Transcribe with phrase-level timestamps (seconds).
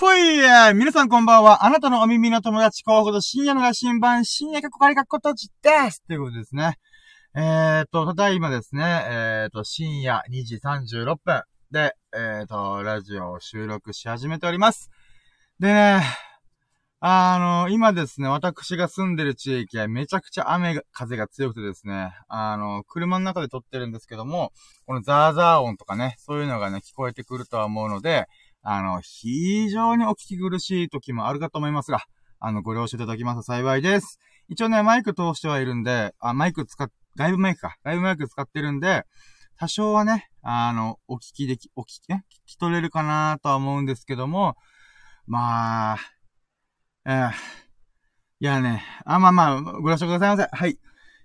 [0.00, 0.38] ふい
[0.76, 1.66] 皆さんこんばんは。
[1.66, 6.78] あなたのお耳の友達候補と深夜の羅針盤、深夜かこかりかっことちですということですね。
[7.36, 14.88] えーと、ただいまですね、えーと、深夜2時36分で、えーと、ラジオを収録し始めております。
[15.58, 16.00] でね、
[17.00, 24.52] あの、今ですね、私が住んでる地域はめちゃくちゃ雨が、風が強くてですね、あの、車の中で撮ってるんですけども、
[24.86, 28.26] このザーザー音とかね、そういうのがね、聞こえてくるとは思うので、
[28.62, 32.00] あの、非常にお聞き苦しい時もあるかと思いますが、
[32.38, 34.18] あの、ご了承いただきますと幸いです。
[34.48, 37.76] 一応ね、マイク通してはいるんで、あ、マイク使っ、外部マイクか。
[37.84, 39.04] 外部マイク使ってるんで、
[39.56, 44.56] 多少はね、あの、お聞きでき、お聞きね、聞き取れるかなとは思うんですけども、
[45.26, 45.98] まあ、
[47.06, 47.30] えー、
[48.40, 50.48] いやね、あ、まあまあ、ご了承くださいませ。
[50.50, 50.78] はい。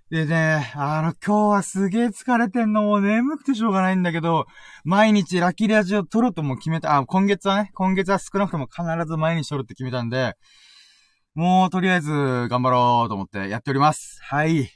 [0.08, 4.46] でね、あの、今日はすげえ疲れてんの、もう眠くてしょうがないんだけど、
[4.84, 10.34] 毎日ラッキーラジオ撮ろうとも決めた、あ、今月はね、今月は少なくとも必ず毎日撮るって決めたんで、
[11.34, 12.12] もうとりあえず
[12.48, 14.20] 頑張ろうと思ってやっております。
[14.22, 14.70] はい。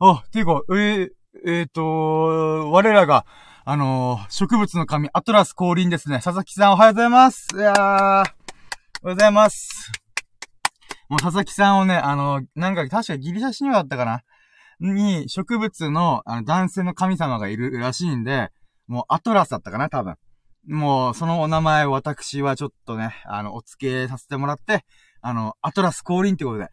[0.00, 1.08] お、ていうか、えー、
[1.46, 3.24] えー、と、我らが、
[3.64, 6.16] あのー、植物の神、アトラス降臨ですね。
[6.16, 7.48] 佐々木さんおはようございます。
[7.54, 8.34] いやー、おはよ
[9.02, 9.90] うございます。
[11.08, 14.20] もう佐々木さんをね、あのー、なんか確かギリシャ神話だったかな。
[14.80, 18.50] に植物のあの男性の神様がいるらしいんで、
[18.86, 20.16] もうアトラスだったかな、多分。
[20.66, 24.84] もう、そのお名前を私はちょっとね、あの、お付けさせてもらって、
[25.20, 26.68] あの、アトラス降臨ってことで。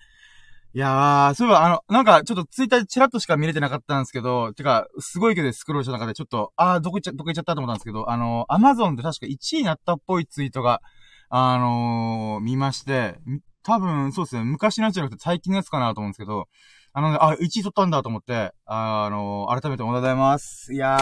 [0.73, 10.81] いやー、そういえば、あの、なんか、ちょっとツイッターチラッとしか見れてなかったんですけど、てか、すごいけどスクロールした中で、ちょっと、あー、どこ行っちゃ、どこ行っちゃったと思ったんですけど、あの、アマゾンで確か1位になったっぽいツイートが、
[11.29, 13.15] あのー、見まして、
[13.63, 16.47] 多分、そうですね、昔のやつじゃなくて最近のやつかなと思うんですけど、
[16.93, 20.73] あのね、あ、1位取ったんだと思って、あ、あのー、改めておめでとうございます。
[20.73, 20.97] いや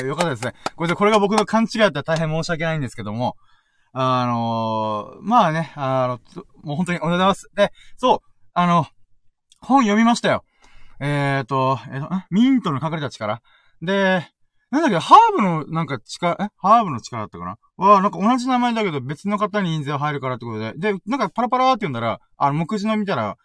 [0.00, 0.54] ー、よかったですね。
[0.74, 3.36] これで、これが僕の勘違いだったら大変申し訳ないんですけども、
[3.92, 7.50] あのー、まあね、あの、もう本当におめでとうございます。
[7.54, 8.20] で、そう、
[8.54, 8.86] あの、
[9.60, 10.44] 本読みましたよ。
[11.00, 13.42] えーと、えーと、ミントの隠れた力。
[13.82, 14.26] で、
[14.70, 16.48] なんだっけ、ハーブのなんか力、え？
[16.56, 17.58] ハーブの力だったかな？
[17.76, 20.72] わなんか同じ名前だけど別の方に印税入るからってことで。
[20.76, 23.36] で、なんかパラパラーって読んだら、あの、目次の見たら、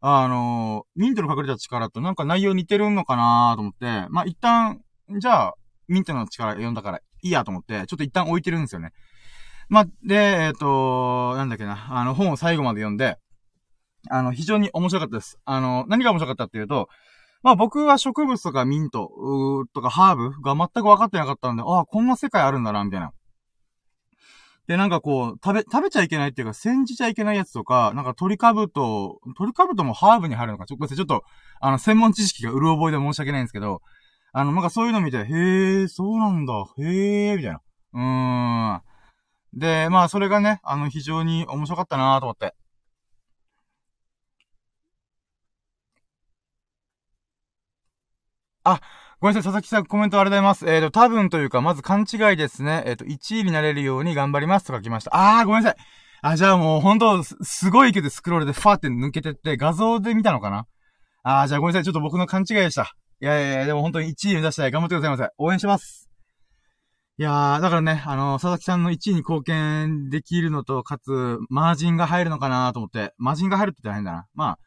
[0.00, 4.80] あのー、ミントの隠れた力となんか内容似てるのかなと思って、まあ、一旦、
[5.18, 5.54] じゃあ、
[5.88, 8.92] ミントの力読んだからいいやと思って、ちょっと一旦置いてるんですよね。
[9.68, 13.18] まあ、で、えっ、ー、と、なんだっけな、あの、本を最後まで読んで、
[14.10, 15.38] あの、非常に面白かったです。
[15.44, 16.88] あの、何が面白かったっていうと、
[17.42, 19.10] まあ僕は植物とかミント、
[19.72, 23.12] とかハーブが全く分かってなかったんで、ああ、こんな世界あるんだな、みたいな。
[24.68, 31.24] で、なんかこう、食べ、食べちゃいけないっていうか、煎じちゃいけないやつとか、なんか鳥かぶと、鳥かぶともハーブに入るのか、ちょっと、ちょっと、
[31.60, 33.80] あの、専門知識がうる覚えで申し訳ないんですけど、
[34.32, 37.60] あの、なんかそういうの見て、へえ、そうなんだ、へえ、みたいな。
[37.94, 39.60] うーん。
[39.60, 42.54] で、まあ、それがね、あの、非常に面白かったなと思って。
[48.64, 48.80] あ、
[49.20, 50.68] ごめんなさい、佐々木さんコメントありがとうございます。
[50.68, 52.84] えっ、ー、と、多分というか、まず勘違いですね。
[52.86, 55.10] えっ、ー、と、1位になれるように頑張りますと書きました。
[55.38, 55.76] あー、ごめんなさい。
[56.22, 60.66] あ、じゃあもう本当す、すごいけどスクロールでファーって抜けてって画像で見たのかな？
[61.24, 61.84] あー、じゃあごめんなさい。
[61.84, 62.94] ちょっと僕の勘違いでした。
[63.20, 64.70] いやいやいや、でも本当に1位目指したい。
[64.70, 65.30] 頑張ってくださいませ。
[65.38, 66.08] 応援します。
[67.18, 74.26] いやー、だからね、あの、佐々木さんの1位に貢献できるのと、かつ、マージンが入るのかなと思って、マージンが入るって言ったら変だな。
[74.34, 74.58] ま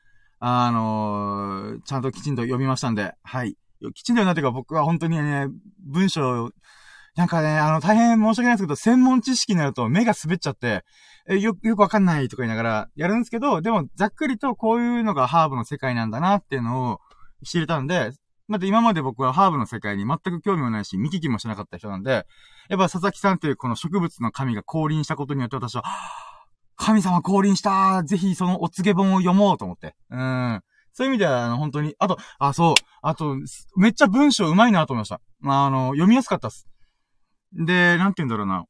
[0.41, 3.55] あ、あのー、ちゃんときちんと読みましたんで、はい。
[3.93, 5.47] きちんとなっていうか僕は本当にね、
[5.79, 6.51] 文章、
[7.15, 10.83] なんかね、あの、大変申し訳ないですけど、専門知識になると目が滑っちゃって、
[11.27, 16.99] え、よ、よくわかんないとか言いながらやるんですけど、でも、ざっくりとこういうのがハーブの世界なんだなっていうのを
[17.43, 18.11] 知れたんで、
[18.47, 22.25] また今まで僕はハーブの世界に全く興味もないし、見聞きもしなかった人なんで、
[22.69, 25.83] やっぱ佐々木さんというこの植物の神が降臨したことによって私は、
[26.75, 29.95] 神様降臨したぜひそのお告げ本を読もうと思って。
[30.09, 30.61] うん。
[30.93, 33.37] そういう意味では、あの、本当に、あと、あ、そう、あと、
[33.75, 35.21] めっちゃ文章上手いなと思いました。
[35.39, 36.67] まあ、あの、読みやすかったっす。
[37.53, 38.65] で、なんて言うんだろうな。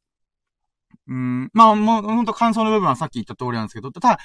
[1.07, 4.19] うん、まあ、もう、ほんと感想の部分はさっき言った通りなんですけど、ただ、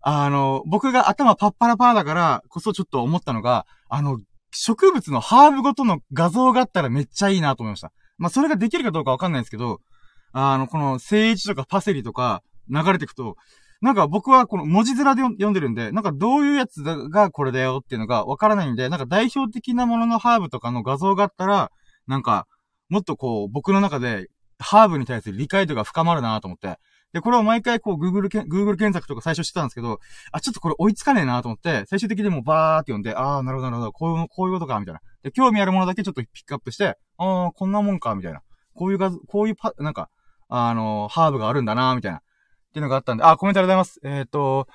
[0.00, 4.20] あの、僕が頭パッパラパーだからこそちょっと思ったのが、あの、
[4.52, 7.92] 植物のハーブごとの画像があったらめっちゃいいなと思いました。
[8.18, 9.80] まあ、それができるかどうかわかんないですけど、
[10.32, 13.36] あの、この、聖一とかパセリとか流れていくと、
[13.82, 21.70] なんか僕はこの文字面で読んでるんで、なんかどういうやつがこれだよっていうのがわからないんで、なんか代表的なもののハーブとかの画像があったら、
[22.06, 22.46] なんか、
[22.88, 24.28] もっとこう、僕の中で、
[24.58, 26.78] ハーブに対する理解度が深まるなと思って。
[27.12, 30.00] で、これを毎回こう、Google け、Google 検索とか最初してたんですけど、
[30.32, 35.00] あ、ちょっとこれ追いつかねえなと思って、最終的にもうバーって読んで、あー、なるほどなるほど、こういう、こういうことか、みたいな。
[35.22, 38.40] で、興味あるものだけちょっとピックアップして、あー、こんなもんか、みたいな。
[38.74, 40.08] こういう画像、こういうパ、なんか、
[40.48, 42.20] あのー、ハーブがあるんだなみたいな。
[42.76, 44.18] っていうのがあったんで、あ、コメントありがとうございます。
[44.20, 44.68] えっ、ー、と、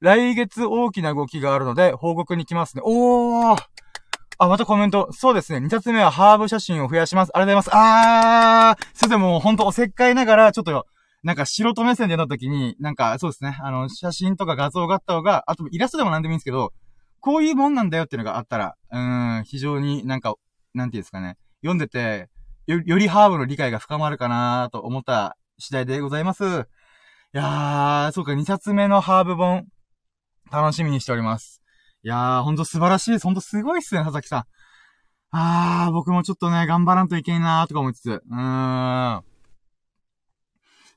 [0.00, 2.82] 来月大きな動きがあるので、報告に来ますね。
[2.84, 3.58] おー
[4.38, 5.08] あ、またコメント。
[5.10, 5.58] そうですね。
[5.58, 7.30] 二冊目はハーブ写真を増やします。
[7.34, 8.76] ありがとうございます。
[8.76, 10.86] あーすいません、もうほんとおせっかいながら、ちょっと、
[11.24, 13.58] なんか素人目線で読んだ時に、なんかそうですね。
[13.60, 16.72] あの、写真とか画像があった方が、あとイラストでも何でもいいんですけど、
[17.18, 18.98] こういうもんなんだよっていうのがあったら、う
[19.40, 20.34] ん、非常になんか、
[20.74, 21.36] なんていうんですかね。
[21.62, 22.28] 読んでて、
[22.66, 26.68] よ、よりハーブの理解が深まるかなと思った次第でございます。
[27.36, 29.66] いやー、そうか、2冊目のハーブ本、
[30.50, 31.60] 楽しみにしております。
[32.02, 33.24] いやー、ほんと素晴らしいです。
[33.24, 34.44] ほんとすごいっすね、佐々木さん。
[35.32, 38.10] あー、僕もちょっとね、頑張らんといけんなーとか思いつつ。
[38.10, 39.22] うーん。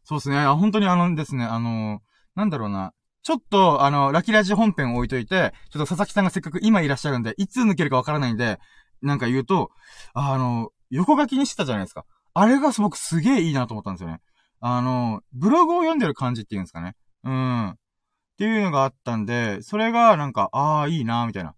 [0.05, 0.45] そうですね。
[0.45, 1.99] 本当にあのですね、あの、
[2.35, 2.93] なんだろうな。
[3.21, 8.59] ちょっと、あの、ラキラジ本編置いといて、ちょっと佐々木さんがせっかく今いらっしゃるんで、いつ抜けるかわからないんで、
[9.01, 9.71] なんか言うと、
[10.13, 12.05] あの、横書きにしてたじゃないですか。
[12.33, 14.21] あれが僕すげえいいなと思ったんですよね。
[14.61, 16.95] あの、ブログを読んでる感じっていうんですかね。
[17.23, 17.69] うん。
[17.69, 17.75] っ
[18.37, 21.51] ていうのがあったんで、それがなんか、ああ、いいな、みたいな。
[21.51, 21.53] っ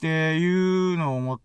[0.00, 1.40] ていうのを思っ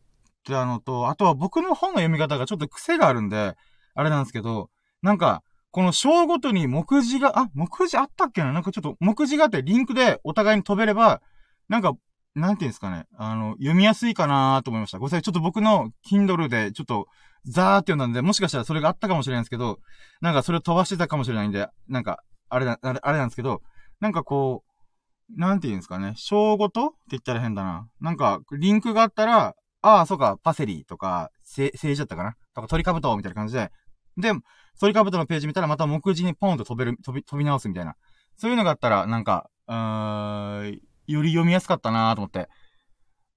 [0.45, 3.55] たのと、あとは僕の本の読み方がちょっと癖があるんで、
[3.93, 4.69] あれなんですけど、
[5.01, 8.53] なんか、この章ごとに目次が、あ、目次あったっけな？
[8.53, 11.21] なんかちょっと目次があってリンクでお互いに飛べれば、
[11.67, 11.93] なんか、
[12.35, 13.05] なんていうんですかね。
[13.17, 14.99] あの、読みやすいかなと思いました。
[14.99, 15.21] ごめんなさい。
[15.21, 17.07] ちょっと僕の Kindle でちょっと
[17.45, 19.79] ザーって読んだんで、もしかしたらそれがあったかもしれないんですけど、
[20.21, 23.61] なんかそれを飛ばしてたかもしれないんで、なんか、あれだ、あれなんですけど、
[23.99, 26.13] なんかこう、なんて言うんですかね。
[26.17, 27.87] 章ごとって言ったら変だな。
[27.99, 33.71] なんか、リンクがあったら、ああ、そうか、パセリとか、せ、政治だったかなとか、鳥かぶとみたいな感じで、
[34.17, 34.31] で、
[34.79, 37.95] 鳥かぶとのページ見たらまた目次にポンと飛べる、飛び、飛び直すみたいな。
[38.37, 42.49] そういうのがあったら、なんか、うーん、より読みやすかったなと思って。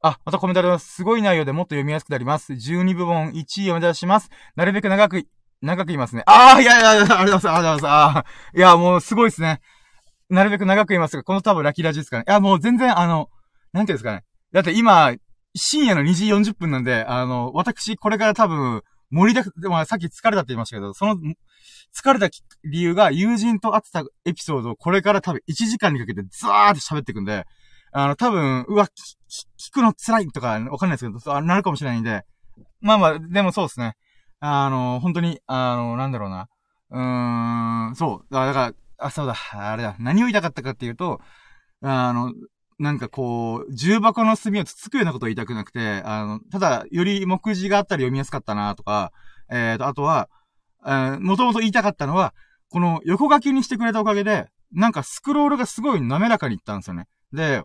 [0.00, 0.94] あ、またコメントあります。
[0.94, 2.52] すごい内容でもっと読みやすくなります。
[2.52, 4.30] 12部門1位を目指します。
[4.54, 5.26] なるべく長く、
[5.60, 6.22] 長く言いますね。
[6.26, 7.48] ああ、いやいや、ありがとうございます。
[7.50, 8.58] ありがとうございます。
[8.58, 9.60] いや、もうすごいですね。
[10.30, 12.24] なるべく長く言いますが、この多分ラキラジですかね。
[12.28, 13.28] いや、もう全然あの、
[13.72, 14.24] なんていうんですかね。
[14.52, 15.14] だって今、
[15.56, 22.28] 深夜の2時40分なんで、あの、私、これから多分、盛りだく、まあ、さっき疲れたって言いましたけど、その、疲れた
[22.64, 27.44] 理由が友人と会ってたエピソードをこれから多分1時間にかけてザーって喋っていくんで、
[27.92, 32.22] あの、多分、うわ、聞くの辛いとかわかんないですけど、そうなるかもしれないんで、
[32.80, 33.94] まあまあ、でもそうですね。
[34.40, 36.48] あの、本当に、あの、なんだろうな。
[36.90, 38.34] うーん、そう。
[38.34, 39.96] だから、あ、そうだ、あれだ。
[39.98, 41.20] 何を言いたかったかっていうと、
[41.82, 42.32] あの、
[42.78, 49.12] なんかこう、重箱の隅をつつくようなことを言いたくなくて、あの、ただ、より目次があったら読みやすかったなとか、
[49.50, 50.28] えっ、ー、と、あとは、
[50.86, 52.34] えー、もともと言いたかったのは、
[52.70, 57.06] この横書きにしてくれたおかげで、なんかスクロールがすごい滑らかにいったんですよね。
[57.32, 57.62] で、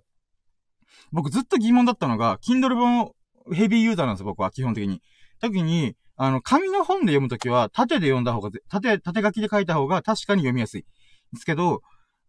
[1.12, 3.12] 僕ずっと疑問だったのが、Kindle 本
[3.52, 5.02] ヘビーユーザーなんですよ、僕は、基本的に。
[5.40, 10.86] 時に、あの、紙の本で読むときは、縦で読んだ方が、縦、縦書きで書いた方が確かに読みやすい。
[11.34, 11.82] ですけど、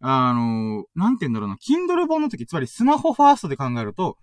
[0.07, 4.17] あの、なんて言うんだろうな、Kindle 本の時、つまりスマホファーストで考えると、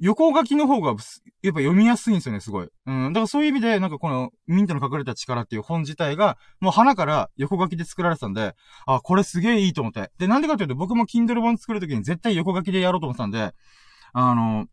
[0.00, 2.68] 横書きの方が、やっぱ読みやすいんですよね、すごい。
[2.86, 3.12] うん。
[3.12, 8.54] だからそういう意味で、なんかこの、ミントの隠れた力っていう本自体が、もう花から横書きで作られてたんで、
[8.86, 10.10] あ、これすげえいいと思って。
[10.18, 13.52] で、なんでかというと、僕も Kindle 本作るときに絶対横書きでやろうと思ってたんで、
[14.14, 14.66] あの、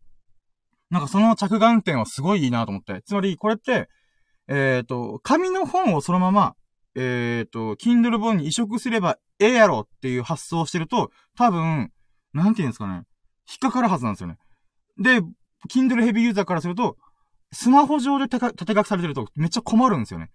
[0.88, 3.02] なんかその着眼点はすごいいいなと思って。
[3.02, 3.88] つまり、これって、
[4.48, 6.54] えっ、ー、と、紙の本をそのまま、
[6.96, 11.90] えっ、ー、と、Kindle 本に移植すればええやろっていう発想をしてると、多分、
[12.32, 13.04] なんて言うんですかね。
[13.48, 14.36] 引っかかるはずなんですよね。
[14.98, 15.20] で、
[15.72, 16.96] Kindle ヘビーユーザーからすると、
[17.52, 20.30] スマホ上で縦書きされてるとめっちゃ困るんですよね。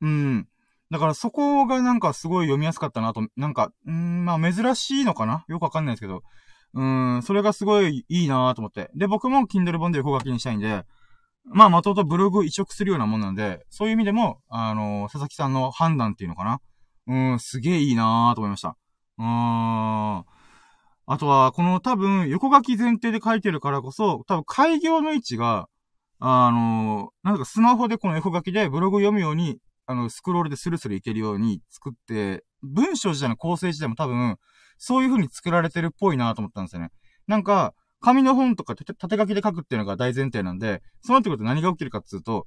[0.00, 0.48] うん。
[0.90, 5.44] だからそこがなんかすごい読みやすかったなと、なんか、うん、まあ珍しいのかな？
[5.48, 6.22] よくわかんないですけど。
[6.72, 8.90] うん、それがすごいいいなと思って。
[8.94, 10.84] で、僕も Kindle 本で横書きにしたいんで、
[11.44, 16.60] まあ、まともとブログ移植するようなもんなんで、そういう意味でも、あのー、佐々木さんの判断っていうのかな
[17.06, 18.76] うん、すげえいいなーと思いました。
[19.18, 20.24] うーん。
[21.06, 25.68] あとは、この多分、横書き前提で書いてるからこそ、多分、開業の位置が、
[26.20, 34.36] あのー、なんかスマホでこの横書きでブログ読むように、あの、スクロールでスルスルいけるように作って、文章自体の構成自体も多分、
[34.78, 36.90] そういう風に作られてるっぽいなと思ったんですよね。
[37.26, 42.46] なんか、紙の本とか縦書きで書くっていうのが大前提なんで、そうなってくると何が起きるかっていうと、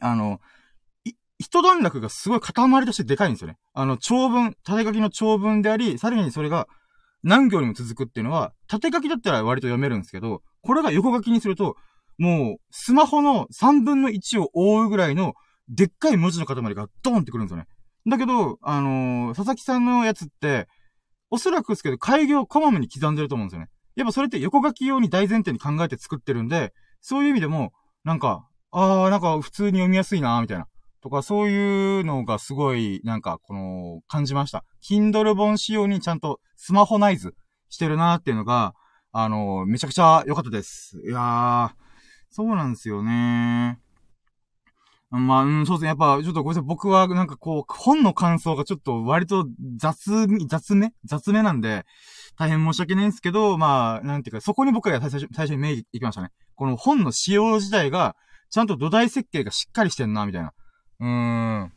[0.00, 0.40] あの、
[1.38, 3.56] 一段落がすごい塊としてでかいんですよね。
[3.74, 6.66] あの、長文、縦書きの長文であり、さらにそれが
[7.22, 11.76] 何行にも続くっていうのは、縦書きだったら割と読めるんですけど、これが横書きにすると、
[12.18, 15.34] もう、スマホの3分の1を覆うぐらいの、
[15.68, 17.66] でっかい文字の塊がドーンってくるんですよね。
[18.08, 20.68] だけど、あのー、佐々木さんのやつって、
[21.30, 23.68] おそらくですけど、開業をこまめに刻んでると思うんですよね。
[23.96, 27.72] やっぱそれって横書き用に大前提に考えて作ってるんで、そういう意味でも、
[28.04, 30.66] なんか、あー、なんか普通に読みやすいなーみたいな、
[31.00, 34.64] とか、そういうのがすごい、なんか、この、感じました。
[34.86, 37.34] Kindle 本仕様にちゃんとスマホナイズ
[37.70, 38.74] してるなーっていうのが、
[39.12, 41.00] あの、めちゃくちゃ良かったです。
[41.06, 41.70] いやー、
[42.28, 43.85] そうなんですよねー
[45.10, 45.88] まあ、うん、そうですね。
[45.88, 46.68] やっぱ、ちょっとごめんなさい。
[46.68, 49.46] 僕は、なんかこう、本の感想がちょっと割と
[49.76, 51.84] 雑、雑め雑めなんで、
[52.36, 56.30] 大変申し訳ないんですけど、まあ、なんていうか、そこに僕が最初最初に目いきましたね。
[56.56, 58.16] この本の仕様自体が、
[58.50, 60.52] ちゃんと土台設計がしっかりしてんな、みたいな。
[61.00, 61.06] うー
[61.66, 61.72] ん。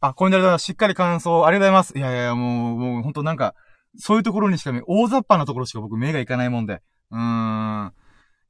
[0.00, 1.98] あ、コインダルだ、しっかり感想、ありがとうございます。
[1.98, 3.54] いやいや、もう、もう、ほんとなんか、
[3.98, 6.82] そういうところにしか見、大雑把なところしか僕目がいかないもんで。
[7.10, 7.92] うーん。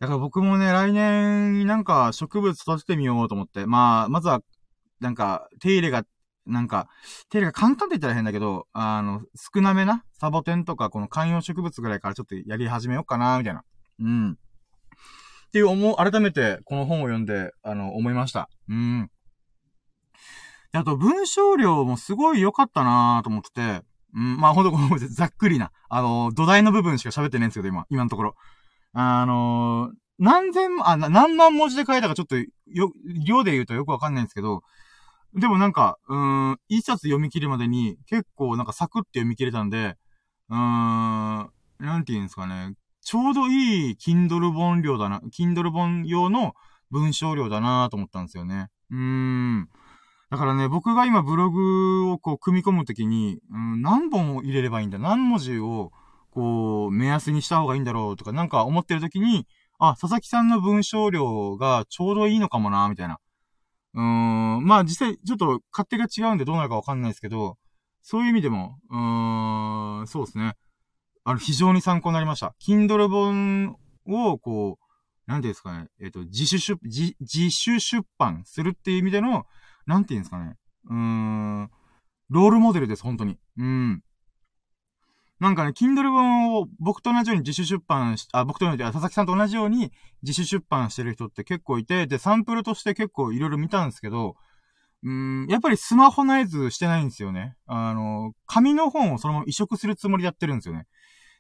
[0.00, 3.66] だから僕もね、来年、なんか植物育ててみようと思って。
[3.66, 4.40] まあ、まずは、
[5.00, 6.04] なんか、手入れが、
[6.46, 6.88] なんか、
[7.30, 13.64] 手入れが簡単って言ったら変だけど、あの、少なめなサボテンとか、この観葉植物ぐらいからちょっとやり始めようかな、みたいな。
[14.00, 14.38] うん。
[15.48, 18.48] っていう思う、改めてこの本を読んで、あの、思いました。
[18.68, 19.10] うん。
[20.72, 23.82] であと、文章量もすごい良かったなと思ってて、
[24.14, 28.34] うん、まあほんとこの、ざっくりな、あの、土台の部分しか喋ってないんですけど、今、今のところ。
[29.00, 32.92] あのー、何千、あ、何万文字で書いたかちょっと、よ、
[33.24, 34.62] 量で言うとよくわかんないんですけど、
[35.34, 39.94] でもなんか、うーん、一冊読み切るまでに結構なんかサクって読み切れたんで、
[40.48, 42.74] うーん、なんて言うんですかね。
[43.00, 46.54] ちょうどいい Kindle 本量だな、Kindle 本用の
[46.90, 48.66] 文章量だなと思ったんですよね。
[48.90, 49.68] うーん。
[50.30, 55.92] だからね、僕が今ブログをこう組み込むときに、うん、何本を入れればいいんだ何文字を、
[56.30, 59.46] こう、目安にした方がいいんだろうとか、なんか思ってるときに、
[59.78, 63.18] あ、佐々木さんの文章量がちょうどいいのかもな、みたいな。
[63.94, 67.56] うーん、まあ実際ちょっと勝手が違うんでどうなるかわかんないですけど、
[68.02, 70.54] そういう意味でも、うーん、そうですね。
[71.24, 72.54] あの、非常に参考になりました。
[72.60, 79.44] Kindle 本を、こう、なんていうんですかね、えっ、ー、と、自主出、自、自主出版するっていう意味での、
[79.86, 80.54] なんていうんですかね。
[80.88, 81.70] うーん、
[82.30, 83.36] ロールモデルです、本当に。
[83.58, 84.02] うん。
[85.40, 89.92] なんかね、Kindle 本を僕と同じように自主出版し、あ、僕と同じように、佐々木さんと同じように
[90.22, 94.34] 自主出版してる人って結構いて、で、サンプルとして結構いろいろ見たんですけど、
[95.04, 97.54] うん、やっぱりスマホナイズしてないんですよね。
[97.66, 100.86] あの、紙の本をそのまま移植するつもりでやってるんですよね。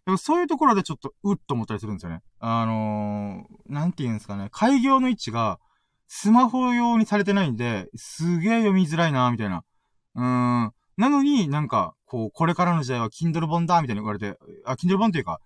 [0.06, 2.22] でもそういうところでちょっと、うっと思ったりするんですよね。
[2.38, 4.48] あのー、なんて言うんですかね。
[4.52, 5.58] 開業の位置が、
[6.06, 9.64] スマホ用にされてないんで、すげえ読みづらいな、みたいな。
[10.14, 10.72] うーん。
[10.98, 15.40] なのになんか、こう、これからの時代は Kindle 本だ、みたいに言われて、あ、Kindle 本っていうか、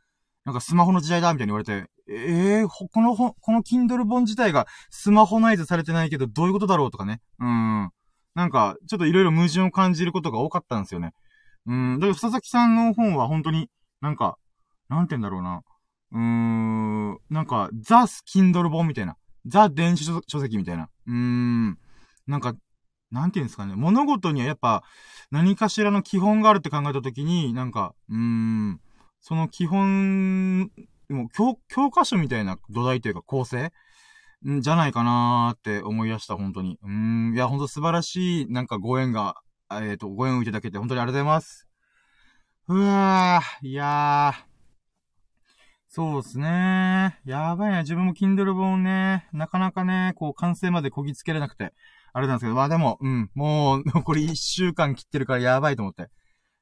[0.45, 7.21] なんかスマホの時代だ、みたいに言われて、ええー、この本、この Kindle 本自体がスマホナイズされてないけど、どういうことだろうとかね。
[7.39, 7.91] うん。
[8.35, 11.13] なんか、ちょっといろいろ矛盾を感じることが多かったんですよね。
[11.67, 11.99] うん。
[12.01, 13.69] だから、佐々木さんの本は本当に、
[14.01, 14.39] なんか、
[14.89, 15.63] なんて言うんだろうな。
[16.13, 17.19] うーん。
[17.31, 19.17] なんか、ザ・ Kindle 本みたいな。
[19.47, 20.89] ザ・電子書籍みたいな。
[21.07, 21.79] うーん。
[22.27, 22.55] なんか、
[23.13, 23.75] なんて言うんですかね。
[23.77, 24.83] 物事にはやっぱ、
[25.31, 28.81] 何かしらの基本があるって考えたときに、なんか、うーん、
[29.21, 30.71] その基本、
[31.09, 33.73] もう教、教科書みたいな土台というか構成
[34.49, 36.79] んじゃないかなーって思い出した、本当に。
[36.83, 36.91] うー
[37.33, 39.37] ん、いや、本当素晴らしい、なんかご縁が、
[39.71, 41.69] えっ、ー、と、ご縁をいただけて本当にありがとうございます。
[42.69, 44.53] うわー、いやー。
[45.89, 47.21] そうですね。
[47.27, 47.83] やばいな。
[47.83, 51.75] 自分も Kindle 本ね、なかなかね、こう、完成までこぎつけれなくて。
[52.13, 56.09] あれなんですけど、まあでも、うん、もう、残り1週間切ってるからやばいと思って。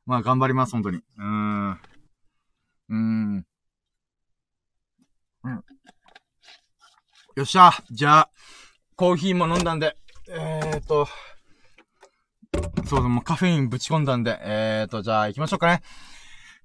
[0.07, 0.99] まあ頑張ります、本当に。
[0.99, 1.71] うーん。
[1.71, 3.47] うーん。
[5.45, 5.65] うん。
[7.37, 8.31] よっしゃじゃあ、
[8.97, 9.97] コーヒーも飲んだんで、
[10.29, 11.09] えーと、
[12.87, 15.83] そうだ、もうカフェインぶち込んだんで、えーと、じゃあ行きましょうかね。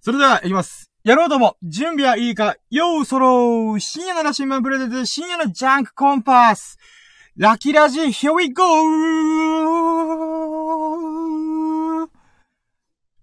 [0.01, 0.91] それでは行きます。
[1.03, 6.77] やろうとも、準備はいいか、ようそろー深夜なら新聞プレゼント深夜のジャンクコンパス
[7.37, 8.63] ラキラジ、here we go!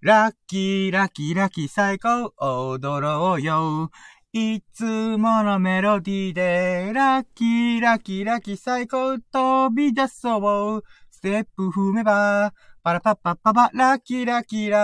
[0.01, 3.89] ラッキー、ラッキー、ラッキー、最高、踊ろうよ。
[4.31, 4.83] いつ
[5.17, 10.83] ものメロディーで、ラッキー、ラッキー、ラッキー、最高、飛び出そう。
[11.09, 12.53] ステップ踏めば、
[12.83, 14.79] パラパッパッパパ、ラッキー、ラッキーラ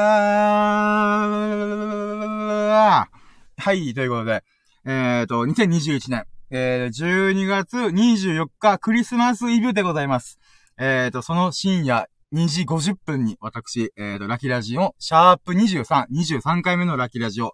[3.06, 3.62] ー。
[3.62, 4.44] はい、ということで、
[4.86, 10.40] えっ、ー、と、2021年、えー、12月24日クリスマスイブでございます。
[10.80, 17.54] えっ、ー、と、その深夜2時50分に私、えっ、ー、と、ラキラジオ、シャープ23、23回目のラキラジオ、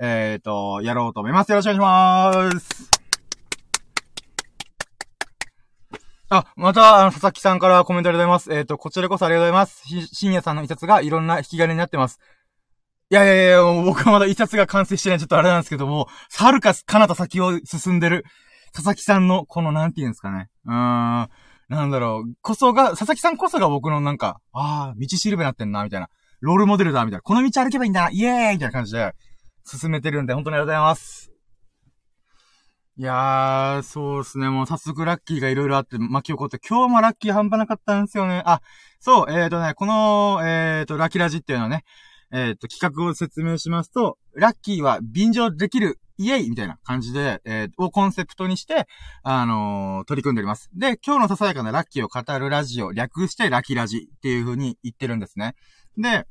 [0.00, 1.50] えっ、ー、と、やろうと思います。
[1.50, 2.90] よろしくお願いします。
[6.28, 8.58] あ、また、あの、佐々木さんからコメントありがとうございます。
[8.58, 9.84] えっ、ー、と、こちらこそありがとうございます。
[10.12, 12.18] 深夜さんの一冊がいろんな引き金になってます。
[13.12, 18.24] いやいやいや、僕はまだ一冊が完成してないちょっとあれなんですけども、はるか彼方先を進んでる、
[18.72, 20.48] 佐々木さんの、この、なんて言うんですかね。
[20.64, 21.28] うーん。
[21.68, 26.08] なんだろう、こそが、佐々木さんこそが僕のなんか、ああ、道しるべなってんな、みたいな。
[26.40, 27.20] ロールモデルだ、みたいな。
[27.20, 29.12] この道歩けばいいんだな、イエーイみたいな感じで、
[29.66, 31.30] 進めてるんで、本当にありがとうございます。
[32.96, 34.48] いやー、そうですね。
[34.48, 38.42] もう早速ラッキーがいろいろあって巻き起こって、今日もラッキー半端なかったんですよね。
[38.46, 38.62] あ、
[39.00, 41.84] そう、えーとね、この、えーと、ラッキーラジっていうのはね、
[42.32, 48.86] えーと、企画を説明しますと、ラッキーは便乗できる、イエイみたいな感じで、えー、をコンセプトにして、
[49.22, 50.70] あのー、取り組んでおります。
[50.74, 55.54] で、今日のささやかなラッキーを語るラジオ、略してラッキーラジっていう風に言ってるんですね。
[55.98, 56.26] で、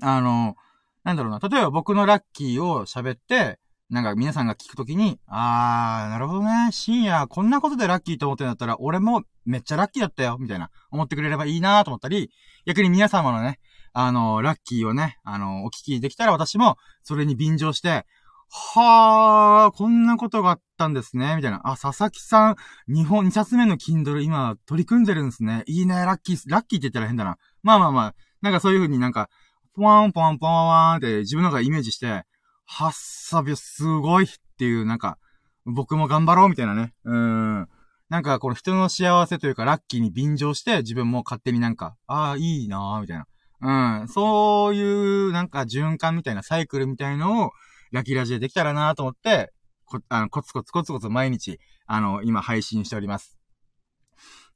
[0.00, 0.56] あの、
[1.04, 3.58] なんだろうな、例えば僕のラッキーを喋って、
[3.90, 12.30] なんか皆さんが聞くときに、あー、なるほどね、深夜こんなことでラッキーと思ってんだったら、俺もめっちゃラッキーだったよ、みたいな、思ってくれればいいなと思ったり、
[12.64, 13.60] 逆に皆様のね、
[13.92, 18.06] あの、ラッキーをね、あの、お聞きできたら私も、それに便乗して、
[18.54, 21.62] はー、こんなことがあったんですね、みたいな。
[21.64, 22.56] あ、佐々木さん、
[22.86, 25.62] 日本2冊目の Kindle 今取り組んでるんですね。
[25.66, 27.38] いいね、ラッキー、ラッキーって言ったら変だな。
[27.62, 29.30] まあまあまあ、なんかそういう風になんか、
[29.74, 32.24] ポワンポワンポワンって自分の中でイメージして、
[32.66, 35.18] はっさびすごいっていう、なんか、
[35.64, 36.92] 僕も頑張ろうみたいなね。
[37.04, 37.68] うん。
[38.10, 43.26] なんか、この人の幸せというか、ラッキーに便乗して、自分も勝手になんか、ああ、いいなーみたいな。
[43.62, 43.70] う
[44.04, 44.08] ん。
[44.08, 44.82] そうい
[45.28, 47.50] う、なんか、循環みたいな、サイクルみたいのを、
[47.92, 49.52] ラキラジでできたらなと思って、
[49.84, 53.38] こ、あの、コツコツコツコツ毎日、あの、今配信しております。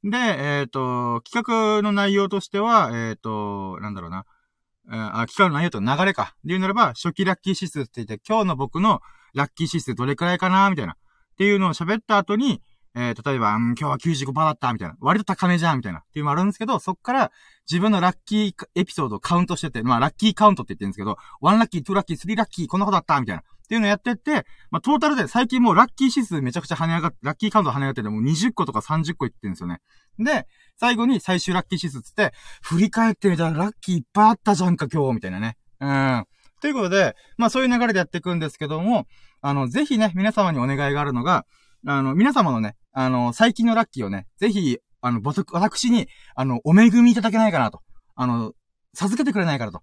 [0.03, 4.25] で、えっ、ー、と、企画の内容としては、えっ、ー、と、なんだろうな。
[4.89, 6.35] あ、期間の内容と流れか。
[6.43, 9.01] で言うならば、初期ラッキー指数って言って、今日の僕の
[9.33, 10.93] ラッキー指数どれくらいかなみたいな。
[10.93, 10.95] っ
[11.37, 12.61] ていうのを喋った後に、
[12.99, 14.95] えー、例えば、うん、今日は95%だったみたいな。
[14.99, 15.99] 割と高めじゃんみたいな。
[15.99, 17.31] っていうのもあるんですけど、そっから
[17.69, 23.41] 自分のラッキーエピソードをカウントしてて、まあ、ラッキーカウントって言ってるんですけど、1ラッキー、2ラッキー、3ラッキー、こんなことだったみたいな。
[23.41, 29.81] っていうのをやってって、まあ、トータルで最近もうラッキー指数めちゃくちゃ跳ね上がって、ラッキーカウント跳ね上がっててもう20個とか30個いってるんですよね。
[30.17, 35.57] で、最後に最終ラッキー指数つって、振り返ってみたらラッキーいっぱいあったじゃんか今日、みたいなね。
[35.81, 36.25] うん。
[36.61, 39.05] ということで、まあそういう流れでやっていくんですけども、
[39.41, 41.45] あの、ぜひね、皆様にお願いがあるのが、
[41.89, 47.81] あの、皆様のね、あの、最近のラッキーをね、ぜひ、あの、私に、あの、お恵みいただけないかなと。
[48.15, 48.51] あの、
[48.93, 49.81] 授けてくれないからと。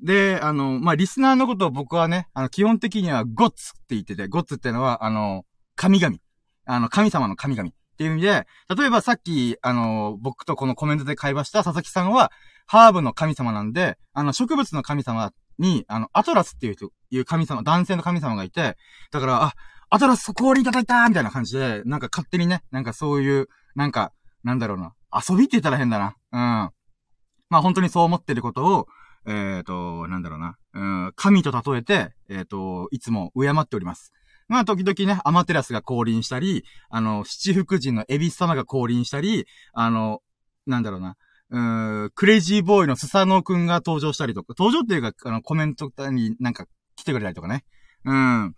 [0.00, 6.16] で、あの、まあ、リスナーのことを僕はね、あの、基本的にはゴッツって言ってて、ゴッツってのは、あの、神々。
[6.64, 7.70] あの、神様の神々。
[7.70, 12.30] っていう意味で、例えばさっき、あの、僕とこのコメントで会話した佐々木さんは、
[12.66, 18.76] ハーブの神様なんで、あの、植物の神様に、あの、アトラスっていう人、いう神様、男性の神様がいて、
[19.10, 19.54] だから、あ、
[19.94, 24.10] アトラス氷いただいたみたいな感じで、なんか勝手にね、なんかそういう、なんか、
[24.42, 26.16] なんだろうな、遊びって言ったら変だな。
[26.32, 26.70] うん。
[27.50, 28.86] まあ本当にそう思ってることを、
[29.26, 34.12] えっ、ー、と、なんだろうな、うん、神と例えて、えっ、ー、と、いつも敬っております。
[34.48, 40.20] まあ、時々ね、アマテラスが降臨したり、あの、七福神のエビス様が降臨したり、あの、
[40.66, 41.16] なんだろうな、
[41.50, 46.64] うーん、クレイジーボーイのスサノーくんが登場したりとか、登場っていうか、あの、コメントになんか
[46.96, 47.64] 来てくれたりとかね。
[48.06, 48.54] うん。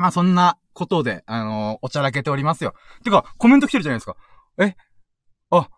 [0.00, 2.74] まあ、そんなことで、あのおちゃらけておりますよ。
[3.04, 4.16] てか、コメント来てるじゃないですか。
[4.58, 4.74] え？
[5.50, 5.68] あ、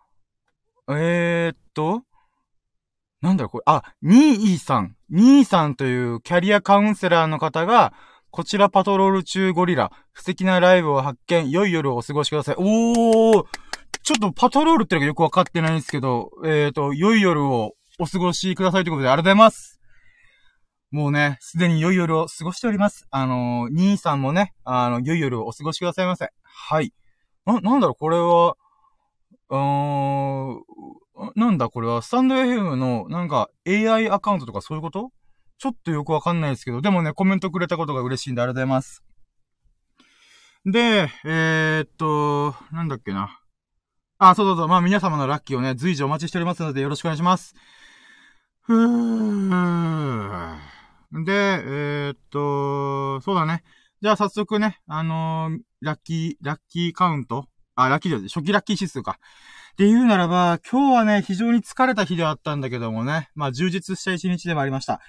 [0.89, 2.03] えー、っと、
[3.21, 4.95] なんだろ、これ、あ、ニーイさん。
[5.09, 7.93] ニーさんというキャリアカウンセラーの方が、
[8.31, 12.55] こちらパトロール中ゴリラ、素敵なライブを発見、良い夜をお過ごしください。
[12.57, 13.45] おー
[14.03, 19.79] ちょっとパトロールってのがよくわかってないんですけど、えっ、と、良い夜をお過ごしくださいということで、ありがとうございます。
[20.93, 23.07] もうね、すでに良い夜を過ごしております。
[23.09, 26.31] あのー、兄さんもね、あの、良い夜をお過ごしくださいませ。
[26.43, 26.93] はい。
[27.47, 28.55] な、なんだろう、これは、
[29.49, 30.63] うーん、
[31.35, 35.09] なんだこれは、スタンド FM の、なんか、AI アカウントとかそういうこと？
[35.57, 39.03] ちょっとよくわかんないですけど、でもね、コメントくれたことが嬉しいんでありがとうございます。
[40.63, 43.39] で、えー、っと、なんだっけな。
[44.19, 44.67] あ、そうそうそう。
[44.67, 47.55] まあ皆様のラッキーをね、随時お待ちしておりますのでよろしくお願いします。
[48.61, 50.82] ふー。
[51.13, 53.63] で、えー、っと、そうだね。
[54.01, 57.45] じゃあ早速ね、あのー、ラッキー、ラッキーカウント
[57.75, 59.19] あ、ラッキーじゃ初期ラッキー指数か。
[59.73, 65.01] っていうならば、今日はね、非常に疲れた日ではあったんだけどもね、まあ充実した一日でもありました。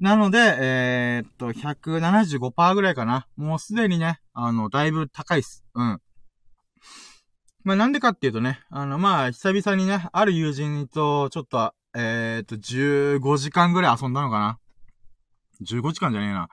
[0.00, 3.26] なので、えー、っと、175%ぐらいかな。
[3.36, 5.64] もうすでにね、あの、だいぶ高いっす。
[5.74, 6.00] うん。
[7.64, 14.58] まあ、なんでかっていうとね、あの、まあ、久々にね、ある友人と、ちょっと、えー、っと、15時間ぐらい遊んだのかな。
[15.60, 16.48] 15時間じゃねえな。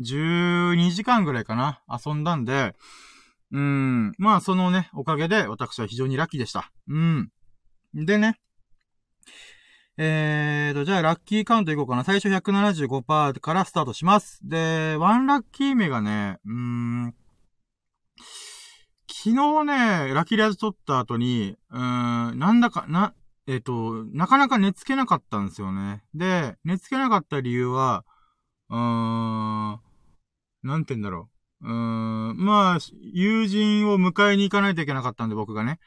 [0.00, 1.82] 12時間ぐらいかな。
[1.88, 2.74] 遊んだんで、
[3.52, 4.12] うん。
[4.18, 6.70] まあ、そのね、おかげで、私は非常にラッキーでした。
[6.88, 7.30] うん。
[7.94, 8.38] でね、
[9.98, 12.04] えーと、じゃあ、ラッキーカウントいこうかな。
[12.04, 14.40] 最初175%からスタートします。
[14.42, 17.14] で、ワンラッキー目がね、うーん、
[19.08, 23.14] 昨日ね、ラッキーレアズ撮った後に、うーん、なんだか、な、
[23.46, 26.04] えっ、と、なかなか寝つけなかったんですよね。
[26.14, 28.04] で、寝つけなかった理由は、
[28.70, 29.80] うーん、
[30.62, 31.28] なんて言うんだろ
[31.62, 31.68] う。
[31.68, 32.78] うーん、まあ、
[33.12, 35.78] 友人を迎えに行かないといけなかったんで、僕がね。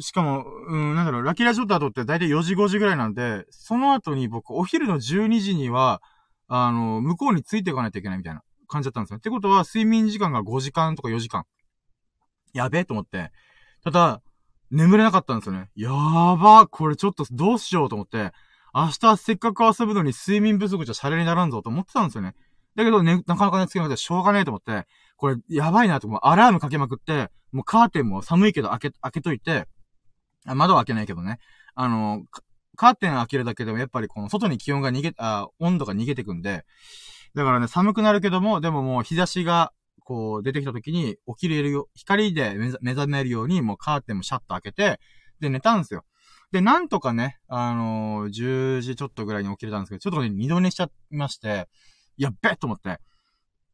[0.00, 6.02] しかも、うん、なんだろう、ラキラジオット後って大体4時5時ぐらいなんで、その後に僕、お昼の12時には、
[6.48, 9.18] あの、向こうについていかないといけないみたいな感じだったんですよ。
[9.18, 11.44] ってことは、睡眠時間が5時間とか4時間。
[12.52, 13.30] やべえと思って。
[13.84, 14.22] ただ、
[14.70, 15.70] 眠れなかったんですよね。
[15.76, 18.32] やーばこれちょっとどうしようと思って、
[18.76, 22.34] 明日せっかく遊ぶのに睡眠不足じゃシャレにならんぞと思ってたんですよね。
[22.74, 24.86] だけどね、なかなか寝つけなくてしょうがねえと思って、
[25.16, 26.20] これやばいなと思う。
[26.22, 29.66] アラームかけまくって、もうカーテンも寒いけど開け、開けといて、
[30.46, 31.38] あ窓は開けないけどね。
[31.74, 32.24] あの、
[32.76, 36.66] カーテン開けるだけでもやっぱりこの外に気温が逃げ、あ、温度が逃げてくんで、
[37.34, 45.00] だからね、寒くなるけども、でももう日差しが、こう、出てきた時に起きれるよ、光で目覚めるように、もうカーテンもシャッと開けて、
[45.40, 46.04] で、寝たんですよ。
[46.52, 51.68] で、なんとかね、あのー、10時ちょっとぐらいに起きれたんですけど、ちょっとね、二度寝しちゃいまして、
[52.16, 52.98] やっべえと思って。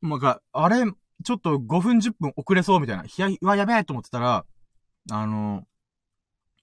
[0.01, 0.85] もうか、あれ、
[1.23, 3.05] ちょっと5分10分遅れそうみたいな。
[3.05, 4.45] いや、うわ、やべえと思ってたら、
[5.11, 5.65] あのー、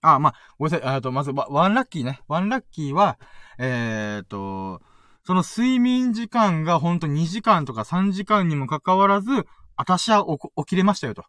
[0.01, 0.95] あ、まあ、ごめんなさい。
[0.95, 2.21] あと、まず、ワンラッキーね。
[2.27, 3.19] ワンラッキーは、
[3.57, 4.81] えーと、
[5.23, 9.29] その睡眠時間がほんと2時間とか3時間にもかかわらず、
[9.75, 11.25] 私は起きれましたよと。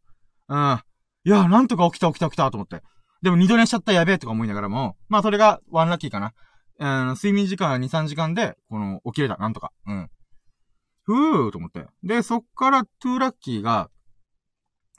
[0.48, 0.80] うん。
[1.24, 2.82] いや、なんとか起きた起きた起きたと思って。
[3.22, 6.32] でも二度寝しちゃったやべえとか思いながらも、まあそれがワンラッキーかな。
[6.78, 9.70] うん、睡眠時間は2、3時間で、この、起きれた、なんとか。
[9.86, 10.10] うん。
[11.02, 11.86] ふーと思って。
[12.02, 13.90] で、そっからトゥーラッキーが、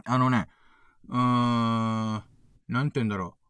[0.05, 0.47] あのね、
[1.09, 2.23] うーん、
[2.67, 3.41] なんて言うんだろう。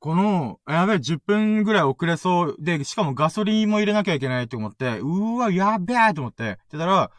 [0.00, 2.56] この、やべえ、10分ぐらい遅れそう。
[2.58, 6.52] で、しかもガソリンも入れなきゃいけないと思って、うーわ、やべえと思って。
[6.52, 7.10] ってたら、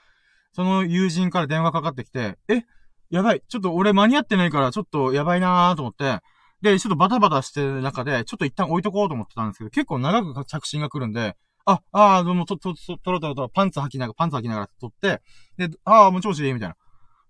[0.53, 2.63] その友人から電話かかってきて、え、
[3.09, 6.19] やばい、ちょっと俺間に合ってないから、ちょっとやばいなーと思って、
[6.61, 15.21] で、ちょっとバタバタしてる中で、ちょっと一旦置いとこうと思ってたんですけど、結構長く着信が来るんで、あ、ああ、どうも、と、と、と、とろとろと、パンツ履きながら、パンツ履きながら撮って、
[15.57, 16.75] で、ああ、もう調子いい、みたいな。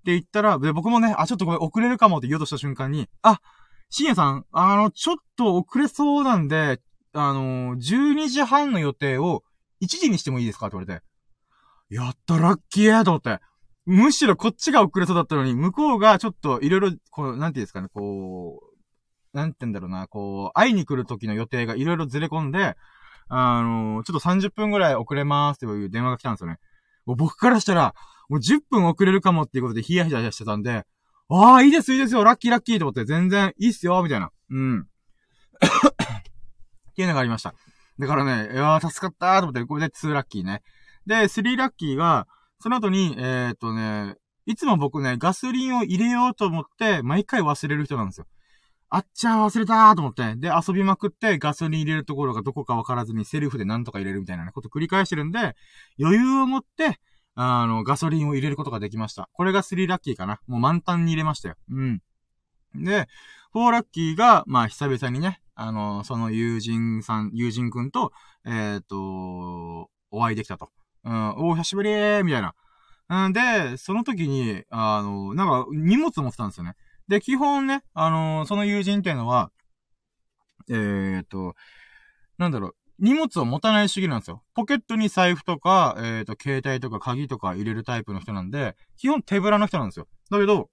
[0.04, 3.39] で、言ったら、で、僕もね、あ、ちょっとごめん、遅れるかもって言おうとした瞬間に、あ、
[3.89, 6.80] 深夜さん、あの、ちょっと遅れそうなんで、
[7.13, 9.44] あの、12時半の予定を
[9.82, 11.06] 1時にしてもいいですかって言われて。
[11.94, 13.39] やったラッキーと思って。
[13.86, 18.70] むしろこっちが遅れそうだったのに、向こうがちょっといろいろ、こう、なんていうんですかね、こう、
[19.34, 22.76] なんて言うんだろうな、こう、会いに来る時の予定がいろいろずれ込んで、
[23.30, 26.60] あの、ちょっと30分ぐらい遅れますっていう電話が来たんですよね。
[27.06, 27.96] もう僕からしたら、
[28.30, 30.86] もう10分遅れるかもっていうことでヒヤヒヤしてたんで、
[31.30, 34.32] ああ、いいです、いいですよ、ラッキーラッキーと思って、全然いいっすよ、みたいな。
[34.50, 34.80] うん。
[34.82, 34.86] っ
[36.94, 37.54] ていうのがありました。
[38.00, 40.62] だからね、いやー、助かったーと思って、これで2ラッキーね。
[41.06, 42.28] で、3ラッキーが、
[42.60, 48.26] その後に、えー、っとね、いつも僕ね、ガソリンを入れようと思って、毎回忘れる人なんですよ。
[48.93, 50.36] あっちゃー忘れたーと思って。
[50.36, 55.56] で、遊びまくってガソリン入れるところがどこかわからずにセルフでなんとか入れるみたいなこと繰り返してるんで、
[55.97, 56.99] 余裕を持って、
[57.36, 59.30] あの、ガソリンを入れることができました。
[59.32, 60.41] これが3ラッキーかな。
[60.45, 61.56] もう満タンに入れましたよ。
[61.71, 62.01] うん。
[62.75, 63.08] で、
[63.56, 68.12] 4ラッキーが、まあ、久々にね、あの、その友人さん、友人くんと、
[68.45, 70.69] えっ、ー、と、お会いできたと。
[71.06, 72.56] うん、お久しぶりーみたいな。
[73.10, 76.75] うんで、その時に、あの、なんか、荷物持ってたんですよね。
[77.12, 79.52] で、基本ね、あの、その友人っていうのは、
[80.69, 81.56] えっ、と、
[82.38, 84.43] なんだろう、荷物を持たない主義なんですよ。
[84.54, 90.08] ポケットに財布とか、えっ、と、携帯とか鍵とか入れるタイプの人なんで、基本手ぶらの人なんですよ。
[90.30, 90.69] だけど、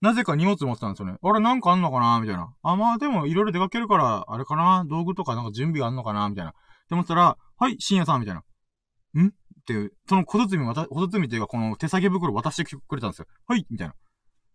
[0.00, 1.16] なぜか荷物持ってたんですよね。
[1.20, 2.20] あれなんかあんのかな？
[2.20, 2.54] みたいな。
[2.62, 4.84] あ、まあでもいろいろ出かけるから、あれかな？
[4.88, 6.28] 道具とかなんか準備があんのかな？
[6.28, 6.52] みたいな。
[6.52, 6.54] っ
[6.88, 8.40] て思ったら、はい、深夜さんみたいな。
[9.20, 9.26] ん？
[9.26, 9.30] っ
[9.66, 13.26] ていう、その小包み渡、小包みっていうかこの手提げ袋渡してくれたんですよ。
[13.48, 13.94] はい、みたいな。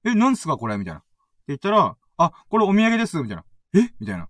[0.04, 0.78] え、なんすかこれ？
[0.78, 1.00] みたいな。
[1.00, 1.08] って
[1.50, 3.44] 言ったら、あ、これお土産です、みたいな。
[3.76, 3.94] え？
[4.00, 4.28] みたいな。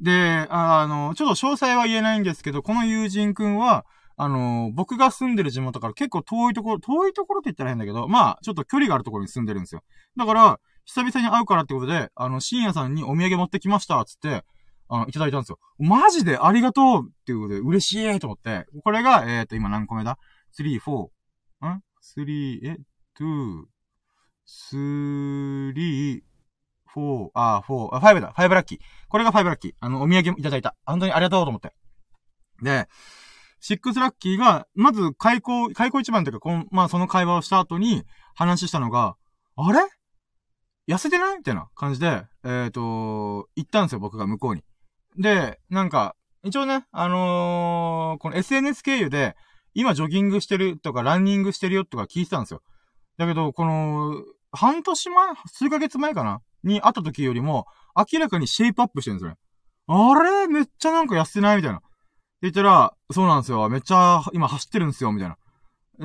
[0.00, 3.86] で、あの、ちょっと詳細は言えないんですけど、この友人くんは、
[4.18, 9.82] あの、僕が住んでる地元から結構遠いところ、遠いところって言ったら変だけど、まあ、ちょっと距離があるところに住んでるんですよ。
[10.16, 14.44] だから、久々に会うからってことで、あの、深夜さんにお土産持ってきました、つって、
[14.88, 15.58] あの、いただいたんですよ。
[15.78, 16.38] マジで？
[16.38, 20.18] ありがとうっていうことで、嬉しいと思って、これが、えっ、ー、と、今何個目だ
[20.56, 21.08] ?3、4、
[21.66, 22.78] ん ?3、え
[23.18, 23.64] ?2、
[24.46, 25.72] 3、
[26.96, 28.32] 4、あ、4、あ、5だ。
[28.36, 28.78] 5ラッキー。
[29.08, 29.72] これが5ラッキー。
[29.80, 30.76] あの、お土産いただいた。
[30.84, 31.72] 本当にありがとうと思って。
[32.62, 32.88] で、
[33.60, 38.04] 6ラッキーが、まず、開口、開口一番というか、この、まあ、その会話をした後に、
[38.34, 39.16] 話したのが、
[39.56, 39.80] あれ？
[40.88, 41.38] 痩せてない？
[41.38, 44.62] みたいな感じで、えっ、ー、と、行ったんですよ、僕が向こうに。
[45.18, 49.34] で、なんか、一応ね、あのー、この SNS 経由で、
[49.74, 52.62] 今ジョギングしてるとか、ランニングしてるよとか聞いてたんですよ。
[53.18, 55.34] だけど、この、半年前？
[55.46, 56.40] 数ヶ月前かな？
[56.62, 59.36] に会った時よりも、明らかにシェイプアップしてるんですよね。
[59.86, 60.46] あれ？
[60.48, 61.56] めっちゃなんか痩せてない？
[61.56, 61.78] みたいな。
[61.78, 61.86] って
[62.42, 63.68] 言ったら、そうなんですよ。
[63.68, 65.36] めっちゃ今走ってるんですよ、みたいな。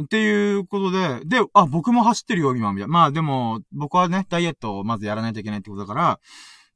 [0.02, 2.94] っていうことで、で、あ、僕も走ってるよ、今、みたいな。
[2.94, 6.20] まあでも、僕はね、ダイエットをまずやらないといけないってことだから、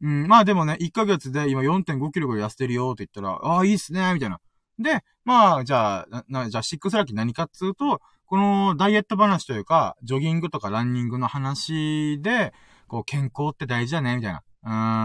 [0.02, 4.40] うん、まあでもね、1ヶ月で今4.5キロぐらい痩せてるよって言ったら、ああ、いいっすね、みたいな。
[4.78, 12.54] で、まあ、じゃあ、な、じゃあ、シックスラッキー何かっつうと、このダイエット話というか、ジョギングとかランニングの話で、
[12.88, 14.44] こう、健康って大事だね、みたいな。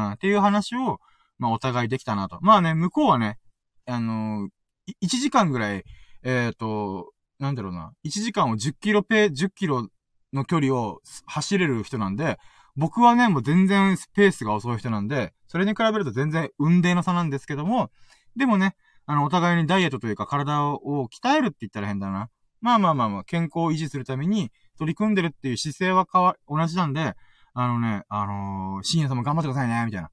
[0.09, 1.01] うん、っていう話を、
[1.39, 2.39] まあ、お互いできたなと。
[2.41, 3.39] まあね、向こうはね、
[3.87, 5.85] あのー、1時間ぐらい、
[6.23, 9.89] えっ、ー、と、なんだろうな、1時間を10キロペ、10キロ
[10.33, 12.39] の距離を走れる人なんで、
[12.77, 17.91] 僕はね、もう全然スペースが遅い人なんで、それに比べると全然運命の差なんですけども、
[18.37, 22.29] でもね、あの、お互いにダイエットというか体を鍛えるって言ったら変だな。
[22.61, 27.15] まあまあまあまあ、健康を維持するために取り組んでるっていう姿勢は変わ、同じなんで、
[27.55, 30.11] あのね、あのー、深夜さんも頑張ってくださいね、みたいな。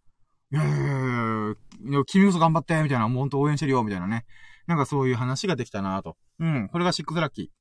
[0.49, 1.55] いやいや
[1.91, 3.07] いや、君こそ頑張って、みたいな。
[3.07, 4.25] もうほんと応援してるよ、みたいなね。
[4.65, 6.15] なんかそういう話ができたなと。
[6.39, 6.69] うん。
[6.69, 7.51] これがシックスラッキ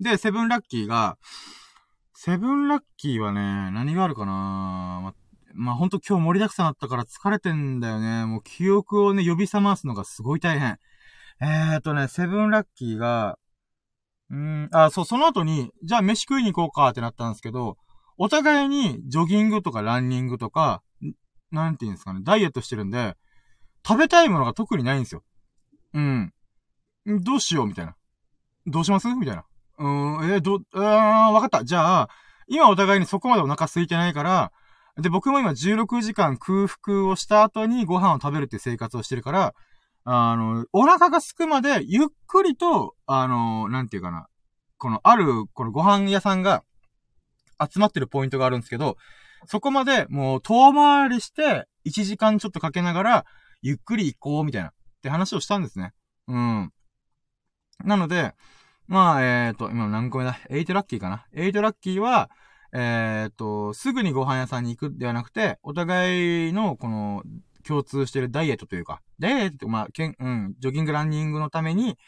[0.00, 0.04] ー。
[0.04, 1.18] で、セブンラッキーが、
[2.14, 5.14] セブンラッキーはね、何があるかなま、
[5.54, 8.26] まあ、ほんと今日盛りだくさんだったから疲れてんだよね。
[8.26, 10.78] もう記憶をね、呼び覚ますのがすごい大変。
[11.40, 13.38] えーとね、セブンラッキーが、
[14.30, 17.76] うん、あ、そう、その後に、じゃあ飯食いに行こうかってなったんですけど、
[18.18, 20.82] お互いにジョギングとかランニングとか、
[21.50, 23.16] なんて言うんですかね、ダイエットしてるんで、
[23.86, 25.22] 食べたいものが特にないんですよ。
[25.94, 26.32] うん。
[27.22, 27.94] どうしようみたいな。
[28.66, 29.06] どうします？
[29.08, 29.44] みたいな。
[29.78, 31.64] うーん、えー、ど、うーん、わかった。
[31.64, 32.08] じゃあ、
[32.48, 34.52] 今お互いにそこまでお腹空いてないから、
[34.96, 39.54] で、僕も今16時間空腹をした後にご飯を食べるって生活をしてるから、
[40.08, 44.28] あの、お腹が空くまでゆっくりと、あの、なんていうかな。
[44.78, 46.62] この、ある、このご飯屋さんが
[47.60, 48.96] 集まってるポイントがあるんですけど、
[49.46, 53.24] そこまでもう遠回りして、1時間ちょっとかけながら、
[53.62, 55.92] ゆっくり行こう、みたいな、って話をしたんですね。
[56.28, 56.72] うん。
[57.84, 58.34] なので、
[58.86, 62.30] まあ、えっ、ー、と、今何個目だ ?8 ラッキーかな ?8 ラッキーは、
[62.72, 67.22] えっ、ー、と、すぐにご飯屋さんに行くではなくて、お互いの、この、
[67.66, 71.98] 共通してるダイエットというか、ダイエット、まあ、けん、うん、ジョギングランニングのために、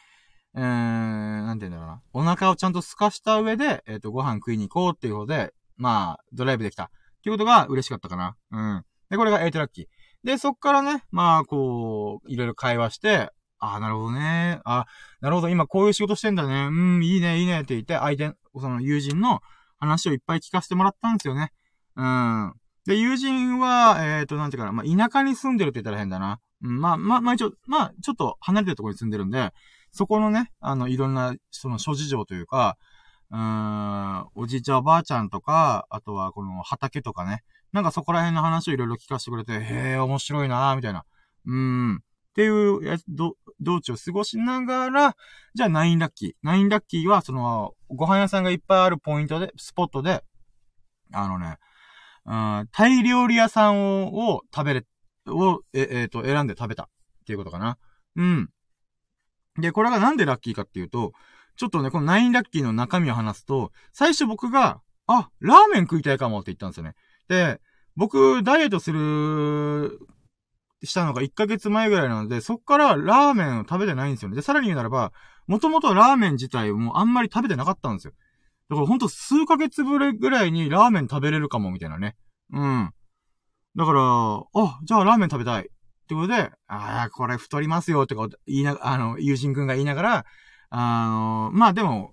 [0.55, 2.35] えー、なんて言うんだろうな。
[2.35, 6.85] お腹をちゃんと透かした上で、えっ、ー、と、ご飯食いに行こうっていうことで、まあ、ドライブできた。
[6.85, 6.89] っ
[7.23, 8.37] ていうことが嬉しかったかな。
[8.51, 8.85] うん。
[9.11, 9.87] で、これが8ラッキー。
[10.25, 14.61] で、そっからね、まあ、こう、いろいろ会話して、ああ、なるほどね。
[14.65, 14.87] あ
[15.21, 16.69] なるほど、今こういう仕事してんだね。
[16.71, 19.41] うん、いいね、いいねって言って、相手、その友人の
[19.79, 21.53] 話をいっぱい聞かせてもらったんですよね。
[21.97, 22.55] うん。
[22.89, 26.41] で、友人は、えっ、ー、と、なんていうかな、まあ、田舎に住んでるって言ったら変だな。
[26.63, 29.53] うん、まあ、まあ、まあ一応、まあ、ちょっと離れてるところに住んでるんで、
[29.93, 32.79] そこのね、あの、いろんな、その諸事情というか、
[33.31, 37.43] うーん、おじいちゃんおばあちゃんとか、あとはこの畑とかね、
[37.75, 41.05] なんかそこら辺の話をいろいろ聞かせてくれて、へえ、面白いなみたいな。
[41.45, 41.97] うん。
[41.97, 41.99] っ
[42.35, 45.17] ていうやど、道中を過ごしながら、
[45.55, 46.51] じゃあ9ラッキー。
[46.51, 50.25] 9ラッキーは、その、ご飯屋さんがいっぱいあるポイントで、スポットで、
[51.13, 51.59] あのね、
[52.29, 52.31] う
[52.65, 54.87] ん、タイ料理屋さんをを食べれ、
[55.27, 56.87] を、え、え、ー、と、選んで食べたっ
[57.27, 57.79] ていうことかな。
[58.17, 58.51] うん。
[59.59, 61.13] で、これがなんでラッキーかっていうと、
[61.57, 66.95] ちょっとね、この9ラッキーの中身を話すと、最初僕が、あ、ラーメン食いたいかもって言ったんですよね。
[67.29, 67.61] で、
[67.97, 69.99] 僕、ダイエットする、
[70.85, 74.37] したのが1ヶ月前ぐらいなので、そっからラーメンを食べてないんですよね。
[74.37, 75.13] で、さらに言うならば、
[75.47, 78.13] もともとラーメン自体もあんまり食べてなかったんですよ。
[78.69, 82.17] だからほんと数ヶ月ぶりぐらいにラーメン食べれるかも、みたいなね。
[82.53, 82.93] うん。
[83.77, 85.63] だから、あ、じゃあラーメン食べたい。
[85.63, 85.65] っ
[86.09, 90.27] てことで、ああ、これ太りますよ、ってか言いな、あの、友人くんが言いながら、
[90.71, 92.13] あの、まあでも、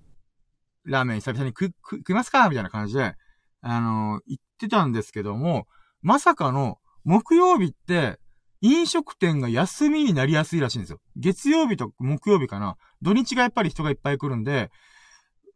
[0.86, 3.16] ラーメン久々に食、食、食いますかみたいな感じで、
[3.62, 5.68] あの、言ってたんですけども、
[6.02, 8.20] まさかの、木曜日って、
[8.62, 11.00] 飲食店が休みになりやすいらしいんですよ。
[11.16, 12.78] 月曜日と木曜日かな。
[13.02, 14.72] 土日がやっぱり人がいっぱい来るんで、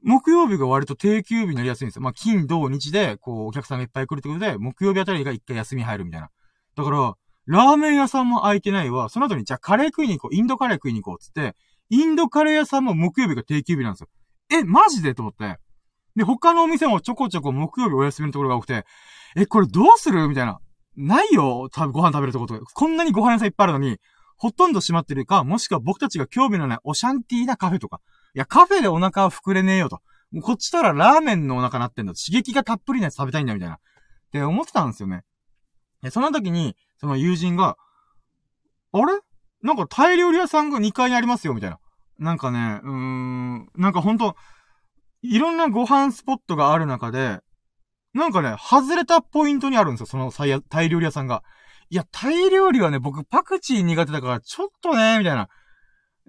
[0.04, 2.02] 木曜日が割と定休日になりやすいんですよ。
[2.02, 6.30] まあ、金、土、日で、こう、お客さんがいっぱい来るってことで、木曜日あたりが一回休み入るみたいな。
[6.76, 7.14] だから、
[7.46, 9.10] ラーメン屋さんも空いてないわ。
[9.10, 10.36] その後に、じゃあカレー食いに行こう。
[10.36, 11.20] インドカレー食いに行こう。
[11.20, 11.56] つって、
[11.90, 14.10] インドカレー屋さんも木曜日が定休日なんですよ。
[14.52, 15.16] え、マジで？
[15.16, 15.58] と思って。
[16.16, 18.86] で、他のお店もちょこちょこ木曜日お休みのところが多くて、
[19.36, 20.28] え、これどうする？
[20.28, 20.60] みたいな。
[20.96, 22.72] ないよ多分ご飯食べるとことか。
[22.74, 23.98] こんなにご飯屋さんいっぱいあるのに、
[24.38, 28.00] ほとんど閉まってるか、もしくは僕たちが興味のないオシャンティーなカフェとか。
[28.36, 30.02] いや、カフェでお腹は膨れねえよと。
[30.44, 32.14] こっちとらラーメンのお腹なってんだ。
[32.14, 33.76] 刺激がたっぷりなやつ食べたいんだ、みたいな。
[33.76, 33.80] っ
[34.32, 35.24] て思ってたんですよね。
[36.04, 37.78] で、その時に、その友人が、
[38.92, 39.20] あれ？
[39.62, 41.80] なんかタイ料理屋さんが2階にありますよ、みたいな。
[42.20, 44.36] なんかね、うーん、なんかほんと、
[45.22, 47.40] いろんなご飯スポットがある中で、
[48.14, 51.44] なんかね、外れたポイントにあるんですよ、そのタイ料理屋さんが。
[51.90, 55.50] いや、タイ料理はね、僕パクチー苦手だから、ちょっとね、みたいな。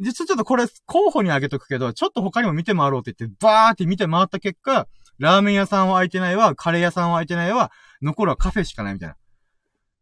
[0.01, 7.71] 実はちょっとこれ候補にあげとくけど、ちょっと他にも見て回ろうって言って、バーって見て回った結果、ラーメン屋さんは空いてないわ、カレー屋さんは空いてないわ、
[8.03, 9.17] 残るはカフェしかないみたいな。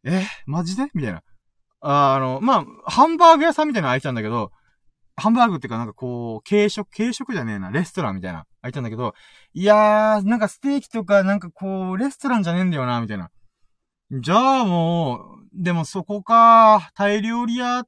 [0.04, 0.88] えマジで？
[0.94, 1.22] みたいな。
[1.80, 4.52] ああの、まあ、ハンバーグ屋さんみたいなの空いてたんだけど、
[5.16, 9.14] ハンバーグっていうかなんかこう、軽食、軽食じゃねえな、レストランみたいな、空いてたんだけど、
[9.52, 13.30] いやー、なんかステーキとかなんかこう、レストランじゃねえんだよな、みたいな。
[14.12, 17.82] じゃあもう、でもそこか、タイ料理屋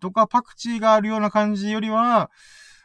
[0.00, 2.30] とかパクチーがあるような感じよりは、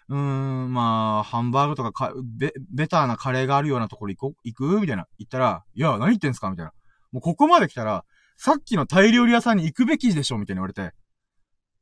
[0.10, 5.08] うーん、まあ、ハンバーグとかか、ベ、ベターなカレーがあるようなところ行こ、行くみたいな。
[5.18, 6.50] 言ったら、いや、何言ってんすか？
[6.50, 6.74] みたいな。
[7.12, 8.04] もうここまで来たら、
[8.36, 10.38] さっきのタイ料理屋さんに行くべきでしょ？
[10.38, 10.92] みたいに言われて。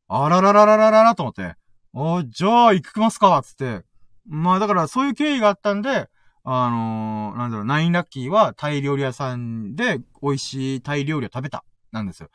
[0.08, 1.56] あらららららららと思って。
[1.96, 3.42] あ、じゃあ行きますか？
[3.44, 3.84] つって。
[4.28, 6.08] まあだからそういう経緯があったんで、
[6.44, 11.64] あのー、なんだろう、ナインラッキーはタイ料理屋さんで美味しいタイ料理を食べた。
[11.92, 12.30] なんですよ。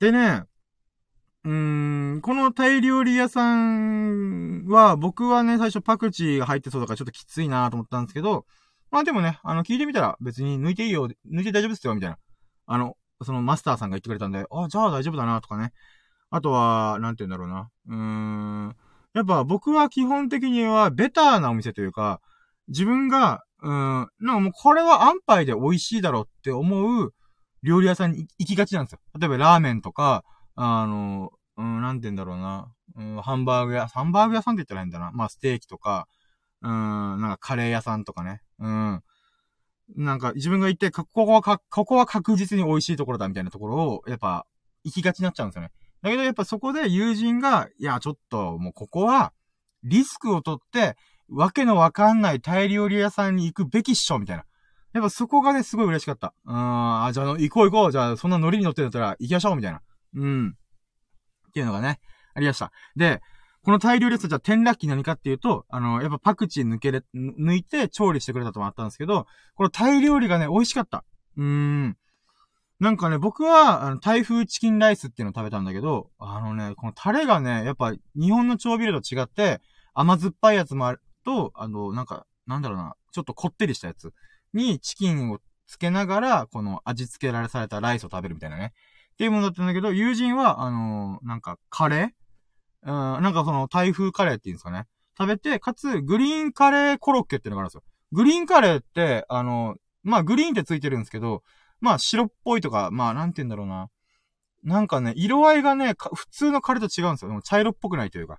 [0.00, 0.42] でね、
[1.42, 8.44] うん、このタイ料理屋さんは、僕はね、最初パクチーが入ってそうだからちょっときついなと思ったんですけど、
[8.90, 12.18] まあでもね、あの、聞いてみたら別に抜いていいよ、抜いて大丈夫ですよ、みたいな。
[12.66, 15.72] あの、そのマスターさんが言ってくれたんで、あ、じゃあ大丈夫だな、とかね。
[16.30, 17.70] あとは、なんて言うんだろうな。
[17.88, 18.76] うーん。
[19.14, 22.20] やっぱ僕は基本的にはベターなお店というか、
[22.68, 27.12] 自分が、うん、なんかもうこれは安牌で美味しいだろうって思う
[27.62, 29.00] 料理屋さんに行きがちなんですよ。
[29.18, 30.24] 例えばラーメンとか、
[30.62, 32.70] あの、うん、なんて言うんだろうな。
[32.96, 35.10] うん、ハンバーグ屋、ハンバーグ屋さんって言ったらいいんだな。
[35.12, 36.06] まあ、ステーキとか、
[36.60, 38.42] うん、なんかカレー屋さんとかね。
[38.58, 39.02] うん。
[39.96, 44.46] なんか自分が行って、ここはか、ここは確実に美味しいところだみたいなところを、やっぱ、
[44.84, 45.70] 行きがちになっちゃうんですよね。
[46.02, 49.32] だけどやっぱそこで友人が、いや、ちょっと、もうここは、
[49.82, 50.96] リスクを取って、
[51.30, 54.44] わけのわかんないタイ料理屋さんに行くべきっしょ、みたいな。
[54.92, 56.34] やっぱそこがね、すごい嬉しかった。
[56.44, 57.92] うん、あ、じゃあ、行こう行こう。
[57.92, 59.80] じゃあ、そんなノリに乗ってんだったら、行きましょう、みたいな。
[60.14, 60.48] うん。
[61.48, 62.00] っていうのがね、
[62.34, 62.72] ありました。
[62.96, 63.20] で、
[63.62, 71.04] このタイ料理屋さんじゃあ、天ラッキー何かっていうと、あの、やっぱパクチー抜けれ、抜いて調理してくれたともあったんですけど、このタイ料理がね、美味しかった。
[71.36, 71.96] うーん。
[72.78, 79.60] なんかね、僕は、あの、台風チキンライスっていうのを食べたんだけど、あのね、このタレがね、やっぱ、日本の調味料と違って、
[79.92, 84.14] 甘酸っぱいやつもあると、あの、なんか、なんだろうな、ちょっとこってりしたやつ
[84.54, 88.72] にチキンをつけながら、この味付けられされたライスを食べるみたいなね。
[89.20, 93.16] っていうものだったんだけど、友人は、あのー、なんか、カレー？
[93.16, 94.86] うん、なんかその、台風カレーっていうんですかね。
[95.18, 97.82] 食べて、かつ、グリーンカレーコロッケっていうのがあるんですよ。
[98.12, 101.42] グリーンカレーって、あの、まあ、グリーンってついてるんですけど、
[101.82, 103.88] まあ、白っぽいとか、まあ、なんて言うんだろうな。
[104.64, 107.28] なんかね、色合いがね、普通のカレーと違うんですよ。
[107.28, 108.38] でも茶色っぽくないというか。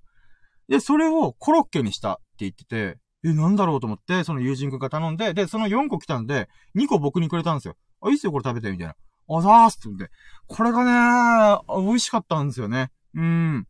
[0.67, 7.75] で、それをコロッケにしたって言ってて、え、なんだろうと思って、その友人くんが頼んで、で、その4個来たんで、2個僕にくれたんですよ。
[8.01, 8.95] あ、いいっすよ、これ食べて、みたいな。
[9.37, 10.09] あざーすって言って。
[10.47, 12.91] これがね、美味しかったんですよね。
[13.15, 13.67] うん。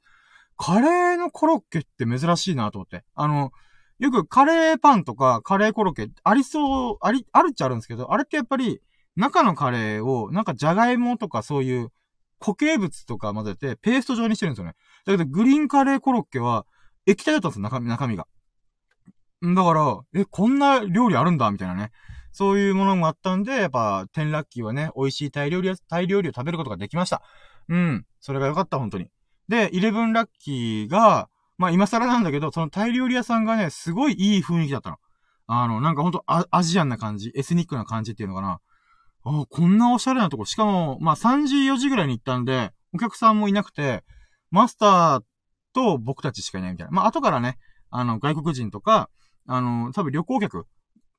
[0.57, 3.03] カレーのコロッケって珍しいなと思って。
[3.15, 3.51] あの、
[3.99, 8.81] よくカレーパンとかカレーコロッケありそう、あり、あるっちゃあるんですけど、あれってやっぱり、
[9.15, 11.89] 中のカレーを、なんかじゃがいもとかそういう
[12.39, 14.75] 固形物とか混ぜてペースト状にしてるんですよね。
[15.05, 16.65] だけどグリーンカレーコロッケは
[17.05, 18.27] 液体だったんですよ、中身が。
[19.43, 21.91] だから、え、こんな料理あるんだ、みたいなね。
[22.31, 27.21] そういうものもあったんで、やっぱ、テンラッキーはね、美味しいタイ料理、タイ料理を食べることができました。
[27.69, 28.05] うん。
[28.19, 29.07] それが良かった、本当に。
[29.47, 34.97] で、イレブンラッキーが、まあ今更なんだけど、そのタイ料理屋さんがね、すごいいい雰囲気だったの。
[35.47, 38.59] あの、なんかほんとアアジアンな感じ、エスニックな感じっていうのかな。
[39.23, 40.45] あこんなおしゃれなとこ。
[40.45, 44.03] しかも、まあ3時、4時ぐらいに行ったんで、お客さんもいなくて、
[44.49, 45.23] マスター
[45.73, 46.91] と僕たちしかいないみたいな。
[46.91, 47.57] まあ後からね、
[47.89, 49.09] あの、外国人とか、
[49.45, 50.65] あの、多分旅行客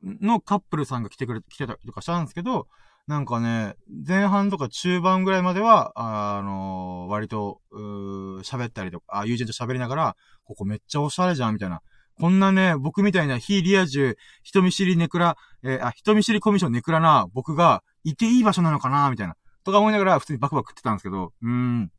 [0.03, 2.67] のカップルさんが来てくれ、来てたりとかしたんですけど、
[3.07, 3.75] なんかね、
[4.07, 11.83] 前半とか中盤ぐらいまでは、あ、あのー、割と、喋ったりとか、あ、友人と喋りながら、ここめっちゃおしゃれじゃん、みたいな。
[12.21, 19.37] こんなね、僕みたいな非リア充、人見知りネクラ、えー、あ、人見知りコミッションネクラな、僕が、いていい場所なのかな、みたいな。
[19.65, 21.91] とか思いながら、普通にバクバク食ってたんですけど、うーん。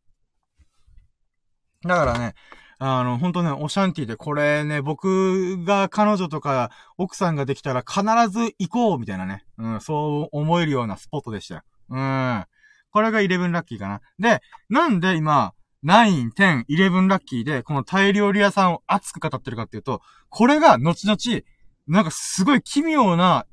[1.81, 2.33] だからね、
[2.79, 9.45] あの、本当ね、オシャンティで、これね、僕が彼女とか奥さんができたら必ず行こうみたいなね。
[9.57, 11.61] うん、そう思えるようなスポットでしたよ。
[11.89, 12.45] うん。
[12.91, 14.01] これが11ラッキーかな。
[14.19, 15.53] で、なんで今、
[15.85, 21.41] 9、10、11ラッキーで、このタイ料理屋さんを熱く語ってるかっていうと、これが後々、
[21.87, 23.45] なんかすごい奇妙な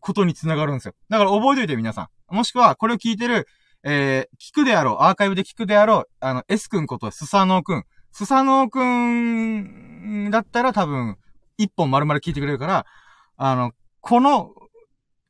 [0.00, 0.94] ことにつながるんですよ。
[1.08, 2.34] だから覚えておいて皆さん。
[2.34, 3.46] もしくは、これを聞いてる、
[3.84, 7.84] えー、聞くであろう、アーカイブで聞くであろう、あの、S 君ことスサノー君。
[8.18, 11.18] スサノーくんだったら多分、
[11.56, 12.86] 一本丸々聞いてくれるから、
[13.36, 14.50] あの、この、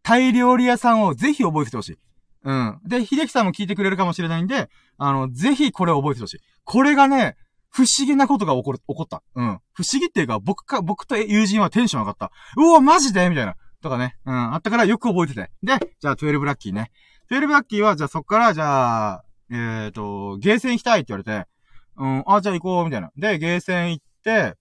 [0.03, 1.99] タイ料理屋さんをぜひ覚えててほしい。
[2.45, 2.81] うん。
[2.87, 6.41] で、秀樹さんも聞いてくれるかもしれないんで、あの、ぜひこれを覚えてほしい。
[6.65, 7.37] これがね、
[7.69, 9.23] 不思議なことが起こる、起こった。
[9.35, 9.61] うん。
[9.75, 12.33] 不思議っていうか、僕か、僕と友人はテンション上がった。
[12.57, 13.57] うわ、マジでみたいな。
[13.83, 14.17] とかね。
[14.25, 14.55] うん。
[14.55, 15.51] あったからよく覚えてて。
[15.63, 16.91] で、じゃあ、12ラッキーね。
[17.31, 21.47] 12ラッキーは、じゃあそっから、じゃあ、えっ、ー、と、ゲーセン行きたいって言われて、
[21.99, 23.11] うん、あ、じゃあ行こう、みたいな。
[23.17, 24.55] で、ゲーセン行って、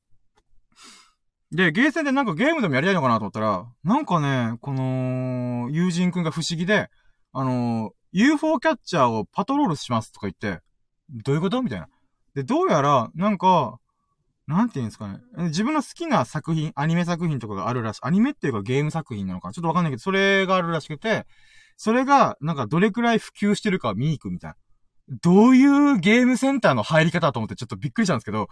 [1.51, 6.89] で、ゲーセンでなんかゲームでもやりたいのかなと思ったら、なんかね、この、友人くんが不思議で、
[7.31, 10.61] あの、UFO キャッチャーをパトロールしますとか言って、
[11.09, 11.61] どういうこと？
[11.61, 11.87] みたいな。
[12.33, 13.77] で、どうやら、なんか、
[14.47, 15.19] なんて言うんですかね。
[15.49, 17.99] 自分の好きな作品、アニメ作品とかがあるらしい。
[18.03, 21.25] アニメっていうかゲーム作品なのかちょっとわかんないけど、それがあるらしくて、
[21.75, 24.55] それが、なんかどれくらい普及してるか見に行くみたいな。
[25.09, 28.47] どういうゲームセンターの入り方と思ってちょっとびっくりしたんですけど、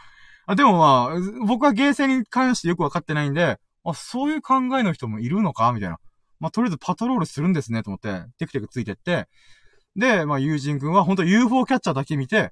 [0.45, 5.97] あ、でもまあ、僕はゲーセンに関してよくわかってないんで、あ、そういう考えの人もいるのかみたいな。
[6.39, 9.27] まあ、とりあえずパトロールするんですね、と思って、テクテクついてって、
[9.95, 12.51] で、まあ、友人くんは本当 UFO キャッチャーだけ見て、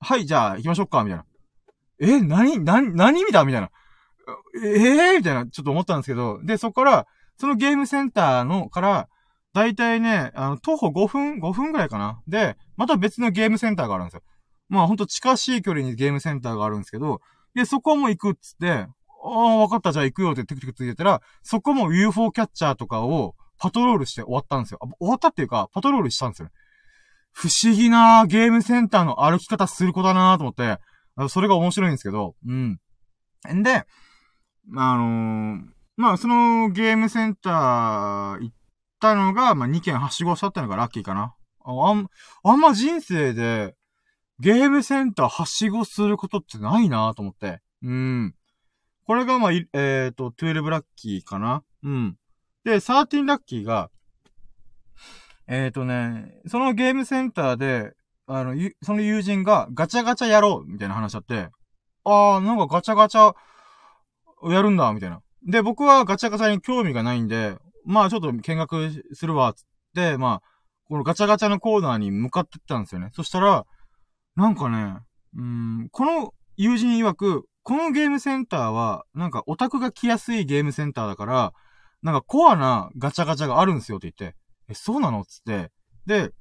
[0.00, 1.24] はい、じゃあ行きましょうか、みたいな。
[2.00, 3.70] え、何、何、何見たみたいな。
[4.64, 7.06] ええー、みたいな、ちょっと思ったんですけど、で、そこから、
[7.38, 9.08] そのゲームセンターのから、
[9.52, 12.22] だいたいね、あの、徒歩5分、5分ぐらいかな。
[12.28, 14.22] で、また別のゲームセンターがあるんですよ。
[14.68, 17.20] まあほんと近しい距離にゲームセンターがあるんですけど、
[17.54, 18.88] で、そこも行くっつって、あ
[19.24, 24.78] あ、わかった、じゃあ行くよってテクテクついてたら、そこも UFO キャッチャーとかをパトロールして終わったんですよ。
[24.98, 26.48] 終わったっていうか、パトロールしたんですよ。
[27.32, 30.78] 不思議なゲームセンターの歩き方する子だなと思って、
[31.28, 32.78] それが面白いんですけど、うん。
[33.52, 33.84] んで、
[34.76, 35.60] あのー、
[35.96, 38.54] まあ、そのゲームセンター行っ
[39.00, 41.34] たのが、まあ、2件はしごしたってのがラッキーかな。
[41.64, 42.08] あん、
[42.44, 43.74] あんま人生で、
[44.38, 47.60] ゲームセンターはしごすることってないなと思って。
[47.82, 48.34] うん。
[49.06, 51.62] これがまあ、えっ、ー、と、12ラッキーかな。
[51.82, 52.16] うん。
[52.64, 53.90] で、13ラッキーが、
[55.46, 57.92] えっ、ー、とね、そのゲームセンターで、
[58.26, 61.48] あの、その友人がガチャガチャやろうみたいな話あって、
[62.04, 63.34] あー、なんかガチャガチャ
[64.44, 65.20] やるんだみたいな。
[65.46, 69.64] で、僕はガチャガチャに興味がないんで、まあちょっと見学するわ、つっ
[69.94, 70.50] て、まあ、
[70.88, 73.10] このガチャガチャのコーナーに向かってったんですよね。
[73.12, 73.64] そしたら、
[74.36, 74.98] なんかね、
[75.36, 81.52] うん、この友人曰く、このゲームセンターは、なんかオタクが来やすいゲームセンターだから、
[82.02, 84.36] なんかコアなガチャガチャがあるんですよって言って、
[84.68, 85.70] え、そうなのつって、
[86.06, 86.32] で、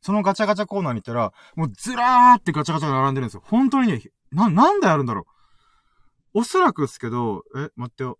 [0.00, 3.42] そのガチャガチャコーナーに行ったら、もうずらーってガチャガチャが並んでるんですよ。
[3.44, 5.26] 本当にね、な、なんであるんだろ
[6.34, 6.40] う。
[6.40, 8.18] おそらくですけど、え、待ってよ。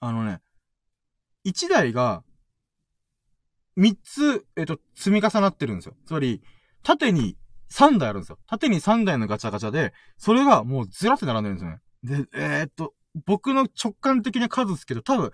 [0.00, 0.40] あのね、
[1.44, 2.22] 1台が、
[3.76, 5.96] 3つ、えっと、積み重なってるんですよ。
[6.06, 6.42] つまり、
[6.82, 7.36] 縦に
[7.70, 8.38] 3台あるんですよ。
[8.46, 12.24] 縦に3台のガチャガチャで、それがもうずらって並んでるんですよね。
[12.24, 15.30] で、えー、っと、僕の直感的な数ですけど、多分、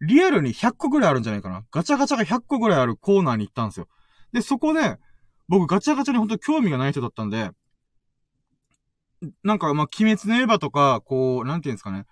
[0.00, 1.64] リアルに100個ぐらいあるんじゃないかな。
[1.72, 3.88] ガチャガチャが100個ぐらいあるコーナーに行ったんですよ。
[4.32, 4.98] で、そこで、
[5.48, 7.50] 僕ガチャガチャに本当興味がない人だったんで、
[9.42, 12.04] なんか、ま、鬼滅の刃とか、こう、なんていうんですかね。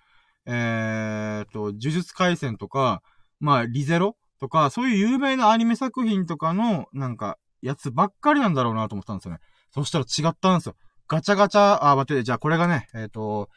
[0.45, 3.01] えー、っと、呪術回戦とか、
[3.39, 9.39] まあ、リゼロとか、そういう有名なアニメ作品とかの、なんか、やつばっかりなんだろうなと思ったんですよね。
[9.71, 10.75] そしたら違ったんですよ。
[11.07, 13.49] ガチャガチャ、あ、待って、じゃあこれがね、えっ、ー、と、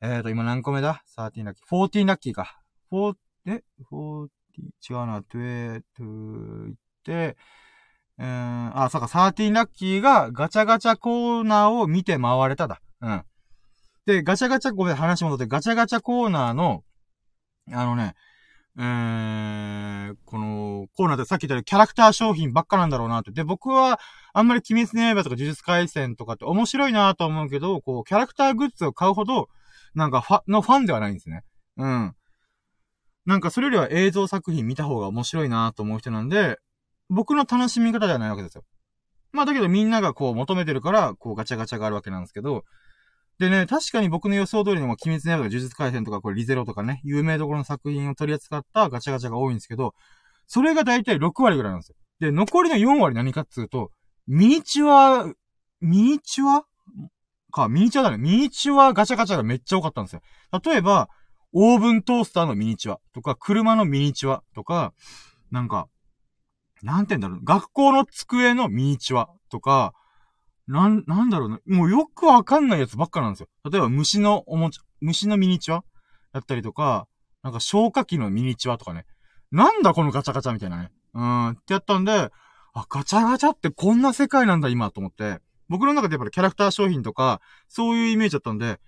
[0.00, 2.00] えっ、ー、と、今何個目だ ?13 ラッキー。
[2.02, 2.60] 14ラッキーか。
[2.92, 3.14] 4、
[3.46, 4.28] え ?40、
[4.88, 7.36] 違うな、12、2、って、
[8.18, 12.80] えー、あ、そうか、13ラッキーがガチャガチャコーナーを見て回れただ。
[13.00, 13.22] うん。
[14.06, 16.84] で、ガチャガチャ、ごめん、話戻って、ガチャガチャコーナーの、
[17.72, 18.14] あのね、
[18.78, 23.30] えー、このコーナーでさっき言ったようにキャラクター商品ばっかなんだろうなって。
[23.30, 23.98] で、僕は、
[24.34, 29.48] あんまり鬼滅の刃とか呪術回戦とかって面白いなと思うけど、こう、キャラクターグッズを買うほど、
[29.94, 31.42] なんかファ、のファンではないんですね。
[31.78, 32.14] うん。
[33.24, 36.58] なんかそれよりは映像作品見た方が面白いなと思う人なんで、
[37.08, 38.64] 僕の楽しみ方ではないわけですよ。
[39.32, 42.64] まあだけどみんながこう求めてるから、こうガチャガチャがあるわけなんですけど、
[43.38, 49.94] でね、確かに僕の予想通りにも、鬼滅の刃とか呪術回戦とか、これリゼロとかね、有名どころの作品を取り扱ったガチャガチャが多いんですけど、
[50.46, 51.96] それがだいたい6割ぐらいなんですよ。
[52.20, 53.90] で、残りの4割何かっつうと、
[54.26, 55.26] ミニチュア、
[55.80, 56.64] ミニチュア？
[57.52, 58.18] か、ミニチュアだね。
[58.18, 60.22] ミニチュアガチャガチャがめっちゃ多かったんですよ。
[60.64, 61.08] 例えば、
[61.52, 64.94] オーブントースターのミニチュアとか、車のミニチュアとか、
[65.50, 65.88] なんか、
[66.82, 67.44] なんて言うんだろう。
[67.44, 69.92] 学校の机のミニチュアとか、
[70.66, 71.58] なん、なんだろうね。
[71.66, 73.48] もうよくわかんないやつばっかなんですよ。
[73.70, 75.84] 例えば虫のおもちゃ、虫のミニチュア
[76.32, 77.06] だったりとか、
[77.42, 79.06] なんか消火器のミニチュアとかね。
[79.52, 80.90] なんだこのガチャガチャみたいなね。
[81.14, 82.30] うん、ってやったんで、
[82.74, 88.80] あ、ガチャガチャってこんな世界なんだ今と思って、僕の中でやっぱりキャラクター商品とか、そういうイメージだったんで、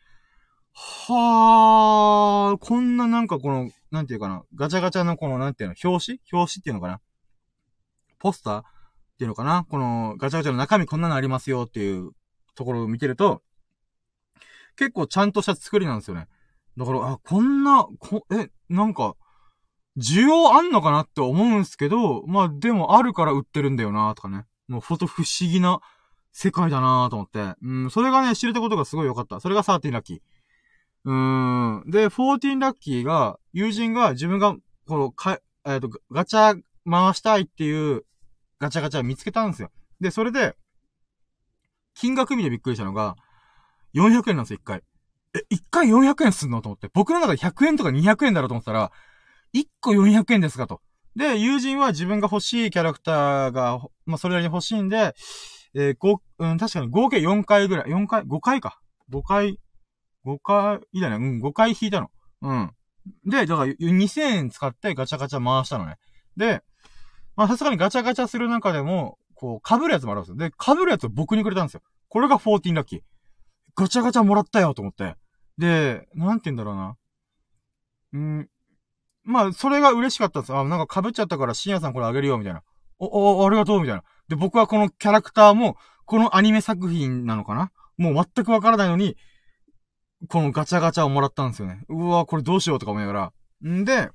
[0.74, 6.20] はー、こんななんかこのなんていうかな、ガチャガチャのこの、なんていうの、表紙？
[6.32, 7.00] 表紙っていうのかな？
[8.18, 8.62] ポスター？
[9.18, 9.66] ていうのかな？
[9.68, 12.12] このガチャガチャの中身こんなのありますよっていう
[12.54, 13.42] ところを見てると、
[14.76, 16.28] 結構ちゃんとした作りなんですよね。
[16.76, 19.16] だから、あ、こんな、こ、え、なんか、
[19.96, 24.46] 需要あんのかなって思うんすけど、まあでもあるから売ってるんだよなとかね。
[24.68, 25.80] もうほんと不思議な
[26.32, 27.54] 世界だなと思って。
[27.62, 29.40] うん、それがね、知れたことがすごい良かった。
[29.40, 30.20] それが13ラッキー。
[31.04, 31.90] うーん。
[31.90, 34.54] で、14ラッキーが、友人が自分が、
[34.86, 38.04] この、か、えっ、ー、と、ガチャ回したいっていう
[38.58, 39.70] ガチャガチャ見つけたんですよ。
[40.00, 40.56] で、それで、
[41.94, 43.16] 金額見てびっくりしたのが、
[43.94, 44.82] 400円なんですよ、一回。
[45.34, 46.88] え、一回400円すんのと思って。
[46.92, 48.92] 僕の中で100円とか200円だろうと思ったら、
[49.54, 50.80] 1個400円ですかと。
[51.16, 55.14] で、友人は自分が欲しいキャラクターが、まあ、それなりに欲しいんで、
[55.74, 58.80] えー、ご、うん、確かに合計4回ぐらい、4回、5回か。
[59.10, 59.58] 5回、
[60.24, 62.10] 5回、いいだね、うん、5回引いたの。
[62.42, 62.70] うん。
[63.24, 65.96] で、だから2000円使ってガチャガチャ回したのね。
[66.36, 66.62] で、
[67.38, 70.36] まあさすがにガチャガチャする中でも、こう、被るやつもあるんですよ。
[70.36, 71.82] で、被るやつを僕にくれたんですよ。
[72.08, 73.00] これが14ラッキー。
[73.76, 75.14] ガチャガチャもらったよと思って。
[75.56, 76.96] で、なんて言うんだろうな。
[78.14, 78.48] うん。
[79.22, 80.58] まあ、それが嬉しかったんですよ。
[80.58, 82.64] あ、なんか被っちゃったから深夜さんこれあげるよ、みたいな。
[82.98, 84.02] お、お、ありがとう、みたいな。
[84.26, 85.76] で、僕はこのキャラクターも、
[86.06, 89.16] このアニメ作品なのかなもう全くわからないのに、
[90.28, 91.84] このガチャガチャをもらったんですよね。
[91.88, 93.32] うわこれどうしようとか思いなが
[93.62, 93.70] ら。
[93.70, 94.10] んで、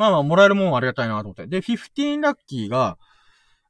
[0.00, 1.46] まあまあ、もらえるもんありがたいなと思って。
[1.46, 2.96] で、15ラッキーが、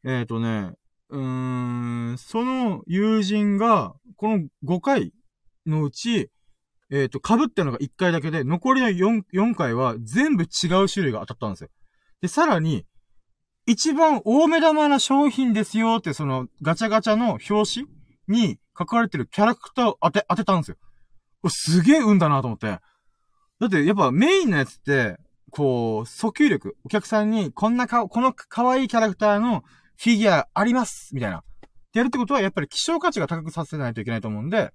[0.05, 0.71] えっ、ー、とね、
[1.09, 5.13] うーん、その友人が、この5回
[5.67, 6.31] のうち、
[6.93, 11.71] えっ、ー、と、被ってるのが1回だけで、残りの 4, 4回は全部違う種類が当たったんですよ。
[12.23, 12.87] で、さらに、
[13.67, 17.87] 一番大目玉な商品ですよって、その、ガチャガチャの表紙
[18.29, 20.77] に書かれてるキャラクターを当て、当てたんですよ。
[21.49, 22.67] すげえ運だなと思って。
[22.69, 22.81] だ
[23.67, 25.17] って、やっぱメインのやつって、
[25.51, 26.77] こう、訴求力。
[26.85, 29.63] お客さんに、こんなか、この可愛いキャラクターの
[29.97, 31.39] フィギュアありますみたいな。
[31.39, 31.43] っ
[31.93, 34.73] てやるってことは、やっぱり希少価値が高くさせないといけないと思うんで、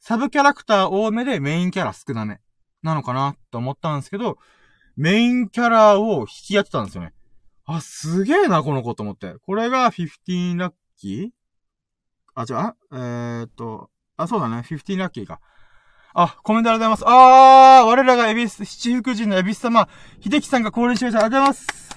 [0.00, 2.40] サブキャラクター多めでメインキャラ少なめ。
[2.82, 4.38] なのかなと思ったんですけど、
[4.96, 7.12] メインキャラを引きやってたんですよね。
[7.64, 9.34] あ、すげえな、この子と思って。
[9.42, 11.30] これが15ラッキー？
[12.34, 15.40] あ、違う、えー、っと、あ、そうだね、15ラッキーか。
[16.20, 17.16] あ、コメントありがとうございます。
[17.80, 19.88] あー、我らがエビス、七福神のエビス様、
[20.20, 21.20] 秀樹さんが降臨しました。
[21.20, 21.96] ありがとうございます。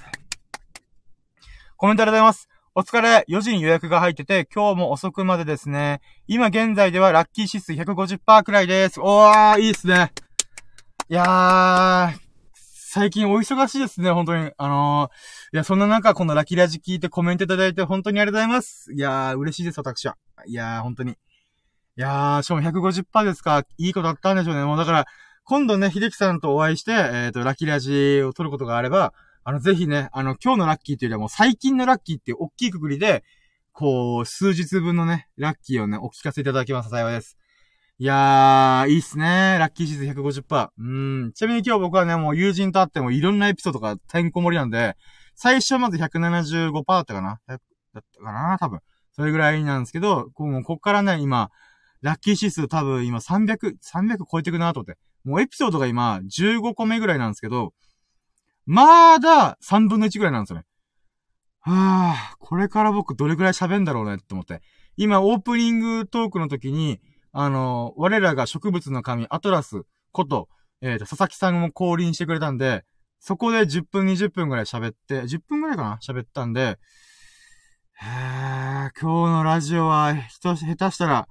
[1.75, 2.47] コメントありがとうございます。
[2.75, 6.01] お疲れ、4時に予約が入ってて、今日も遅くまでですね。
[6.27, 8.99] 今現在ではラッキー指数150%くらいです。
[9.01, 10.11] おー、いいっすね。
[11.09, 12.19] いやー、
[12.53, 14.51] 最近お忙しいですね、本当に。
[14.55, 18.93] あのー、いや、そんな中、このラキラジ聞いてコメントいただいて本当にありがとうございます。
[18.93, 20.15] いやー、嬉しいです、私は。
[20.45, 21.17] いやー、本当に。
[21.97, 23.65] いやー、しかも150%ですか。
[23.77, 24.63] いいことあったんでしょうね。
[24.63, 25.05] もうだから、
[25.43, 29.13] 今度ね、秀樹さんとお会いして、えっ、ー、と、ラッキーラジを撮ることがあれば、
[29.43, 33.23] あの、ぜひね、あの、今日のラッキーというよりはもう最近のラッキーっていう大きいくくりで、
[33.73, 36.89] こう、数日分のね、ラッキーをね、お聞かせいただきます。
[36.89, 37.37] 幸いです。
[37.97, 39.57] いやー、いいっすね。
[39.59, 40.69] ラッキーシーズン150%。
[40.77, 40.81] う
[41.27, 41.31] ん。
[41.33, 44.95] ちなみに今日僕はね、もう友人と会ってもいろんなエピソードがてんこ盛りなんで、
[45.35, 47.59] 最初はまず175%だったかなだっ
[47.93, 48.79] たかな多分。
[49.11, 51.49] それぐらいなんですけど、こう、こっからね、今、
[52.01, 54.99] ラッキー指数多分今300、300超えてくなと思って。
[55.23, 57.73] もうエピソードが今15個目ぐらいなんですけど、
[58.65, 60.65] まだ3分の1ぐらいなんですよね。
[61.59, 64.61] はぁ、これから僕どれくらい喋るんだろうねって思って。
[64.97, 66.99] 今オープニングトークの時に、
[67.31, 70.49] あの、我らが植物の神、アトラスこと、
[70.81, 72.83] えっ、ー、と、佐々木さんも降臨してくれたんで、
[73.19, 75.99] そこで10分、20分ぐらい喋って、10分ぐらいかな？
[76.01, 76.79] 喋ったんで、
[77.93, 81.27] へー、今日のラジオは、人、下手したら、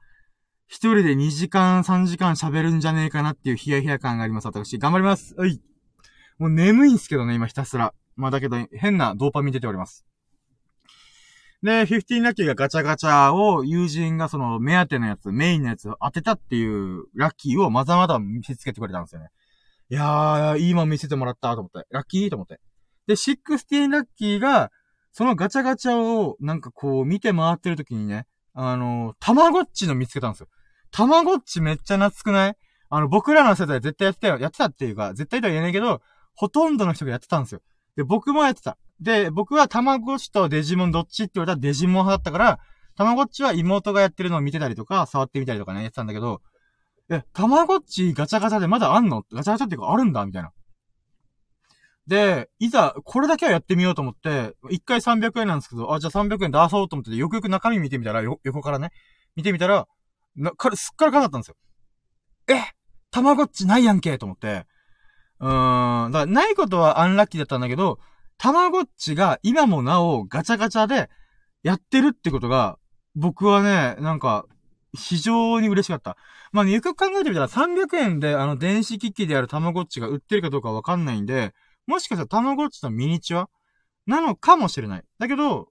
[0.72, 4.46] 一人で2時間、3時間喋るんじゃねえかなっていうヒヤヒヤ感があります。
[4.46, 5.34] 私、頑張ります。
[5.34, 5.60] はい。
[6.38, 7.92] もう眠いんすけどね、今ひたすら。
[8.14, 10.06] まあだけど、変なドーパミン出ております。
[11.64, 19.30] で、15ラッキーがガチャガチャを友人がその目当てのやつ、メインのやつを当てたっていうラッキーをまざまざ見せつけてくれたんですよね。
[19.90, 21.84] いやー、いいもん見せてもらったと思って。
[21.90, 22.60] ラッキーと思って。
[23.08, 24.70] で、16ラッキーが、
[25.10, 30.48] そのガチャガチャをなんかこう見て回ってる時にね、あのー、たまごっちの見つけたんですよ。
[30.91, 32.57] たまごっちめっちゃ懐くない？
[32.88, 34.38] あの、僕らの世代絶対やってたよ。
[34.38, 36.03] やってたっていうか、絶対とは言えないけど、
[36.34, 37.61] ほとんどの人がやってたんですよ。
[37.97, 38.76] で、僕もやってた。
[39.01, 42.59] で、僕はたまごっちとデジモンどっちって言われたらデジモン派だったから、
[42.97, 46.43] たまごっちは妹がやってるのを見てたりとか、触ってみたりとかね、やってたんだけど、
[47.09, 49.24] え、たまごっちガチャガチャでまだあんの？
[49.32, 50.53] ガチャガチャっていうかあるんだみたいな。
[52.07, 58.91] で、いざ、これだけはやってみようと思って、1回300円なんですけど、あ、じゃあ300円出そうと思って、よくよく中身見てみたら、よ横からね、
[59.36, 59.86] 見てみたら、
[60.37, 61.57] な、かすっからかかったんですよ。
[62.49, 62.61] え
[63.11, 64.66] たまごっちないやんけと思って、
[65.41, 66.12] うーん。
[66.12, 67.99] だからないことはアンラッキーだったんだけど、
[68.39, 71.11] たまごっちが今もなおガチャガチャで
[71.62, 72.78] やってるってことが、
[73.14, 74.47] 僕はね、なんか、
[74.97, 76.16] 非常に嬉しかった。
[76.53, 81.55] まあね、よく考えてみたら300円であの電子機器であるたまごっちが売ってるかどうかわかんないんで、
[81.87, 83.49] もしかしたらたまごっちのミニチュア？
[84.07, 85.05] なのかもしれない。
[85.18, 85.68] だけど、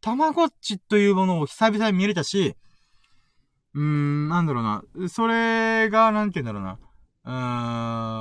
[0.00, 2.56] たまごっちというものを久々に見れたし、
[3.76, 4.82] うーん、なんだろうな。
[5.08, 6.78] それが、なんて言うんだろうな。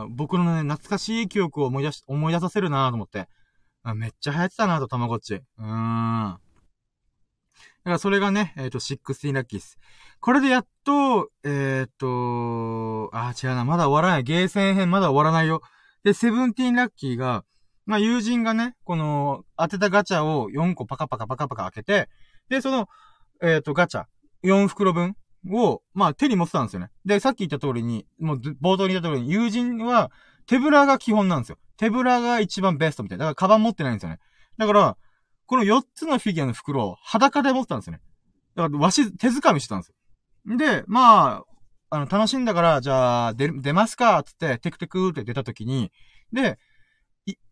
[0.03, 3.29] うーん、僕のね、懐かしい記憶を思い出し、思い出させるなと思って。
[3.83, 5.35] あめっちゃ流行ってたなと、たまごっち。
[5.35, 6.37] うーん。
[7.85, 9.77] だからそれがね、えっ、ー、と、16ラッキース。
[10.19, 14.23] これでやっと、えっ、ー、と、あ、違うな、まだ終わらない。
[14.23, 15.61] ゲーセン編まだ終わらないよ。
[16.03, 17.45] で、セブンティーンラッキーが、
[17.85, 22.09] まあ、友人がね、この、当てたガチャを4個パカパカパカパカ開けて、
[22.49, 22.89] で、その、
[23.41, 24.05] えっ、ー、と、ガチャ、
[24.43, 25.15] 4袋分
[25.51, 26.89] を、まあ、手に持ってたんですよね。
[27.05, 30.11] で、さっき言った通りに、もう、冒頭に言った通りに、友人は、
[30.45, 31.57] 手ぶらが基本なんですよ。
[31.77, 33.25] 手ぶらが一番ベストみたいな。
[33.25, 34.19] だから、カバン持ってないんですよね。
[34.57, 34.97] だから、
[35.45, 38.01] この4つのフィギュアの袋を裸で持ってたんですよね。
[38.55, 40.57] だから、わし、手掴みしてたんですよ。
[40.57, 41.43] で、ま
[41.89, 45.91] あ、あの、楽しんだから、じゃあ、出、出ますかつって、テクテクって出た時に、
[46.31, 46.57] で、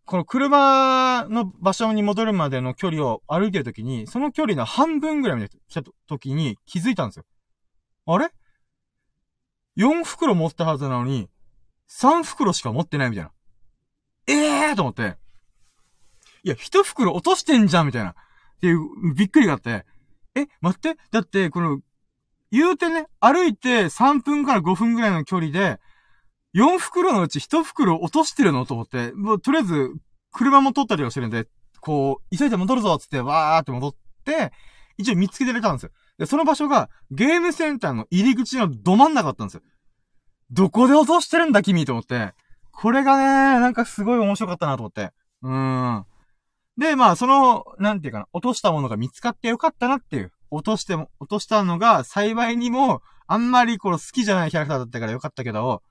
[0.06, 7.24] この車の場所に戻るまでの距離を歩いてる時に、その距離の半分ぐらいまで来た時に気づいたんですよ。
[8.06, 8.30] あれ
[9.76, 11.28] ?4 袋持ったはずなのに、
[11.88, 13.32] 3袋しか持ってないみたいな。
[14.26, 14.32] え
[14.70, 15.16] えーと思って。
[16.42, 18.10] いや、1袋落としてんじゃんみたいな。
[18.10, 18.14] っ
[18.60, 19.84] ていう、びっくりがあって。
[20.34, 20.98] え、待って。
[21.10, 21.80] だって、この、
[22.50, 25.80] 言うてね、歩いて3分から5分ぐらいの距離で、
[26.54, 29.92] 4袋のうち1袋落としてるのと思って、もうとりあえず、
[30.32, 31.46] 車も取ったりはしてるんで、
[31.80, 33.94] こう、急いで戻るぞつって、わーって戻っ
[34.24, 34.52] て、
[34.96, 35.90] 一応見つけてれたんですよ。
[36.18, 39.62] で、その場所が、ゲームセンターの入り口のど真ん中だったんですよ。
[40.50, 42.34] どこで落としてるんだ君と思って。
[42.70, 45.10] これがね、なんかすごい面白かったなと思って。
[45.42, 46.06] うーん。
[46.76, 50.32] で、まあ、その、なんていうかな、落としたものが見つかってよかったなっていう。
[50.50, 55.82] 落としても、落としたのが幸いにも、あんまりこの好きじゃないキャラクターだったからよかったけど、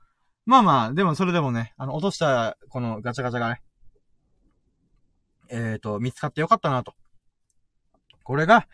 [0.45, 3.61] まあまあ、でもそれでもね、あの、落としたこのガチャガチャがね、
[5.49, 6.93] えっ、ー、と、見つかってよかったなと。
[8.23, 8.67] これが、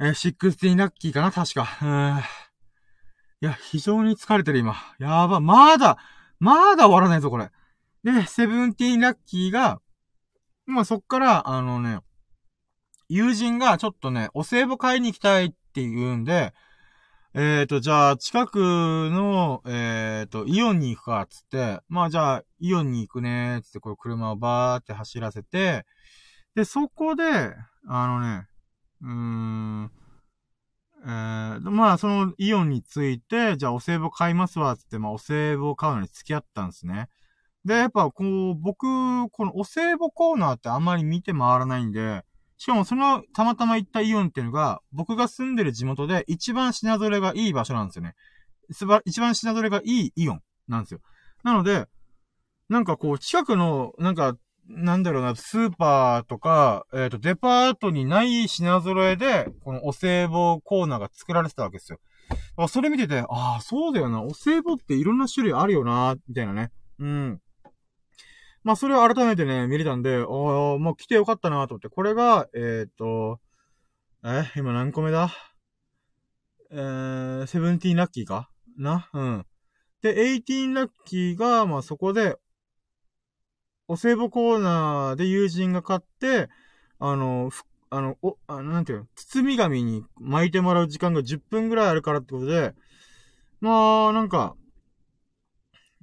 [0.00, 1.30] えー、16ラッキーかな？
[1.30, 1.68] 確か。
[1.82, 2.18] うん。
[3.40, 4.74] いや、非常に疲れてる今。
[4.98, 5.98] やば、まだ、
[6.40, 7.50] まだ終わらないぞ、これ。
[8.02, 9.80] で、セブンティーンラッキーが、
[10.66, 12.00] まあ、そっから、あのね、
[13.08, 15.54] 友人がちょっとね、お歳暮買いに行きたいって
[15.86, 16.54] 言うんで、
[17.34, 25.84] えっ、ー、と、じゃあ、近くの、えっ、ー、と、イオンに行くか、つって、まあ、じゃあ、イオンに行くね、つって、これ車をバーって走らせて、
[26.54, 27.24] で、そこで、
[27.88, 28.46] あのね、
[29.04, 29.90] うーん、
[31.04, 37.08] えー、まあ、そのイオンについて、じゃあお歳暮買いますわ、つって、まあ、お歳暮を買うのに付き合ったんですね。
[37.66, 38.86] で、やっぱ、こう、僕、
[39.30, 42.24] このお歳暮コーナーってあんまり見て回らないんで、
[42.56, 48.14] しかもその、たまたま行ったイオンっていうのが、僕が住んでる地元で一番品揃えがいい場所なんですよね。
[48.70, 51.00] すば、一番品揃えがいいイオンなんですよ。
[51.42, 51.86] なので、
[52.70, 54.36] なんかこう、近くの、なんか、
[54.68, 61.98] なんだろうな、スーパーとか、えっ、ー、と、デパートにない品揃えで、このお歳暮コーナーが作られてたわけですよ。
[62.68, 66.70] それ見てて、ああ、そうだよな、お歳暮っていろんな種類あるよな、みたいなね。
[66.98, 67.40] うん。
[68.62, 73.40] まあ、それを改めてね、見れたんで、ああ、もう来てよかったなと思って、これが、えっ、ー、と、
[74.24, 75.30] え、今何個目だ？
[76.70, 78.48] えー、セブンティーンラッキーか？
[78.78, 79.10] な？
[79.12, 79.46] うん。
[80.00, 82.38] で、エイティーンラッキーが、まあ、そこで、
[83.86, 86.48] お歳暮コーナーで友人が買って、
[86.98, 92.74] あの、ふあの、お、あなんていうの、包み紙に巻いてもらう時間が10分ぐらいあるからってことで、
[93.60, 94.56] まあ、なんか、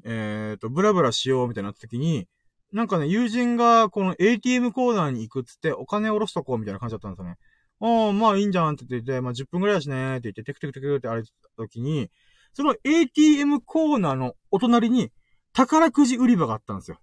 [0.05, 2.27] えっ、ー、と、ブラブラしようみたいになった時に、
[2.71, 7.38] なんかね、友人がこの ATM コーナーに行くっつってお金下ろしとこうみたいな感じだったんですよね。
[7.82, 12.09] ああ、まあいいんじゃんって言って、まあ10分くらいだしねって言って、テクテクテクって歩いてた時に、
[12.53, 15.11] その ATM コーナーのお隣に
[15.51, 16.99] 宝くじ売り場があったんですよ。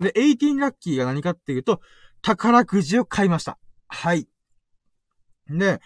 [0.00, 1.80] で、18ラッキーが何かっていうと、
[2.22, 3.58] 宝くじを買いました。
[3.88, 4.28] はい。
[5.48, 5.80] で、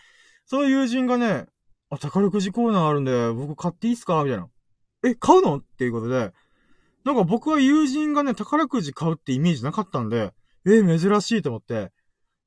[0.44, 1.46] その友人がね、
[1.90, 4.22] あ、宝くじコーナーあるんで、僕買っていいっすか？
[4.24, 4.48] みたいな。
[5.04, 5.56] え、買うの？
[5.58, 6.32] っていうことで、
[7.04, 10.32] なんか僕は友人がね、宝くじ買うってイメージなかったんで、
[10.66, 11.92] えー、珍しいと思って。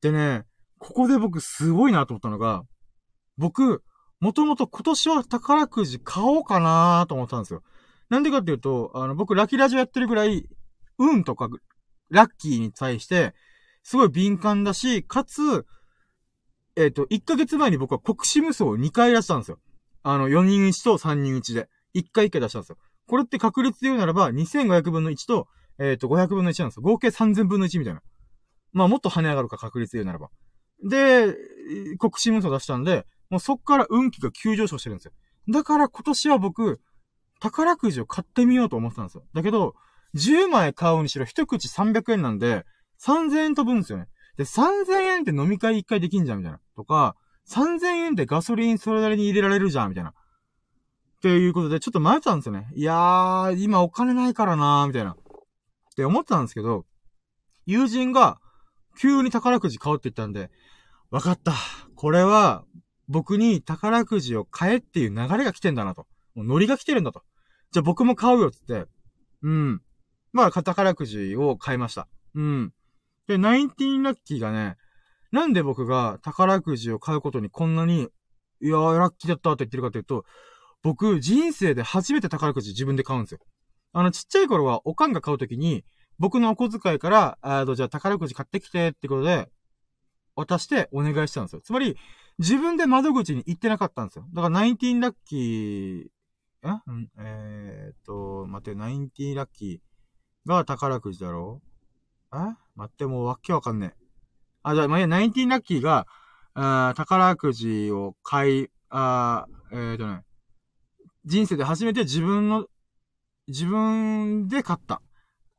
[0.01, 0.45] でね、
[0.77, 2.63] ここで僕すごいなと思ったのが、
[3.37, 3.83] 僕、
[4.19, 7.63] もともと今年は宝くじ買おうかなと思ったんですよ。
[8.09, 10.49] なんでかっていうと、あの、僕ラキラジオやってるぐらい、
[10.99, 11.49] 運とか、
[12.09, 13.33] ラッキーに対して、
[13.83, 15.65] すごい敏感だし、かつ、
[16.75, 19.59] えっ、ー、と、1ヶ月前に僕は国士無双を2回出したんですよ。
[20.03, 21.69] あの、4人1と3人1で。
[21.95, 22.77] 1回1回出したんですよ。
[23.07, 25.47] これって確率で言うならば、2500分の1と、
[25.79, 26.83] えっ、と、500分の1なんですよ。
[26.83, 28.01] 合計3000分の1みたいな。
[28.71, 30.29] まあ、もっと跳ね上がるか確率で言うならば。
[30.87, 31.35] で、
[31.97, 35.11] 国試無双出したんで、もうそっから運気が急上昇してるんですよ。
[35.49, 36.79] だから今年は僕、
[37.39, 39.23] 宝くじを買ってみようと思ってたんですよ。
[39.33, 39.75] だけど、
[40.15, 42.65] 10枚買うにしろ一口300円なんで、
[43.01, 44.07] 3000円飛ぶんですよね。
[44.37, 46.59] で、3000円って飲み会1回できんじゃん、みたいな。
[46.75, 47.15] とか、
[47.49, 50.11] 3000円でガソリンそれなりに入れられるじゃん、みたいな。
[50.11, 50.13] っ
[51.21, 52.69] ていうことで、ちょっと迷ったんですよね。
[52.73, 55.11] いやー、今お金ないからなー、みたいな。
[55.11, 55.15] っ
[55.95, 56.85] て思ってたんですけど、
[57.65, 58.39] 友人が、
[58.99, 60.49] 急に宝くじ買うって言ったんで、
[61.11, 61.53] わかった。
[61.95, 62.63] これは、
[63.07, 66.05] 僕に宝くじを買えっていう流れが来てんだなと。
[66.35, 67.23] もうノリが来てるんだと。
[67.71, 68.85] じゃあ僕も買うよつって、
[69.41, 69.81] うん。
[70.31, 72.07] まあ、宝くじを買いました。
[72.35, 72.73] うん。
[73.27, 74.77] で、ナインティーンラッキーがね、
[75.31, 78.09] なんで僕が宝くじを買うことにこんなに、
[78.61, 80.25] いやー、ラッキーだったって言ってるかというと、
[80.81, 83.39] 僕、人生で初めて宝くじ自分で買うんですよ。
[83.93, 85.83] あの、ちっちゃい頃は、おかんが買うときに、
[86.19, 89.49] 僕のお小遣いから、あの、じゃあ宝くじ買ってきてってことで、
[90.35, 91.61] 渡してお願いしたんですよ。
[91.61, 91.97] つまり、
[92.37, 94.25] 自分で窓口に行ってなかったんですよ。
[94.33, 97.09] だから、ナインティーンラッキー、ん？
[97.17, 99.88] えー、っと、待って、ナインティーンラッキー
[100.55, 101.61] が宝くじだろ？
[102.33, 102.37] え？
[102.75, 104.05] 待って、もうわけわかんねえ。
[104.63, 106.07] あ、じゃあ、まあ、いや、ナインティーンラッキーが、
[106.55, 110.23] あ宝くじを買い、あえー、とね、
[111.25, 112.65] 人生で初めて自分の、
[113.47, 115.01] 自分で買った。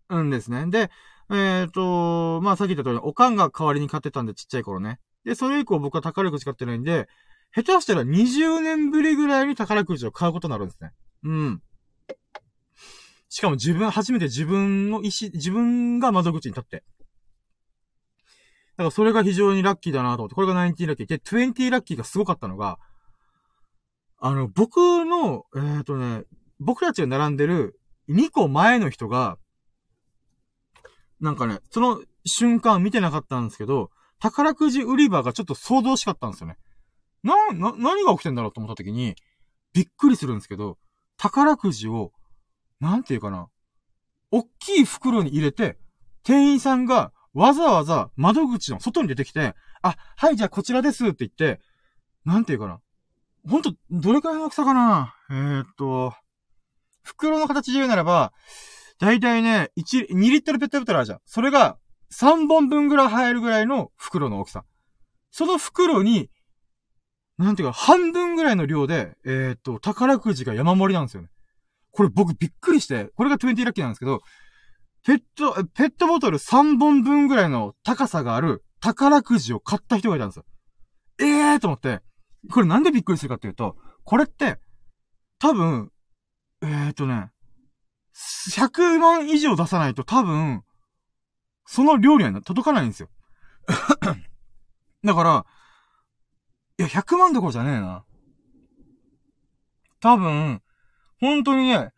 [0.09, 0.67] うんですね。
[0.67, 0.91] で、
[1.31, 4.99] えっ、ー、と、まあ、さっき言った通り、おかんが代わりに買ってたんで、ちっちゃい頃ね。
[5.25, 7.09] で、それ以降僕は宝くじ買ってないんで、
[7.55, 10.93] 下手したら20年ぶりぐらいに宝くじを買うことになるんですね。
[11.25, 11.63] うん。
[13.31, 16.77] しかも自分、初めて自分の意思、自分が窓口に立って。
[16.77, 16.83] だ
[18.79, 21.07] からそれが非常にラッキーだなと思って、これが19ラッキー。
[21.07, 22.79] で、20ラッキーがすごかったのが、
[24.19, 26.25] あの、僕の、えっ、ー、とね、
[26.59, 29.39] 僕たちが並んでる2個前の人が、
[31.21, 36.57] なんかね、その瞬間見てなかったんですけど、宝くじ売り場がちょっと想像しかったんですよね。
[37.23, 39.15] な、な、何が起きてんだろうと思った時に、
[39.73, 40.79] びっくりするんですけど、
[41.17, 42.13] 宝くじを、
[42.81, 43.49] なんていうかな、
[44.31, 45.79] おっきい袋に入れて、
[46.23, 51.61] 店員さんがわざわざ窓口の外に出てきて、あ、はい、じゃあこちらですって言って、
[52.25, 52.81] なんていうかな。
[53.49, 56.13] ほんと、どれくらいの大きさかなえー、っと、
[57.03, 58.33] 袋の形で言うならば、
[58.99, 61.21] だいたいね、1、2リットルペットボトルあるじゃん。
[61.25, 61.79] それが、
[62.13, 64.65] 3本分ぐらい入るぐらいの袋の大きさ。
[65.31, 66.29] その袋に、
[67.39, 71.31] なんていうか、半分ぐらいの量で、えー、っと、宝くじが山盛りなんですよね。
[71.93, 74.21] これ僕びっくりして、これが20ラッキーなんですけど、
[75.05, 80.45] ペット、ペットボトル3本分ぐらいの高さがある宝くじを買った人がいたんですよ。
[81.21, 82.01] ええーと思って、
[82.51, 84.59] これなんでびっくりするかっていうと、これって、
[85.39, 85.91] 多分、
[86.63, 87.31] えーとね、
[88.53, 90.63] 100万以上出さないと多分、
[91.67, 93.09] その量には届かないんですよ。
[95.05, 95.47] だから、
[96.79, 98.05] いや、100万どころじゃねえな。
[100.01, 100.63] 多分、
[101.21, 101.93] 本当にね、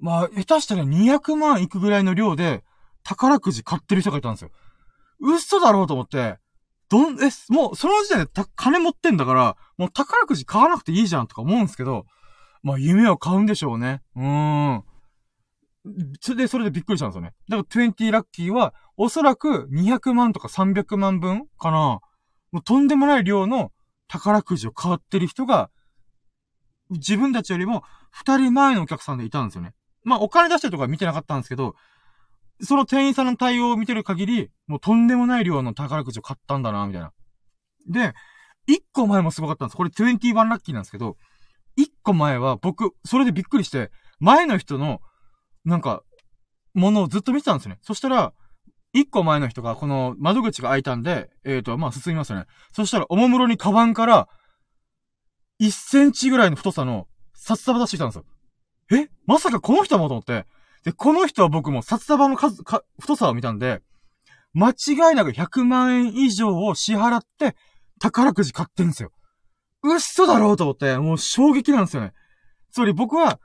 [0.00, 2.62] まあ、下手したら200万いくぐらいの量で、
[3.02, 4.50] 宝くじ買ってる人がいたんですよ。
[5.20, 6.38] 嘘だろうと思って、
[6.88, 12.06] どん、え、もう、その時点で、金持ってんだから、もう宝くじ買わなくていいじゃんとか思うんですけど、
[12.62, 14.02] まあ、夢を買うんでしょうね。
[14.14, 14.84] うーん。
[16.20, 17.32] それで、それでびっくりしたんですよね。
[17.48, 22.00] だから、20ラッキーは、おそらく200万とか300万分かな。
[22.52, 23.72] もうとんでもない量の
[24.08, 25.70] 宝くじを買ってる人が、
[26.90, 29.74] 自分たちよりも二人前のお客さんでいたんですよね。
[30.04, 31.74] まあ、お金出してるとか見てなかったんですけど、
[32.60, 37.12] その店員さんの対応を見てる限り、もうとんでもない量の宝くじを買ったんだな、みたいな。
[37.88, 38.14] で、
[38.66, 39.76] 一個前もすごかったんです。
[39.76, 41.16] これ21ラッキーなんですけど、
[41.76, 45.00] 一個前は僕、それでびっくりして、前の人の、
[45.64, 46.02] なんか、
[46.74, 47.78] ものをずっと見てたんですね。
[47.82, 48.32] そしたら、
[48.92, 52.46] 一個前の人が、この窓口が開いたんで、えっ、ー、と、まあ、進みますよね。
[52.72, 54.28] そしたら、おもむろにカバンから、
[55.60, 58.24] 1センチぐらいの太さの札束出してきたんですよ。
[58.92, 59.08] え？
[59.26, 60.46] まさかこの人もと思って。
[60.84, 63.82] で、この人は僕も札束の数、か、太さを見たんで、
[64.52, 67.56] 間違いなく100万円以上を支払って、
[67.98, 69.10] 宝くじ買ってんですよ。
[69.82, 72.12] 嘘だろうと思って、もう衝撃なんですよね。
[72.72, 73.40] つまり僕は、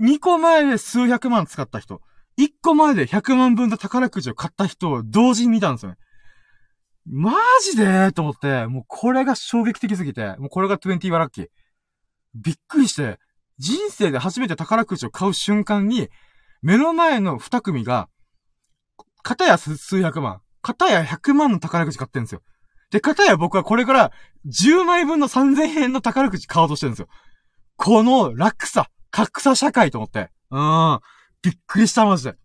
[0.00, 2.00] 2個前で数百万使った人、
[2.38, 5.98] 1個前で100万分の宝くじを買った人を同時に見たんですよね。
[7.06, 7.32] マ
[7.64, 8.12] ジで？
[8.12, 11.48] と思って、もうこれが衝撃的すぎて、もうこれが20はラッキー。
[12.34, 13.18] びっくりして、
[13.58, 16.08] 人生で初めて宝くじを買う瞬間に、
[16.62, 18.08] 目の前の二組が、
[19.22, 22.42] 片や数百万、片や100万の宝くじ買ってるんですよ。
[22.90, 24.12] で、片や僕はこれから
[24.46, 27.08] 10枚分の3000円の宝くじ買おうとしてるんですよ。
[27.76, 30.30] この落差、格差社会と思って。
[30.50, 31.00] うん。
[31.42, 32.36] びっくりした、マジで。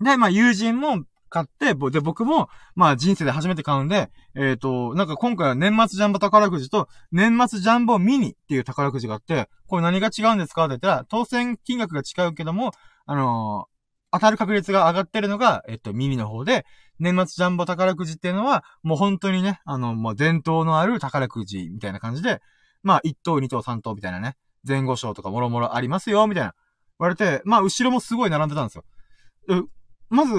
[0.00, 12.72] で、まあ友人も買って、で、僕も、まあ人生で初めて買うんで、えっ、ー、と、なんか今回は年末ジャンボ宝くじと、年末ジャンボミニっていう宝くじがあって、これ何が違うんですかって言ったら、当選金額が違うけども、
[13.06, 13.70] あのー、
[14.12, 16.66] 当たる確率が上がってるのが、えっと、ミニの方で、
[16.98, 22.40] 年末ジャンボ宝くじっていうのは、もう本当にね、あの、もう伝統のある宝くじみたいな感じで、
[22.82, 26.54] まあ、1等、2等、3等みたいなね、前後賞とかもろもろありますよ、みたいな。
[26.98, 28.84] 言われて、まあ、後ろもすごい並んでたんですよ。
[30.10, 30.34] まず、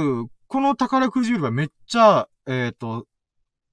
[0.52, 3.06] この宝くじ売り場めっちゃ、えっ、ー、と、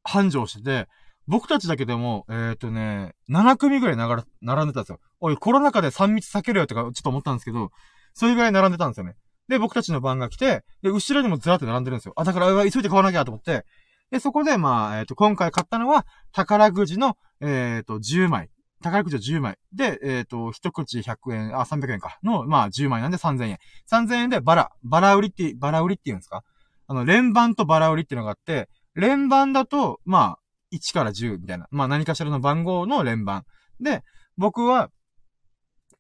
[0.04, 0.86] 繁盛してて、
[1.26, 5.00] 僕たちだけでも、えっ、ー、とね、7組ぐらいながら並んでたんですよ。
[5.18, 7.72] おい、コロナ禍で3密避けるよとか、ちょっと思ったんですけど、
[8.14, 9.16] それぐらい並んでたんですよね。
[9.48, 12.12] で、僕たちの番が来て、で、後ろにもずらって並んでるんですよ。
[12.14, 13.64] あ、だから、急いで買わなきゃと思って、
[14.12, 18.50] で、そこで、まあ、えっ、ー、と、今回買ったのは、宝くじの、えっ、ー、と、10枚。
[18.84, 19.58] 宝くじを10枚。
[19.72, 22.20] で、えっ、と、一口100円、あ、300円か。
[22.22, 23.58] の、まあ、10枚なんで3000円。
[23.90, 26.44] 3000円でバラ、バラ売りって、バラ売りって言うんですか
[26.88, 31.68] あの、連番とバラ売りっていうのがあって、連番だと、まあ、1から10みたいな。
[31.70, 33.44] まあ、何かしらの番号の連番。
[33.80, 34.02] で、
[34.36, 34.90] 僕は、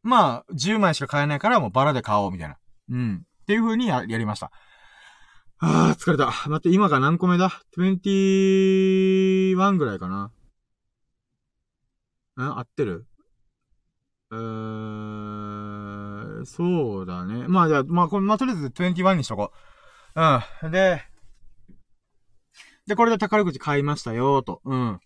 [0.02, 2.56] まあ、10枚しか買えないから、もうバラで買おう、みたいな。
[2.90, 3.22] うん。
[3.42, 4.50] っていう風にや、やりました。
[5.58, 6.26] あー、疲れた。
[6.26, 10.32] 待って、今が何個目だ ?21 ぐらいかな。
[12.46, 13.06] ん合ってる？
[14.30, 17.48] えー、そうだね。
[17.48, 19.56] まあじゃあ、まあこれ、まあとりあえず21にしとこう。
[20.62, 20.70] うん。
[20.72, 21.02] で、
[22.88, 24.60] で、これで宝くじ買いましたよ、と。
[24.64, 24.98] うん。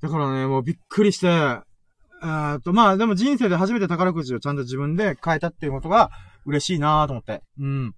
[0.00, 6.10] だからね、もうびっくりして、えっと、まあでも人生で初めて宝くじをちゃんと自分で買えたっていうことが
[6.44, 7.42] 嬉しいなと思って。
[7.58, 7.94] うん。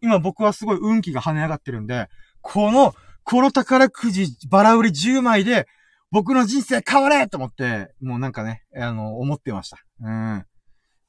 [0.00, 2.08] 今僕はすごい運気が跳ね上がってるんで、
[2.40, 5.66] この、この宝くじバラ売り10枚で、
[6.10, 9.78] 僕の人生変われと思って、もうなんかね、あの、思ってました。
[10.00, 10.44] うん。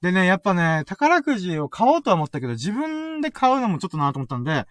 [0.03, 4.65] でね、やっぱね、宝くじを買おうとは思ったけど、自分で買うのもちょっとなと思ったんで、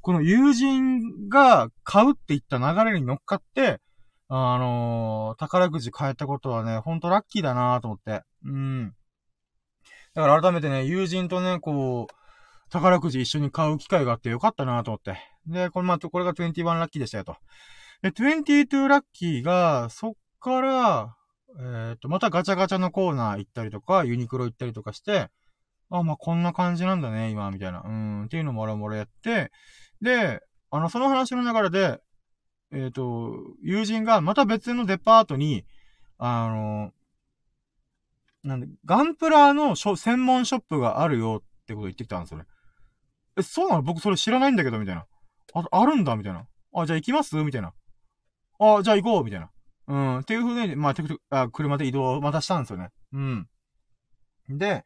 [0.00, 3.80] この友人が買うって言った流れに乗っかって、
[4.28, 8.22] あのー、宝くじ買えたことはね、ほんとラッキーだなと思って。
[8.44, 8.94] うん。
[10.14, 15.16] だから改めてね、友人とね、こう、宝くじ一緒に買う機会があってよかったなと思って。
[15.48, 17.36] で、これま、これが21ラッキーでしたよと。
[18.02, 21.15] で、22ラッキーが、そっから、
[21.58, 25.30] えっ、と、またガチャガチャのコーナー行ったりとか、ユニクロ行ったりとかして、
[25.90, 27.82] あ、まあ、こんな感じなんだね、今、みたいな。
[27.84, 29.52] うん、っていうのもろもろやって、
[30.02, 32.00] で、あの、その話の流れで、
[32.72, 33.32] えっ、ー、と、
[33.62, 35.64] 友人がまた別のデパートに、
[36.18, 36.92] あの、
[38.42, 42.44] なんで、ガンプラの専門ショップがあるよってこと言ってきたんですよね。
[43.36, 43.82] え、そうなの？
[43.82, 45.06] 僕それ知らないんだけど、みたいな。
[45.54, 46.46] あ、あるんだ、みたいな。
[46.74, 47.36] あ、じゃあ行きます？
[47.36, 47.72] みたいな。
[48.58, 49.24] あ、じゃあ行こう？
[49.24, 49.50] みたいな。
[49.88, 50.18] うん。
[50.18, 52.90] っていう風に、まあ、てくあ車で移動をまたしたんですよね。
[53.12, 53.48] うん。
[54.48, 54.84] で、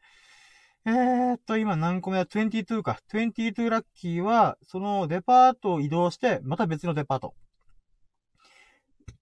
[0.85, 2.99] えー、っと、今何個目だ ?22 か。
[3.13, 7.35] 22ラッキーは、そのデパートを移動して、また別のデパート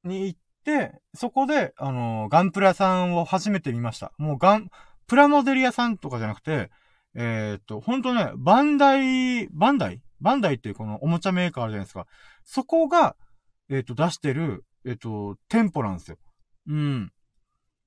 [0.04, 4.14] に行って、そこで、あのー、ガンプラさんを初めて見ました。
[4.18, 4.70] もうガン、
[5.08, 6.70] プラモデル屋さんとかじゃなくて、
[7.16, 10.02] えー、っと、ほんとね、バンダイ、バンダイ？
[10.22, 12.06] バンダイっていうこのおもちゃメーカーあるじゃないですか。
[12.44, 13.16] そこが、
[13.70, 16.18] えっ、と、出してる、えっ、ー、と、店舗なんですよ。
[16.68, 17.12] うん。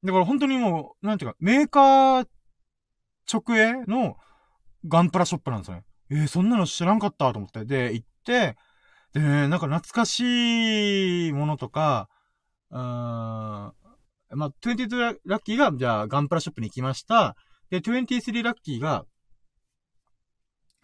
[0.05, 2.26] だから本当にもう、なんていうか、メーカー
[3.32, 4.16] 直営の
[4.86, 5.84] ガンプラショップなんですよね。
[6.11, 7.64] えー、そんなの知らんかったと思って。
[7.64, 8.57] で、行って、
[9.14, 12.09] でね、なんか懐かしいものとか、
[12.70, 17.36] うーん、まあ、22ラッキーが、じゃあ、ガンプラショップに行きました。
[17.70, 19.05] で、23ラッキーが、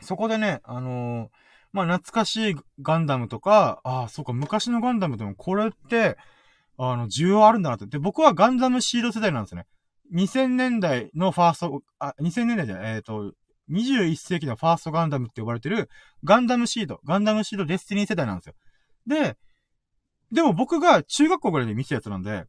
[0.01, 6.17] そこでね、あのーまあ懐かしいガンダムとか、ああ、そうか、昔のガンダムでもこれって、
[6.79, 7.87] あの、需要あるんだなって。
[7.87, 9.67] で、僕はガンダムシード世代なんですね。
[10.15, 13.33] 2000年代のファースト、あ、2000年代じゃない、えっ、ー、と、
[13.71, 15.91] 21世紀のファーストガンダムって呼ばれてる、
[16.25, 18.55] ガンダムシード、ガンダムシードデスティニー世代なんですよ。
[19.07, 19.37] で、
[20.33, 22.45] でも僕が中学校ぐらいで見てたやつなんで、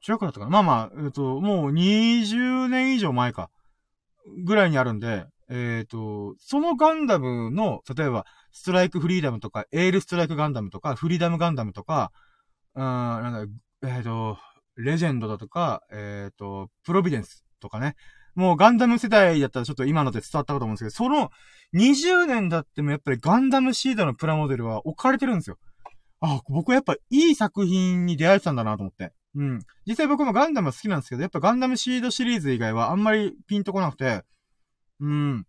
[0.00, 3.50] 中学校だったかなまあまあ、えっ、ー、と、もう20年以上前か、
[4.44, 12.12] ぐらいにあるんで、えっ、ー、と、そのガンダムの、例えば、ストライクフリーダムとか、エールストライクガンダムとか、フリーダムガンダムとか、
[12.74, 13.48] うん、なん
[13.80, 14.38] だ、えっ、ー、と、
[14.76, 17.96] レジェンドだとか、えっ、ー、と、プロビデンスとかね。
[18.34, 21.30] もうガンダム世代だったらちょっと今ので伝わったかと思うんですけど、その
[21.74, 25.58] 20年だってもやっぱりガンダムシードのプラモデルは置かれてるんですよ。
[26.20, 29.12] あ、僕はやっぱいい作品に出会えてたんだなと思って。
[29.34, 29.58] うん。
[29.86, 34.22] 実際僕もガンダムは好きなんですけど、やっぱガンダムシードシリーズ以外はあんまりピンとこなくて、
[35.00, 35.46] うん。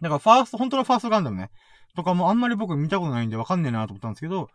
[0.00, 1.50] だからファースト、本当のファーストガンダムね。
[1.94, 4.48] とかもあんまり僕見たことないんでわかんねえなと思ったんですけど、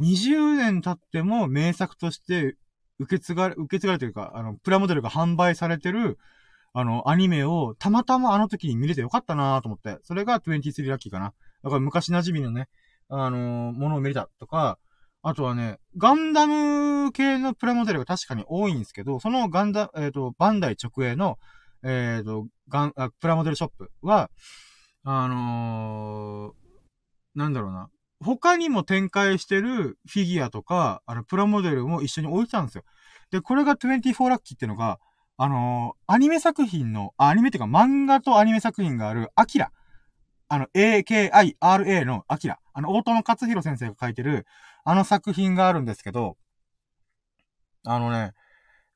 [0.00, 2.56] 20年経っても名作として
[2.98, 6.18] 受け継がれ、受け継がれてるか、あの、プラモデルが販売されてる、
[6.72, 9.98] あの、アニメをたまたまあの時に見れてよかったなと思って。
[10.02, 11.32] それが23ラッキーかな。
[11.62, 12.68] だから昔馴染みのね、
[13.08, 14.78] あのー、ものを見れたとか、
[15.22, 21.38] あとはね、ガンダム系のプラモデルが確かに多いんですけど、そのガンダ、えっ、ー、と、バンダイ直営の、
[21.82, 24.30] えっ、ー、と、ガンあ、プラモデルショップは、
[25.04, 27.90] あのー、なんだろうな。
[28.20, 32.84] 他にも展開してるフィギュアとか、あの、プラモデルも一緒に置いてたんですよ。
[33.30, 34.98] で、これが24ラッキーってのが、
[35.36, 39.70] あのー、アニメ作品の、アニメっていうか漫画とアニメ作品がある、アキラ。
[40.48, 42.58] あの、AKIRA のアキラ。
[42.72, 44.46] あの、大友克弘先生が書いてる、
[44.84, 46.36] あの作品があるんですけど、
[47.84, 48.32] あのね、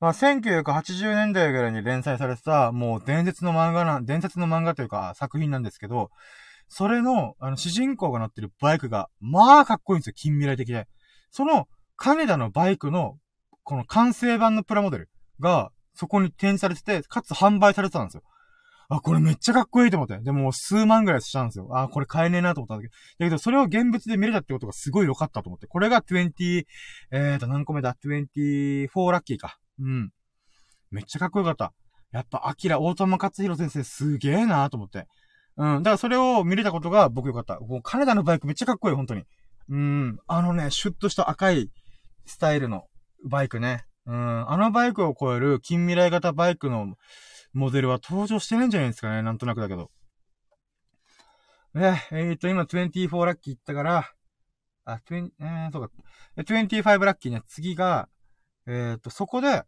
[0.01, 6.11] まあ、1980年代ぐらいに連載されてた、もう伝説の漫画な、伝説の漫画というか作品なんですけど、
[6.69, 10.13] それの、あの、主人公が乗ってるバイクが、まあ、かっこいいんですよ。
[10.15, 10.87] 近未来的で。
[11.31, 13.19] その、金田のバイクの、
[13.63, 18.23] この完成版のプラモデルが、そこに展示されてて、かつ販売されてたんですよ。
[18.89, 20.17] あ、これめっちゃかっこいいと思って。
[20.19, 21.69] でも、数万ぐらいしたんですよ。
[21.73, 22.95] あ、これ買えねえなと思ったんだけど。
[23.19, 25.67] だけど、それを現物で見れたってことがすごい良かったと思って。
[25.67, 26.65] これが20、
[27.11, 29.59] えーと、何個目だ ?24 ラッキーか。
[29.81, 30.13] うん。
[30.91, 31.73] めっちゃかっこよかった。
[32.13, 35.07] やっぱ、アキラ、大友克弘先生すげえなと思って。
[35.57, 35.83] うん。
[35.83, 37.61] だからそれを見れたことが僕よかった。
[37.61, 39.25] もう、金田のバイクめっちゃかっこいい、本当に。
[39.69, 40.19] うん。
[40.27, 41.71] あのね、シュッとした赤い
[42.27, 42.85] スタイルの
[43.29, 43.85] バイクね。
[44.07, 44.51] うん。
[44.51, 46.95] あのバイクを超える近未来型バイクの
[47.53, 49.23] モデルは登場してないんじゃないですかね。
[49.23, 49.91] なんとなくだけど。
[51.77, 54.11] え、えー、っと、今24ラッキー行ったから、
[54.85, 55.95] あ、20、えー、そうか。
[56.37, 57.43] 25ラッキーね。
[57.47, 58.09] 次が、
[58.67, 59.65] えー、っと、そこで、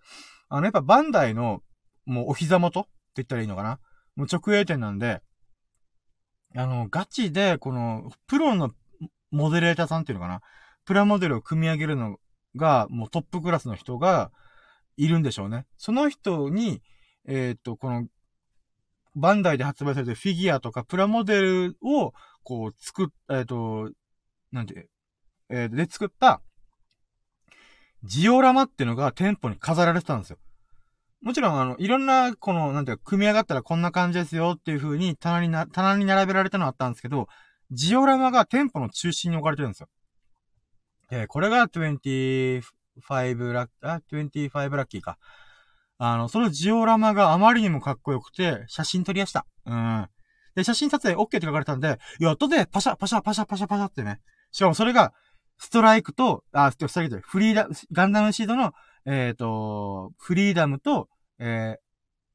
[0.48, 1.62] あの、やっぱバンダイの、
[2.04, 3.78] もうお膝元って言ったらいいのかな？
[4.16, 5.20] もう直営店なんで、
[6.56, 8.70] あの、ガチで、この、プロの
[9.30, 10.40] モデレーターさんっていうのかな？
[10.84, 12.18] プラモデルを組み上げるの
[12.56, 14.30] が、もうトップクラスの人が
[14.96, 15.66] いるんでしょうね。
[15.78, 16.82] その人に、
[17.26, 18.06] えっ、と、この、
[19.14, 22.12] バンダイで発売されてるフィギュアとかプラモデルを、
[22.42, 23.90] こう、作っ、えっ、と、
[24.50, 24.88] なんて、
[25.48, 26.42] えー、で作った、
[28.04, 30.38] ジオラマってのが店舗に飾られてたんですよ。
[31.22, 37.28] もちろん、あの、いろんな、この、なんていうか、組み上がったらこんな感じですよっていう風に棚にな、棚に並べられたのあったんですけど、
[37.70, 39.88] ジオラマが店舗の中心に置かれてるんですよ。
[41.10, 42.62] で、これが25
[43.52, 45.18] ラッ、あ、25ラッキーか。
[45.98, 49.46] あの、そのジオラマがあまりにもかっこよくて、写真撮りやした。
[49.64, 50.08] うん。
[50.56, 54.20] で、写真撮影 OK って書かれたんで、いや、後でパシャパシャパシャパシャパシャってね。
[54.50, 55.12] しかもそれが、
[55.62, 58.72] ストライクと、あ、ストライクと、フリーダ、ガンダムシードの、
[59.06, 61.08] えっ、ー、と、フリーダムと、
[61.38, 61.80] えっ、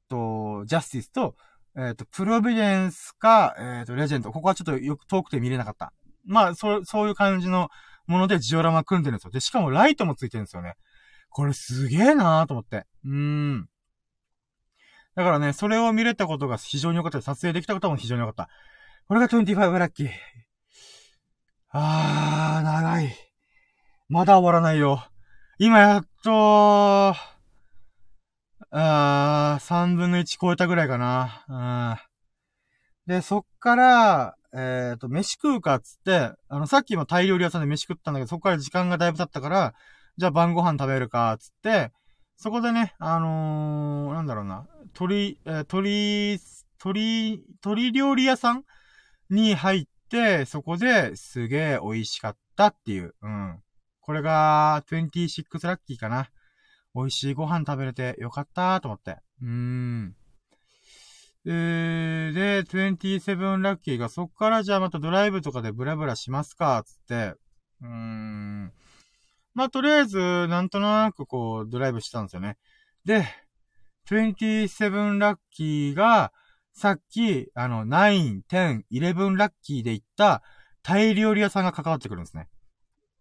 [0.08, 1.36] ー、と、ジャスティスと、
[1.76, 4.32] えっ、ー、と、プロビデンスか、えっ、と、レジェンド。
[4.32, 5.92] ここはちょっとよく遠くて見れなかった。
[6.26, 7.68] まあ、そう、そういう感じの
[8.06, 9.32] ものでジオラマ組んでるんですよ。
[9.32, 10.76] で、しかもライトもついてるんですよね。
[11.30, 12.86] これすげえなーと思って。
[13.04, 13.68] うーん。
[15.16, 17.22] だからね、それを見れたことが非常に良かった。
[17.22, 18.50] 撮影できたことも非常に良かった。
[19.10, 20.10] これが25ラッキー。
[21.70, 23.14] あー、長い。
[24.08, 25.04] まだ終わらないよ。
[25.60, 27.14] 今やっと、
[28.72, 32.08] あー、3分の1超えたぐらいかな。
[33.06, 39.74] で、そっから、えっ、ー、と、飯食うかっつって、あの、さっきもタイ料理屋さんで飯食ったんだけど、そっから時間がだいぶ経ったから、
[40.18, 41.92] じゃあ晩ご飯食べるかっ、つって、
[42.38, 46.40] そこでね、あのー、なんだろうな、鳥、えー、鳥、
[46.80, 48.64] 鳥、鳥料理屋さん
[49.30, 49.97] に入って、
[50.46, 53.14] そこですげえ美味しかったっていう。
[53.22, 53.62] うん。
[54.02, 56.30] これが、26ラッキーかな。
[56.96, 59.18] 美味しいご飯食べれてよかったと思って。
[59.42, 60.16] うーん。
[61.44, 61.52] で、
[62.64, 67.36] 27ラッキーがそっからじゃあまたドライブとかでブラブラしますか、つって。
[67.82, 68.74] うーん。
[69.54, 72.58] まあ、とりあえず、なんとなくこう、ドライブしたんですよね。
[73.06, 73.26] で、
[74.10, 76.32] 27ラッキーが、
[76.78, 80.44] さっき、あの、9、10、11ラッキーで行った
[80.84, 82.50] タイ料理屋さんが関わってくるんですね。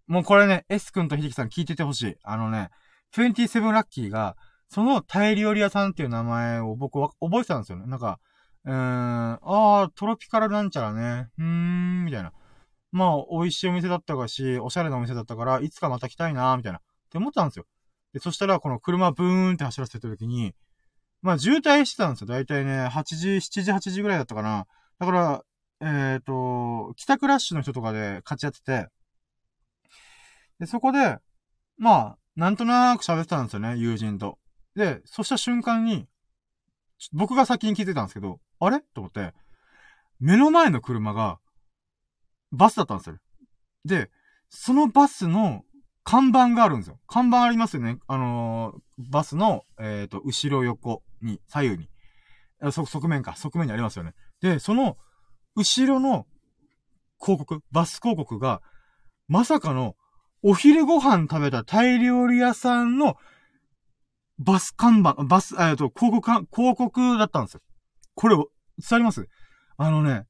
[0.06, 2.16] もうこれね、S 君と秀樹さん聞いててほしい。
[2.22, 2.68] あのね、
[3.16, 4.36] 27ラッキーが、
[4.68, 7.86] そのタイ料理屋さんっていう名前を僕は覚えてたんですよね。
[7.86, 8.20] なんか、
[8.66, 11.30] うーん、あー、トロピカルなんちゃらね。
[11.38, 12.32] うーん、みたいな。
[12.92, 16.80] まあ、美味しいお店だったかし、おしゃれなお店だったから、いつかまた来たいなみたいな。
[16.80, 17.64] って思ったんですよ。
[18.12, 20.54] で、そしたら、この車ブーンって走らせてた時に、
[21.26, 22.28] まあ、渋滞してたんですよ。
[22.28, 24.68] だいたいね、8時、7時、8時ぐらいだったかな。
[25.00, 25.44] だから、
[25.80, 28.86] えっ、ー、と、帰宅ラッシュの人とかで勝ち合ってて、
[30.60, 31.18] で、そこで、
[31.78, 34.38] まあ、なんとなく喋ってたんですよね、友人と。
[34.76, 36.06] で、そした瞬間に、
[37.12, 38.78] 僕が先に聞いてたんですけど、あれ？
[38.78, 39.34] と思って、
[40.20, 41.40] 目の前の車が、
[42.52, 43.16] バスだったんですよ。
[43.84, 44.10] で、
[44.48, 45.64] そのバスの
[46.04, 47.00] 看板があるんですよ。
[47.08, 47.98] 看板ありますよね。
[48.06, 51.88] あのー、バスの、えっ、ー、と、後ろ横に、左右に。
[52.72, 53.36] そ、側面か。
[53.36, 54.14] 側面にありますよね。
[54.40, 54.96] で、その、
[55.54, 56.26] 後ろの、
[57.20, 58.60] 広告、バス広告が、
[59.28, 59.94] まさかの、
[60.42, 63.16] お昼ご飯食べたタイ料理屋さんの、
[64.38, 67.60] バス看板、バス、えっと、広告、広告だったんですよ。
[68.14, 68.44] これ、伝
[68.90, 69.26] わります？
[69.78, 70.26] あのね、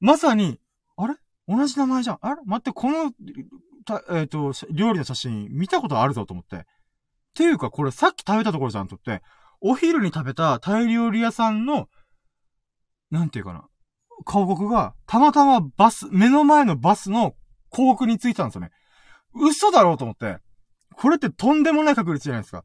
[0.00, 0.60] まさに、
[0.96, 1.14] あれ？
[1.46, 2.18] 同じ名前じゃん。
[2.20, 2.40] あれ？
[2.44, 3.12] 待って、この、
[4.10, 6.56] えっ、と、料理の写真見たことあるぞと思って。
[6.56, 6.60] っ
[7.34, 9.22] ていうか、これさっき食べたところじゃんとって、
[9.60, 11.88] お昼に食べたタイ料理屋さんの、
[13.10, 13.68] なんていうかな。
[14.26, 17.34] 広告が、たまたまバス、目の前のバスの
[17.72, 18.70] 広告についてたんですよね。
[19.34, 20.38] 嘘だろうと思って。
[20.94, 22.64] これってとんでもない確率じゃないですか。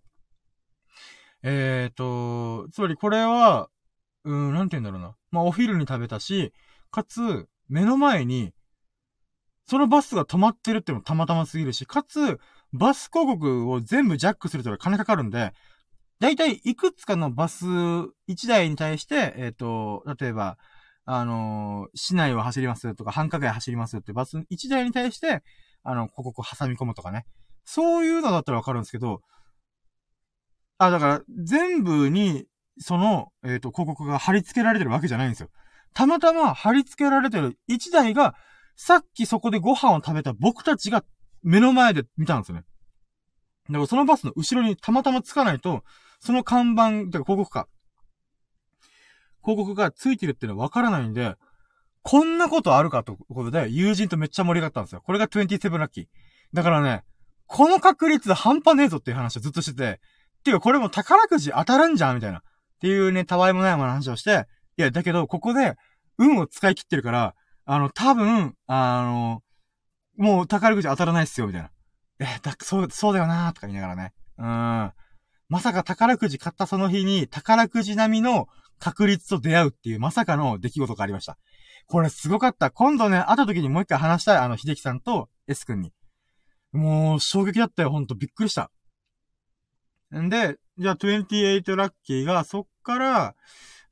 [1.43, 3.69] えっ、ー、と、つまりこれは、
[4.23, 5.15] うん、なんて言うんだろうな。
[5.31, 6.53] まあ、お昼に食べたし、
[6.91, 8.53] かつ、目の前に、
[9.67, 12.39] そのバスが止まってるってもたまたますぎるし、かつ、
[12.71, 15.53] バス広告を全部ジャックすると金かかるんで、
[16.23, 20.57] だいたいいくつかのバス1台に対して、えっ、ー、と、例えば、
[21.03, 25.43] あのー、市内を走りますとか、繁華街走りますってバス1台に対して、
[25.83, 27.25] あの、広告を挟み込むとかね。
[27.65, 29.19] そういうのだったらわかるんですけど、
[30.77, 32.45] あ、だから、全部に、
[32.79, 35.49] その、えっ、ー、と、広告が貼り付けられてるわけじゃないんですよ。
[35.93, 38.33] たまたま貼り付けられてる1台が、
[38.77, 41.03] さっきそこでご飯を食べた僕たちが
[41.41, 42.63] 目の前で見たんですよね。
[43.67, 45.83] だからそのバスの後ろにたまたまつかないと、
[46.23, 47.67] その看板、てか広告か。
[49.43, 51.35] 広告がついてるっていうのはわからないんで、
[52.01, 55.01] こんなことあるかということで、友人とめっちゃ盛り上がったんですよ。
[55.01, 56.05] これが27ラッキー。
[56.53, 57.03] だからね、
[57.45, 59.99] この確率半端ねえぞっていう話をずっとしてて、
[60.39, 62.37] っていうかこれも宝くじ当たるんじゃんみたいな。
[62.39, 62.41] っ
[62.79, 64.45] ていうね、たわいもないような話をして、
[64.77, 65.75] いや、だけど、ここで、
[66.17, 69.41] 運を使い切ってるから、あの、多分、あの、
[70.17, 71.69] もう宝くじ当たらないっすよ、みたいな。
[72.19, 74.13] え、だ、そう、そうだよなーとか言いながらね。
[74.37, 75.02] うん。
[75.53, 78.47] まさか宝くじ買ったその日に、宝くじ並みの
[78.79, 81.37] 確率と出会うっていう、まさかの出来事がありました。
[81.85, 82.71] これすごかった。
[82.71, 85.93] 今度ね、会った時にもう一回話したい、あの、秀樹さんと S 君に。
[86.71, 88.15] もう、衝撃だったよ、ほんと。
[88.15, 88.71] びっくりした。
[90.19, 93.35] んで、じゃあ28ラッキーが、そっから、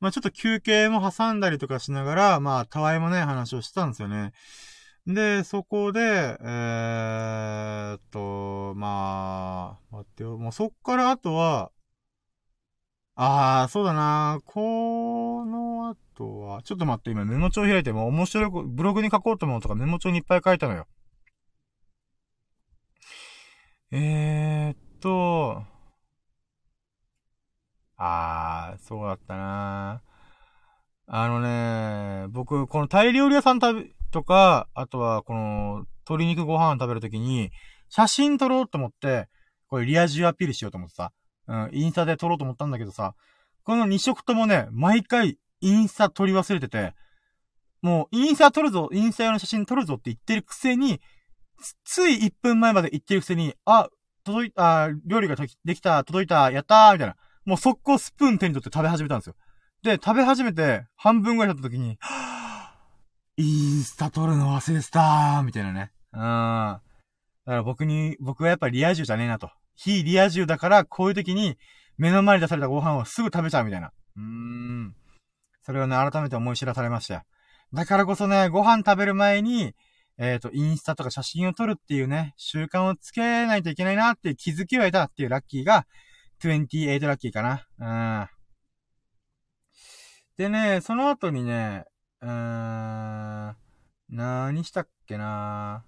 [0.00, 4.32] まあちょっと休憩も挟んだりとかしながら、まあたわいもない話をしてたんですよね。
[5.06, 10.38] で、そこで、えー、っと、まあ、待ってよ。
[10.38, 11.72] もうそっからあとは、
[13.14, 14.40] ああ、そうだな。
[14.44, 20.86] この後は、ちょっと待って、今メモ帳開いてもう面白い、ブログに書こうと思うとかメモ帳にいっぱい書いたのよ。
[23.90, 25.62] えー、っと、
[27.96, 30.02] あー、そうだったな
[31.06, 37.50] あのね、僕、このタイ料理屋さん食べ、とか、あとは、この、鶏肉ご飯食べるときに、
[37.88, 39.28] 写真撮ろうと思って、
[39.66, 41.12] これリア充アピールしようと思ってさ、
[41.48, 43.14] うん、インスタで撮ろうと思ったんだけどさ、
[43.64, 46.94] この2色ともね、毎回、インスタ撮り忘れてて、
[47.80, 51.00] もう、インスタ撮るぞ、インスタ用の写真撮るぞって言ってるくせに、
[51.84, 53.88] つい1分前まで言ってるくせに、あ、
[54.24, 57.16] 届いた、料理ができた、届いた、やったーみたいな。
[57.44, 59.34] もう速攻スプーン手に取って食べ始めたんですよ。
[59.82, 62.41] で、食べ始めて、半分ぐらい経った時に、はぁ
[63.36, 65.90] インスタ撮るの忘れてたーみたいなね。
[66.12, 66.20] うん。
[66.20, 66.22] だ
[66.80, 66.80] か
[67.46, 69.50] ら僕に、僕はやっぱリア充じゃねえなと。
[69.74, 71.56] 非リア充だから、こういう時に、
[71.96, 73.92] 目の前に出されたご飯をすぐ食べちゃうみたいな。
[74.16, 74.94] うーん。
[75.62, 77.22] それをね、改めて思い知らされましたよ。
[77.72, 79.74] だからこそね、ご飯食べる前に、
[80.18, 85.86] えっ、ー、と、インスタとか写真を撮るっていうね、習慣をつけないといけないなっていう気づきを得たっていうラッキーが、
[86.42, 87.66] 28ラッキーかな。
[87.78, 88.28] うん。
[90.36, 91.84] でね、その後にね、
[92.22, 92.28] うー
[93.50, 93.56] ん、
[94.08, 95.84] 何したっけな。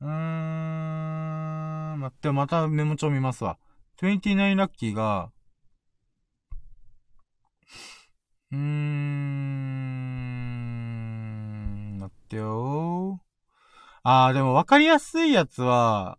[0.00, 3.58] うーん、待って、またメモ帳見ますわ。
[4.02, 5.32] 29ラッキーが、
[8.50, 8.58] うーん、
[11.98, 13.20] 待ってよ。
[14.04, 16.18] あー、でも分かりやすいやつは、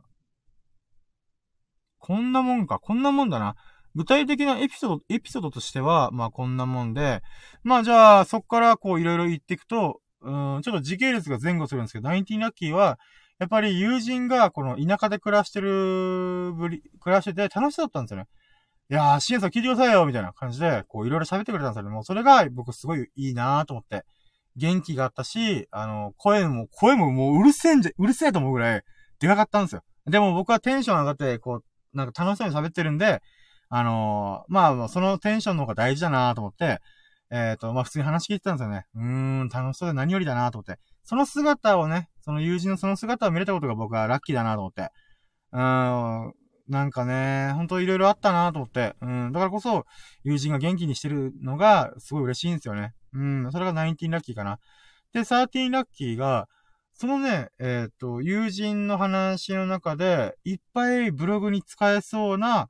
[1.98, 3.56] こんなもんか、こんなもんだな。
[3.96, 7.22] 具体的なエピソード、エピソードとしては、まあこんなもんで、
[7.64, 12.98] まあじゃあ、そっからこういろいろ言っていくと、うん、ちょっと時系列が前後するんですけど、19ラッキーは、
[13.40, 18.28] やっぱり友人がこの田舎で暮らしてるぶり、暮らしてて楽しそうだったんですよね。
[18.90, 21.90] いやー、シエンさん聞いてくださいよみたいな感じで、こういろいろ喋ってくれたんですよね。
[21.90, 24.06] もうそれが僕すごいいいなーと思って。
[24.56, 28.84] 元気があったし、あの、声も、声ももううるせえんじゃ、うるせえと思うぐらい、
[29.20, 29.84] でかかったんですよ。
[30.06, 31.64] でも僕はテンション上がって、こう、
[31.98, 33.22] なんか楽しそうに喋ってるんで、
[33.76, 36.80] あのー、まあ、そのテンションの方が大事だなと思って、
[37.32, 38.86] えっ、ー、と、まあ、普通に話聞いてたんですよね。
[38.94, 39.04] うー
[39.46, 40.80] ん、楽しそうで何よりだなと思って。
[41.04, 44.92] その姿をね、その友人のその姿を見れたことが僕はラッキーだなと思って。
[45.54, 46.34] うーん、
[46.70, 48.94] なんかね、ほんといろいろあったなと思って。
[49.02, 49.86] うん、だからこそ、
[50.24, 52.94] 友人が元気にしてるのが、すごい嬉しいんですよね。
[53.14, 54.60] うん、それが19ラッキーかな。
[55.14, 56.48] で、13ラッキーが、
[56.94, 62.68] そのね、えっ、ー、と、友人の話の中で、いっぱいブログに使えそうな、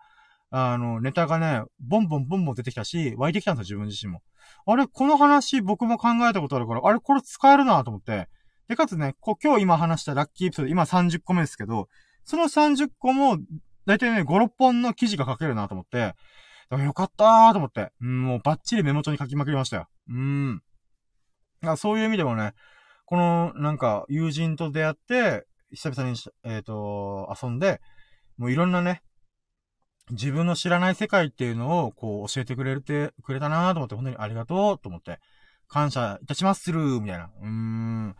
[0.55, 4.21] あの、ネタがね、ボンボンボンボン出てきたし、湧いてきたんですよ、自分自身も。
[4.67, 8.29] あれ、この話僕も考えたことあるから、あれ、これ使えるなと思って。
[8.67, 11.89] で、かつね、こ今日今話したラッキーエピソード、今30個目ですけど、
[12.23, 13.39] その30個も、
[13.87, 16.13] だいたいね、5、6本の記事が書けるなと思って、
[16.69, 19.87] よかったーと思って、うん、もうバッチリメモ帳に書きまくりましたよ。
[20.07, 20.61] うん。
[21.77, 22.53] そういう意味でもね、
[23.05, 27.81] この、なんか、友人と出会って、久々に、えっ、ー、と、遊んで、
[28.37, 29.01] もういろんなね、
[30.11, 35.19] 自分の知らない世界っていうのを、こう、教えてくれて、くれたなと思って、本当にありがとうと思って、
[35.67, 37.29] 感謝いたしまするみたいな。
[37.41, 38.15] うーん。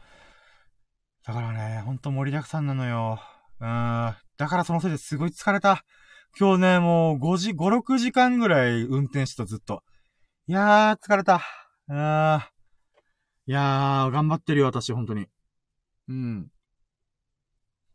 [1.26, 3.22] だからね、ほんと盛りだくさんなのよ。
[3.60, 4.15] うーん。
[4.38, 5.84] だからそのせいですごい疲れた。
[6.39, 9.84] 今日ね、もう5時、5、6時間ぐらい運転してたずっと。
[10.47, 11.41] いやー、疲れた。
[11.89, 12.41] うーん。
[13.45, 15.27] いやー、頑張ってるよ、私、本当に。
[16.07, 16.51] うん。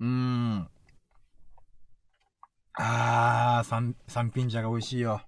[0.00, 0.70] うーん。
[2.80, 5.20] あー、三、三品茶が美味しいよ。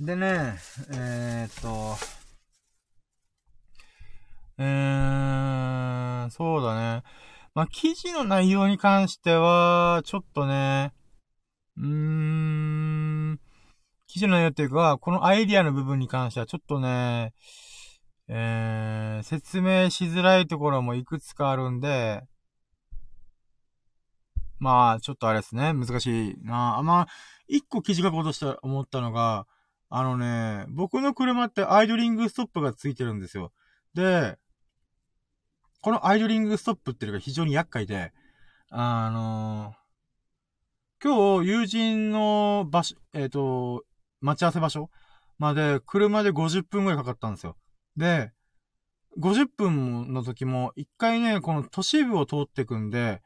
[0.00, 0.58] でね、
[0.92, 1.96] えー、っと、
[4.58, 7.02] えー、そうだね。
[7.54, 10.92] まあ、記事の内容に関しては、ちょっとね、
[11.76, 13.40] うーん、
[14.08, 17.32] 記事の内容っていうか、このアイディアの部分に関しては、ちょっとね、
[18.26, 22.24] えー、説明しづらいところもいくつかあるんで、
[24.60, 26.82] まあ、ちょっとあれですね、難しいなあ。
[26.82, 27.08] まあ、
[27.48, 29.46] 一個記事書こうとして思ったのが、
[29.88, 33.52] あのね、僕の車ってアイドリングストップがついてるんですよ。
[33.94, 34.38] で、
[35.80, 38.12] このアイドリングストップっていうのが非常に厄介で、
[38.68, 39.74] あの、
[41.02, 43.84] 今日、友人の場所、えっ、ー、と、
[44.20, 44.90] 待ち合わせ場所
[45.38, 47.56] まで、車で50分くらいかかったんですよ。
[47.96, 48.30] で、
[49.18, 53.22] 50分の時も、一回ね、この都市部を通ってくんで、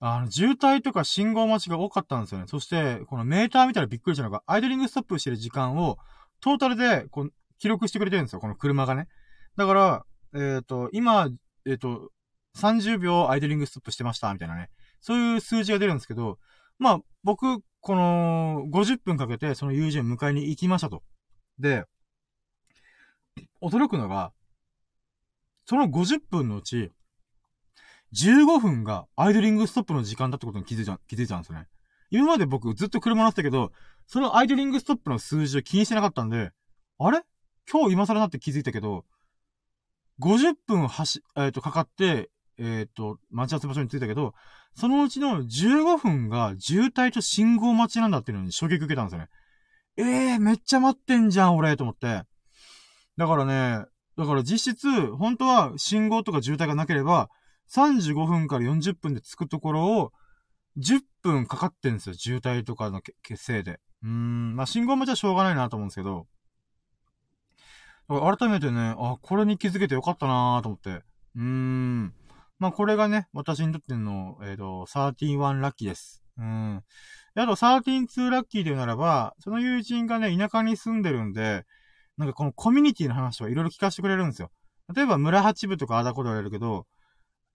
[0.00, 2.46] あの、渋滞とか信号待ちが多かったんですよね。
[2.46, 5.98] そして、このメーター見たらびっくりしたのが、アイドリングストップしてる時間を、
[6.40, 9.08] トータルで、こう、記録してくれてるんですよ、この車がね。
[9.56, 11.28] だから、えっ、ー、と、今、
[11.66, 12.12] えっ、ー、と、
[12.56, 14.70] 30秒アイドリングストップしてました、みたいなね。
[15.00, 16.38] そういう数字が出るんですけど、
[16.78, 21.02] まあ、僕、この、50分かけて、その友人を迎えに行きましたと。
[21.58, 21.84] で、
[23.60, 24.32] 驚くのが、
[25.66, 26.92] その50分のうち、
[28.14, 31.66] 15分がアイドリングストップの時間だってことに気づいた、気づいたんですよね。
[32.10, 33.72] 今まで僕ずっと車乗ってたけど、
[34.06, 36.50] そのアイドリングストップの数字を気にしてなかったんで、
[36.98, 37.22] あれ？
[37.70, 39.04] 今日今更なって気づいたけど、
[40.20, 44.34] 50分走、えっ、ー、と、かかって、えっ、ー、と、待ち合わせ場所に着いたけど、
[44.74, 49.28] そのうちの15分が渋滞と信号待ちなんだっていうのに衝撃受けたんですよね。
[49.96, 52.22] ええー、めっちゃ待ってんじゃん、俺、と思って。
[53.16, 53.84] だからね、
[54.16, 57.28] だから実質、本当は信号とか渋滞がなければ、
[57.74, 60.12] 35分から40分で着くところを、
[60.78, 62.14] 10分かかってんですよ。
[62.14, 63.00] 渋滞とかの
[63.36, 63.80] せいで。
[64.02, 66.26] うーん、まあ信号待ちはしょうがないなと思うんですけど。
[68.08, 70.90] 改めてね、あ、これに気づけてよかったなと思って。
[70.90, 72.14] うーん。
[72.58, 76.24] まあこれがね、私にとっての、えっ、ー、と、131ラッキーです。
[76.38, 76.82] うん。
[77.34, 81.64] あと132ラッキーで言うならば、その友人がね、田舎に住んでるんで、
[82.16, 84.50] なんかこのコミュニティの話はいろいろ聞かせてくれるんですよ。
[84.94, 86.86] 例えば村八部とかあだこで言われるけど、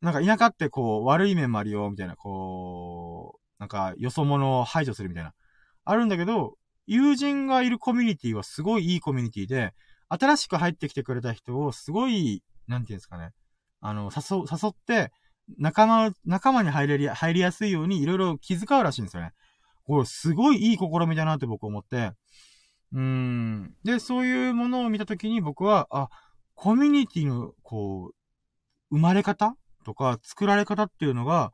[0.03, 5.33] なんか田舎ってこう悪い面もあるよ、みたいな、こう、なんかよそ者を排除するみたいな。
[5.85, 9.73] あるんだけど、友人がいるコミュニティはすごいいいコミュニティで、
[10.09, 13.29] 新しく入ってきてくれた人をすごい、なんていうんですかね。
[13.79, 15.13] あの、誘、誘って、
[15.57, 19.31] 仲間、仲間に入れり、入りやすいようにいろいろ気遣うらしいんですよね。
[19.85, 22.11] これすごいいい試みだなって僕思って、
[22.91, 23.73] うん。
[23.85, 26.09] で、そういうものを見たときに僕は、あ、
[26.55, 28.15] コミュニティの、こう、
[28.91, 31.51] 生まれ方とか、作られ方っていうのが、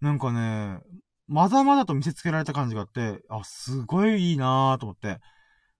[0.00, 0.80] なんかね、
[1.28, 5.18] まだまだと見せつけられた感じがあって、あ、すごいいいなぁと思って。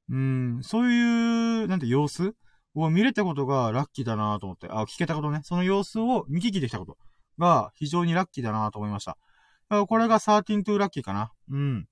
[0.08, 2.34] うん、そういう、なんて様子
[2.74, 4.68] を見れたことがラッキーだなぁと思って。
[4.70, 5.40] あ、聞けたことね。
[5.44, 6.96] その様子を見聞きできたこと
[7.38, 9.12] が非常にラッキーだなぁと思いました。
[9.12, 11.32] だからこれが13 to ラッキーかな。
[11.50, 11.88] うん。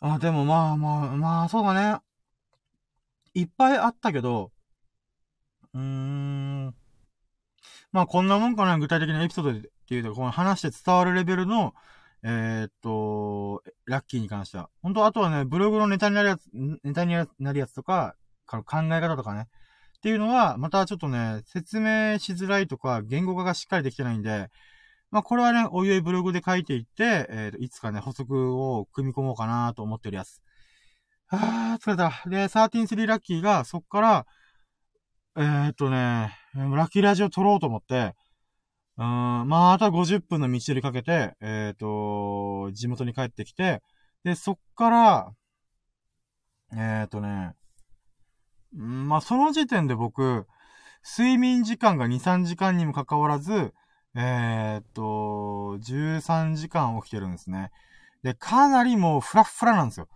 [0.00, 2.00] あ、でもまあまあ、まあ、そうだね。
[3.34, 4.50] いっぱいあったけど、
[5.74, 6.74] うーん。
[7.92, 11.74] まあこんなもんかな、具体的なエピソードでっていうと、この話して伝わるレベルの、
[12.22, 14.68] えー、っと、ラッキーに関しては。
[14.82, 18.14] 本当あとはね、ブログのネタになるやつ、ネタになるやつとか、
[18.46, 19.48] 考え方とかね。
[19.98, 24.50] っていうのは、またちょっとね、説明しづらいとか、言語化がしっかりできてないんで、
[25.10, 30.40] まあ、これはね、おいおいブログで書いていって、えー、いつかね、補足を組み込もうかなと思ってるやつ。
[31.28, 32.12] あー、疲れた。
[32.28, 34.26] で、133ラッキーが、そっから、
[35.36, 38.14] えー、っとね、ラッキーラジオ撮ろうと思って、
[38.96, 43.82] うん、まあ、あと50分の道のりかけて、えっ、ー、と、地元に帰ってきて、
[44.24, 45.32] で、そっから、
[46.72, 47.54] えっ、ー、とね、
[48.72, 50.46] まあ、その時点で僕、
[51.18, 53.72] 睡眠時間が2、3時間にもかかわらず、
[54.14, 55.02] えー、っと、
[55.78, 57.70] 13時間起きてるんですね。
[58.22, 60.08] で、かなりもうフラッフラなんですよ。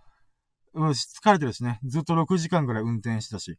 [0.75, 1.79] 疲れてるしね。
[1.85, 3.57] ずっと6時間ぐらい運転してたし。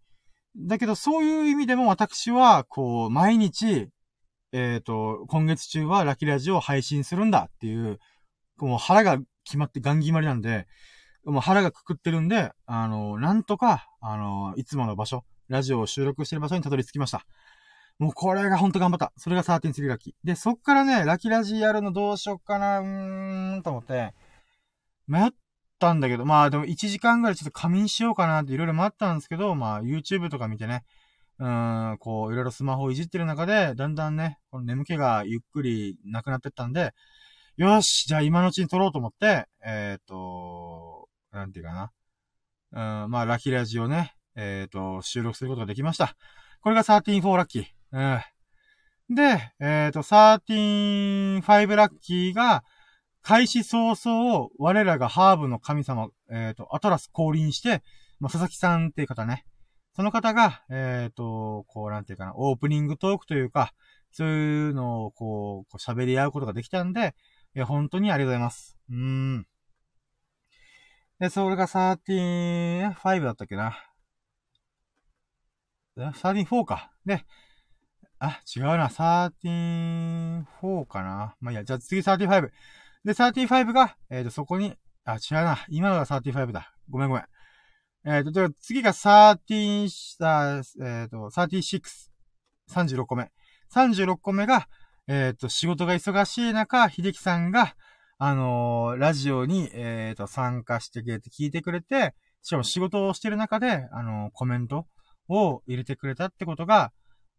[0.59, 3.89] だけど、そういう意味でも私は、こう、毎日、
[4.53, 7.99] えっ、と、今月中はラキラジオを配信するんだっていう、
[8.59, 10.67] もう腹が決まってガン決まりなんで、
[11.25, 17.27] もう腹がくくってるんで、あの、なんとか、あの、いつもの場所、ラジオを収録してる場所にたどり着きました。
[17.99, 19.13] もうこれがほんと頑張った。
[19.17, 20.15] それが13-3ラキ。
[20.23, 24.15] で、そっからね、ラキラジやるのどうしよっかな、うーん、と思って、
[25.07, 25.31] 迷っ
[25.79, 30.85] たんだけど、まあでも1時間ぐらいちょっと仮眠しようかなっていろいろ待ったんですけど、まあ YouTube とか見てね、
[31.39, 36.95] うん、こう、いろいろスマホをいじってる中で、だんだんね、この眠気がゆっくりなくなってったんで、
[37.57, 41.73] よし、じゃあ今のうちに撮ろうと思って、えっ、ー、と、なんていうか
[42.73, 43.05] な。
[43.05, 46.17] うん、まあ、ラキラジオね、えっ、ー、と、収録することができました。
[46.61, 47.65] これが13-4ラッキー。
[49.09, 49.15] うん。
[49.15, 52.65] で、えっ、ー、と、13-5ラッキーが、
[53.27, 57.83] 開始早々、我らがハーブの神様、えっ、ー、と、アトラス降臨して、
[58.21, 59.45] まあ、佐々木さんっていう方ね。
[59.97, 63.73] その方が、えっ、ー、と、こう、なんていうかな、オープニングトークというか、
[64.13, 67.17] そういうのを、こう、こう喋り合うことができたんで、
[67.57, 68.79] いや、本当にありがとうございます。
[68.91, 69.47] うーん。
[71.19, 73.77] で、それが13-5だったっけな。
[75.97, 76.93] 13-4か。
[77.05, 77.25] で、
[78.21, 78.87] あ、違うな。
[78.87, 81.35] 13-4かな。
[81.41, 82.53] まあ、いや、じゃあ次13-5。
[83.07, 84.75] で、35が、えっ、ー、と、そこに、
[85.05, 85.65] あ、違うな。
[85.69, 86.75] 今のが35だ。
[86.91, 87.25] ごめんごめん。
[88.05, 89.85] えっ、ー、と、次が13、
[90.83, 91.83] えっ、ー、と、36。
[92.69, 93.31] 36個目。
[93.73, 94.67] 36個目が、
[95.07, 97.77] えっ、と、仕事が忙しい中、秀樹さんが、
[98.19, 102.13] あのー、ラジオに、えっ、ー、と、参加してくれて、聞いてくれて、
[102.43, 104.89] しかも仕事をしてる中で、あの、コメント
[105.29, 106.91] を入れてくれたってことが、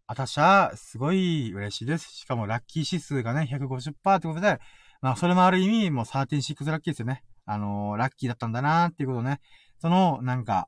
[0.06, 2.10] あたしは、すごい嬉しいです。
[2.16, 4.60] しかも、ラッキー指数がね、150%ってことで、
[5.02, 7.24] まあ、それもある意味、もう13-6ラッキーですよね。
[7.50, 9.40] あのラッキーだったんだなーっていうことね。
[9.80, 10.68] その、なんか、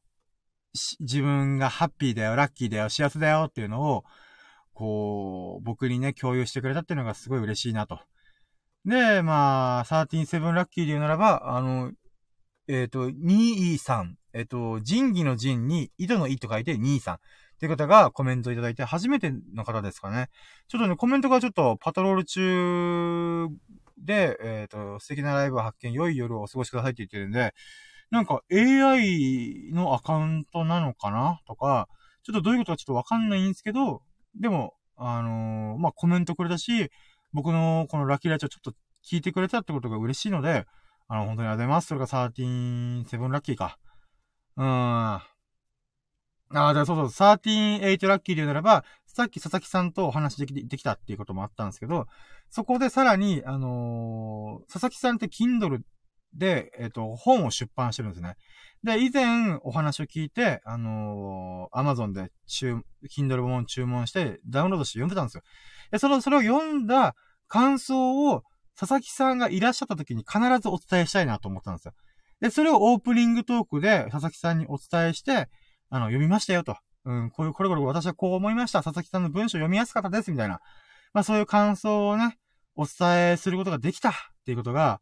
[0.99, 4.05] 自分がハッピーだよ、ラッキーだよ、幸せだよっていうのを、
[4.73, 7.99] こう、僕にね、共有してくれたっていうのがすごい嬉しいなと。
[8.85, 11.91] で、まあ、13-7ラッキーで言うならば、あの、
[12.67, 17.19] えっ、ー、と、23、えっ、ー、と、仁義の仁に、井戸の井と書いて2-3っ
[17.59, 20.29] て方がコメントいただいて、初めての方ですかね。
[20.67, 23.47] ちょっとね、コメントがちょっとパトロール中
[24.05, 27.53] で、えっ、ー、と、素敵なライブを発見、良い夜をお過ごしくださいって言ってるんで、
[28.11, 31.41] なんか AI のアカウントなのかな？
[31.45, 31.87] とか、
[32.23, 34.01] ちょっとどういうことかちょっとわかんないんですけど、
[34.39, 36.91] でも、あのー、まあ、コメントくれたし、
[37.33, 38.73] 僕のこのラッキーライチをちょっと
[39.05, 40.65] 聞いてくれたってことが嬉しいので、
[41.07, 41.87] あの、本当にありがとうございます。
[41.87, 43.77] それが13-7ラッキーか。
[44.57, 44.67] うーん。
[44.67, 45.23] あ
[46.51, 52.05] あ、じゃあそうそう、13-8ラッキーで言うならば、さっき佐々木さんとお話できできたっていうこともあったんですけど、
[52.49, 55.79] そこでさらに、あのー、佐々木さんって Kindle
[56.33, 58.35] で、えっ、ー、と、本を出版してるんですね。
[58.83, 62.77] で、以前お話を聞いて、あのー、Amazon で注、
[63.09, 65.43] Kindle 本注文してダウンロードして読んでたんですよ。
[65.91, 67.15] で、その、それを読んだ
[67.47, 68.43] 感想を
[68.79, 71.93] 佐々木さんがいらっしゃった時に必ずお伝えしたいなと思ったんですよ。
[72.41, 75.49] で、それをオープニングトークで佐々木さんにお伝えして、
[75.89, 76.77] あの、読みましたよと。
[77.05, 78.83] うん、こういう、これこれ私はこう思いました。
[78.83, 80.59] 佐々木さんの文章読みやすかったです、みたいな。
[81.13, 82.37] まあそういう感想をね、
[82.75, 84.13] お伝えすることができたっ
[84.45, 85.01] ていうことが、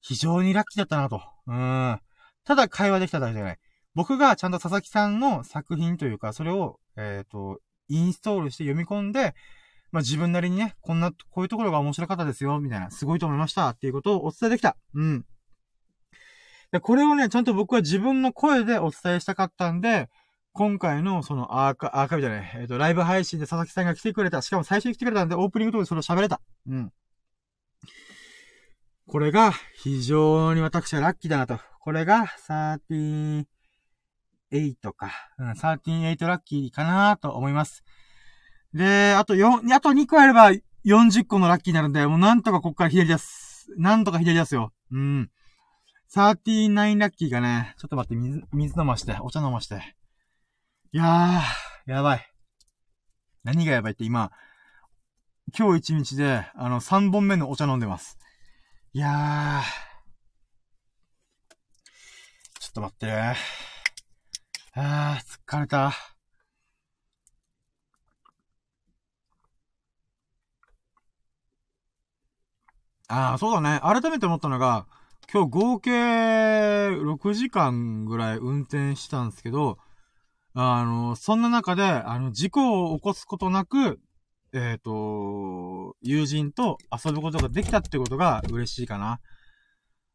[0.00, 1.22] 非常にラッキーだったなと。
[1.46, 2.00] うん。
[2.44, 3.58] ただ会話できただけじゃない。
[3.94, 9.34] 僕がちゃんと佐々木さんの作品というか、それを、えっ、ー、と、インストールして読み込んで、
[9.90, 14.76] まあ、自分なりにね、こんな、こういうところが面白かったですよ、みたいな、すごいと思いましたっていうことをお伝えできた。
[14.94, 15.24] うん。
[16.72, 20.08] で、これをね、ちゃんと僕は自分の声でお伝えしたかったんで、
[20.56, 24.40] 今回のそのアーカ、アーカイブじゃない、えっ、ー、と、ライブ配信で佐々木さんが来てくれた。
[24.40, 26.40] しかも最初に来てくれたんで、オープニングとでそれを喋れた。
[26.66, 26.92] うん。
[29.06, 29.52] これが
[29.82, 31.60] 非常に私はラッキーだなと。
[31.78, 33.44] これが13-8
[34.96, 35.12] か。
[35.38, 37.84] うん、13-8ラッキーかなと思います。
[38.72, 40.52] で、あと4、あと2個あれば
[40.86, 43.66] 40個のラッキーになるんで、もうなんとかこっから左出す。
[43.76, 44.72] なんとか左出すよ。
[44.90, 45.30] うん。
[46.14, 49.96] 39ラッキーがね、ちょっと待って、水、水飲まして、お茶飲まして。
[50.96, 52.26] いやー、やばい。
[53.44, 54.32] 何がやばいって今、
[55.54, 58.16] 今日一日で、あの、三本目のお茶飲んでます。
[58.94, 59.62] いやー。
[62.60, 63.34] ちょっと待ってあ。
[64.72, 65.92] あー、疲れた。
[73.08, 73.80] ああ、そうだね。
[73.82, 74.86] 改めて思ったのが、
[75.30, 75.90] 今日合計
[76.88, 79.76] 6時間ぐらい運転したんですけど、
[80.58, 84.00] あの、そんな中で、あの、事故を起こすことなく、
[84.54, 89.20] えっ、ー、と、友人と遊ぶことができたってことが嬉しいかな。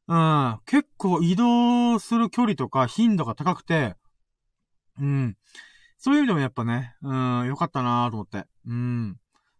[0.07, 0.15] う
[0.55, 0.59] ん。
[0.65, 3.95] 結構移動する距離とか頻度が高くて、
[4.99, 5.37] うん。
[5.99, 8.45] そういう意味でもやっぱね、うん、よかったなと思って。
[8.65, 9.17] うん。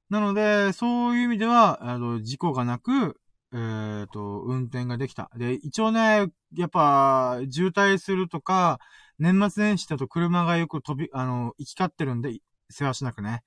[0.10, 3.20] なので、そういう意味では、あの、事故がなく、
[3.54, 5.30] えっ、ー、と、運転ができた。
[5.36, 6.26] で、一応ね、
[6.56, 8.80] やっぱ、渋滞するとか、
[9.22, 12.40] 年末年始だと車がよく飛び、あの、行き交ってるんで、
[12.72, 13.44] 世話しなくね。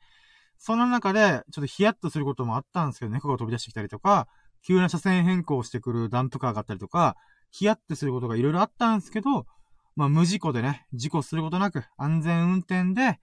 [0.56, 4.28] その中で、ちょっとヒヤッとすることもあったんですけど、猫が飛び出してきたりとか、
[4.64, 7.16] 急な車線変更してくるダンプカーがあったりとか、
[7.50, 9.46] ヒヤッとすることがいろいろあったんですけど、
[9.96, 13.18] まあ、無事故でね、事故することなく、安全運転で、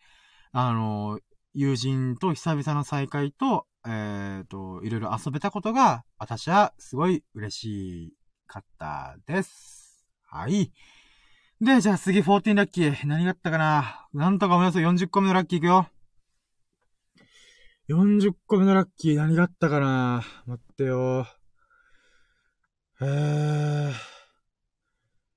[0.52, 1.20] あの、
[1.54, 8.14] 友人と久々の再会と、えっ、ー、と、いろいろ遊べたことが、私はすごい嬉し
[8.46, 10.06] かったです。
[10.26, 10.74] はい。
[11.62, 13.06] で、じゃあ次14ラッキー。
[13.06, 14.08] 何があったかな？
[14.16, 15.88] なんとかおよそ40個目のラッキーいくよ。
[17.88, 20.24] 40個目のラッキー何があったかな？
[20.48, 21.28] 待ってよ。
[23.00, 23.92] えー。
[23.92, 23.94] い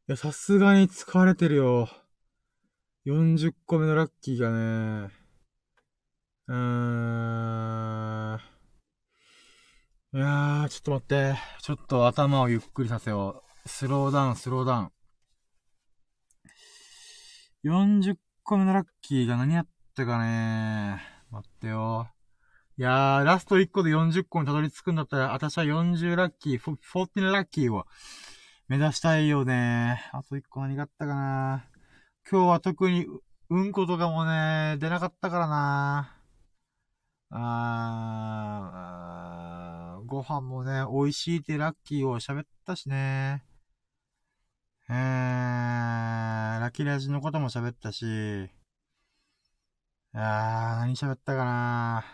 [0.07, 1.91] や、さすがに疲れてるよ。
[3.07, 5.11] 40個目のラッキーがね。
[6.47, 6.57] うー
[8.37, 8.41] ん。
[10.15, 11.35] いやー、ちょっと待って。
[11.61, 13.69] ちょっと頭をゆっくりさせよう。
[13.69, 14.91] スローダウン、スローダウン。
[17.65, 19.67] 40個目のラッキーが何やっ
[19.97, 21.01] たかね
[21.31, 22.11] 待ってよ。
[22.77, 27.87] いやー、ラスト1個で40個にたどり着くんだったら、私は40ラッキー、14ラッキーを
[28.69, 30.11] 目指したいよね。
[30.13, 31.65] あと1個何があったかな。
[32.31, 33.07] 今日は特に、
[33.49, 36.19] うんことかもね、出なかったからな。
[37.31, 43.43] あー、ご飯もね、美味しいってラッキーを喋ったしね。
[44.95, 48.49] えー、ラッキーラジのことも喋ったし。
[50.15, 52.05] あー、何喋ったかな。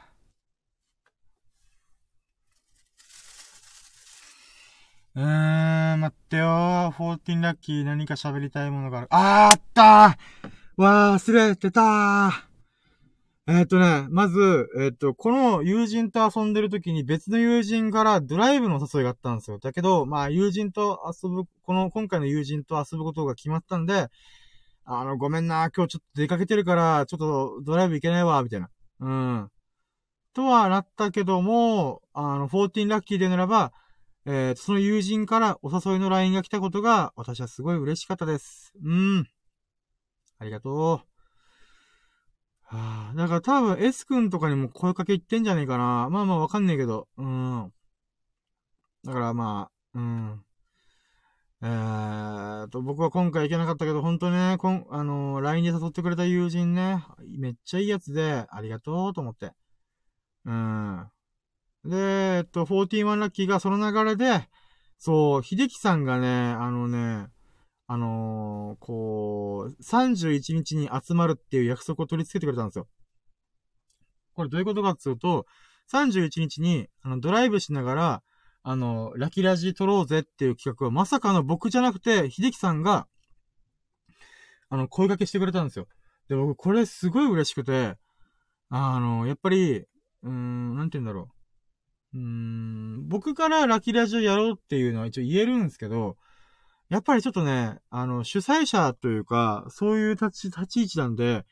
[5.14, 6.90] うーん、待ってよー。
[6.92, 9.08] 14ラッキー何か喋りたいものがある。
[9.10, 12.49] あー、あったーわー、忘れてたー。
[13.50, 19.58] えっ、ー、とね、まず、えっ、ー、と、この友人と遊んでる時に別の友人からドライブの誘いがあったんですよ。
[19.58, 24.06] だけど、まあ、友人と遊ぶ、この、今回の友人と遊ぶことが決まったんで、
[24.84, 28.70] あの、ごめんな、今日ちょっと出かけてるから、ちょっとドライブ行けないわ、みたいな。
[29.00, 29.50] うん。
[30.32, 33.72] とはなったけども、あの、14ラッキーでならば、
[34.26, 38.72] えー、その友人からお誘いの LINE が来たことが、私はすごい嬉しかったです。
[38.80, 39.26] うん。
[40.38, 41.09] ありがとう。
[42.70, 46.08] はあ、だから多分 S 君とかにも声かけ言ってんじゃねえかな。
[46.08, 47.08] まあまあわかんねえけど。
[47.16, 47.72] うん。
[49.04, 50.44] だからまあ、うん。
[51.62, 57.04] えーと、僕は今回行けなかったけど、本当ね、こん、あのー、LINE で誘ってくれた友人ね、
[57.38, 59.52] めっちゃいいやつで、ありがとうと思って。
[60.44, 61.10] うん。
[61.84, 61.96] で、
[62.38, 64.48] えっと、41ラッキーがその流れで、
[64.96, 67.26] そう、秀樹さんがね、あのね、
[67.92, 72.86] あのー、こう、31日に集まるっていう約束を取り付けてくれたんですよ。
[74.36, 75.44] これどういうことかっていうと、
[75.90, 78.22] 31日に、あの、ドライブしながら、
[78.62, 83.08] あの、ラキラジ撮ろうぜっていう企画は、まさかの僕じゃなくて、秀樹さんが、
[84.68, 85.88] あの、声掛けしてくれたんですよ。
[86.28, 87.96] で、僕、これすごい嬉しくて、
[88.68, 91.28] あの、やっぱり、うーん、なんて言うんだろ
[92.14, 92.18] う。
[92.18, 96.16] うーん、僕からラキラジオやろうっていうのは一応言えるんですけど、
[96.90, 101.44] やっぱりちょっとね、あの、主催者というか、そういう立ち、立ち位置なんで、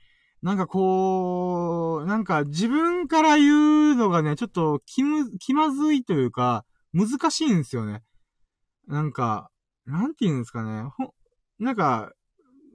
[0.42, 8.02] なんかこう、なんか自分から言うのがね、ちょっと気む、気まずいというか、難しいんですよね。
[8.88, 9.50] なんか、
[9.86, 10.82] なんて言うんですかね。
[10.96, 11.14] ほ、
[11.60, 12.12] なんか、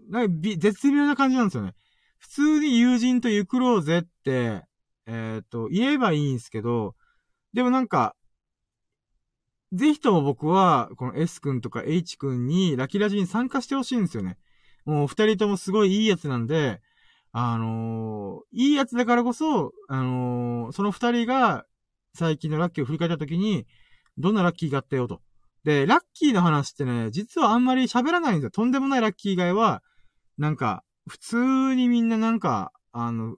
[0.09, 1.73] なんか絶妙な感じなんですよね。
[2.17, 4.63] 普通に友人と行くろうぜって、
[5.05, 6.95] えっ、ー、と、言えばいいんですけど、
[7.53, 8.15] でもなんか、
[9.73, 14.37] ぜひとも僕は、この S 君とか H 君にラキラジに参加してほしいんですよね。
[14.85, 16.81] もう二人ともすごいいいやつなんで、
[17.31, 21.65] あのー、いいやつだからこそ、あのー、その二人が
[22.13, 23.65] 最近のラッキーを振り返った時に、
[24.19, 25.21] どんなラッキーがあったよと。
[25.63, 28.51] で、ラッキーの話ってね、実はあんまり喋らないんですよ。
[28.51, 29.81] とんでもないラッキー以外は、
[30.37, 33.37] なんか、普通にみんななんか、あの、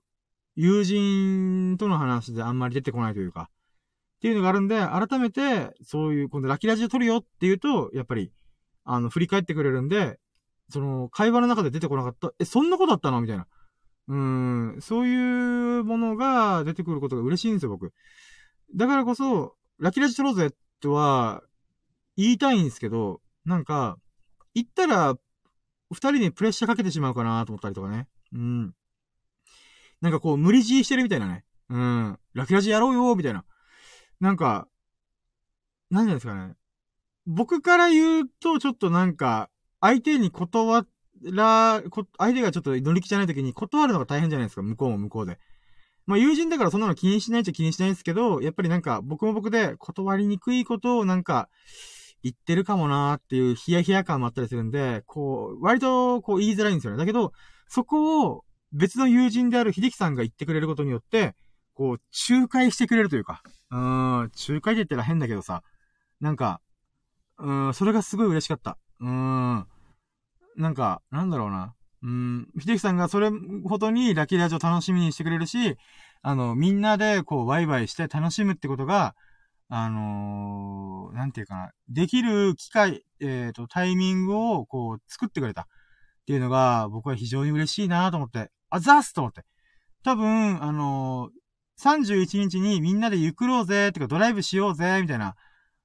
[0.56, 3.50] 友人との話であんまり出てこないというか、
[4.26, 8.32] っていうのがあるんで、改めて、そういう、今度ラキラジオ撮るよって言うと、やっぱり、
[8.84, 10.20] あの、振り返ってくれるんで、
[10.72, 13.22] その、会話の中で出てこなかった、え、そんなことだったの？
[13.22, 13.46] みたいな。
[14.08, 17.94] うん、そういうものが出てくることが嬉しいんですよ、僕。
[18.76, 20.50] だからこそ、ラキラジ撮ろうぜ
[20.82, 21.44] とは、
[22.18, 24.00] 言いたいんですけど、なんか、
[24.56, 25.16] 言ったら、
[25.92, 28.08] 二人にプレッシャーかけてしまうかなと思ったりとかね。
[28.34, 28.74] うん。
[30.02, 31.46] なんかこう、無理強いしてるみたいなね。
[31.70, 32.20] うん。
[32.34, 33.46] ラキラジやろうよみたいな。
[34.20, 34.68] なんか、
[35.90, 36.56] 何ですかね。
[37.26, 39.50] 僕から言うと、ちょっとなんか、
[39.82, 40.86] 相手に断
[41.24, 44.62] ら、こ相手がちょっと乗り気じゃない時に断るのが大変じゃないですか。
[44.62, 45.40] 向こうも向こうで。
[46.06, 51.50] まあ友人だからそんなの気にしないっちゃ気にしないですけど、やっぱりなんか僕も僕で断りにくいことをなんか
[52.24, 56.98] 言ってるかもなーっていうヒヤヒヤ感もあったりするんで、こう、割とこう言いづらいんですよね。
[56.98, 57.34] だけど、
[57.68, 61.36] そこを別の友人である秀樹さんが言ってくれることによって、
[61.76, 65.62] こう、仲介してくれるというか、うーん、仲介って言ったら変だけどさ、
[66.20, 66.62] なんか、
[67.38, 68.78] うーん、それがすごい嬉しかった。
[69.00, 69.68] うーん。
[70.56, 71.76] なんか、なんだろうな。
[72.02, 73.32] うん、秀樹さんがそれ
[73.68, 75.76] ほどにラッキーラジオ楽しみにしてくれるし、
[76.22, 79.16] あの、みんなでこうワイワイして楽しむってことが、
[79.68, 85.66] あのー、なんていうかな、できる機会、えっ、ー、と、タイミングをこう作ってくれたっ
[86.28, 89.42] ていうのが僕は非常に嬉しいなと思って、あざーすと思って。
[90.04, 91.45] 多分、あのー、
[91.82, 95.36] 31日にみんなでゆくろうぜ、ってかドライブしようぜ、みたいな。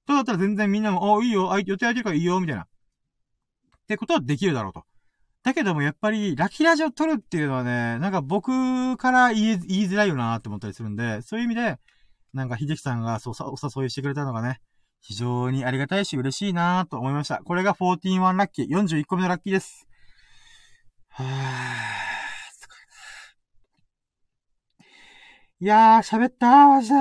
[0.06, 2.62] そうだったら全然みんなも、おいいよ、あ予定空いてるからいいよ、みたいな。
[2.62, 2.66] っ
[3.86, 4.84] てことはできるだろうと。
[5.42, 11.78] だけどもやっぱり、ラキラジを撮るっていうのはね、なんか僕から言い言いづらいよなって思ったりするんで、そういう意味で、
[12.32, 14.60] なんか秀樹さんがそうお誘いしてくれたのがね、
[15.00, 17.38] 非常にありがたいし嬉しいなと思いました。
[17.38, 19.86] これが14-1ラッキー、41個目のラッキーです。
[21.08, 22.09] はぁ、
[25.62, 26.96] いやー、喋ったー、マジで。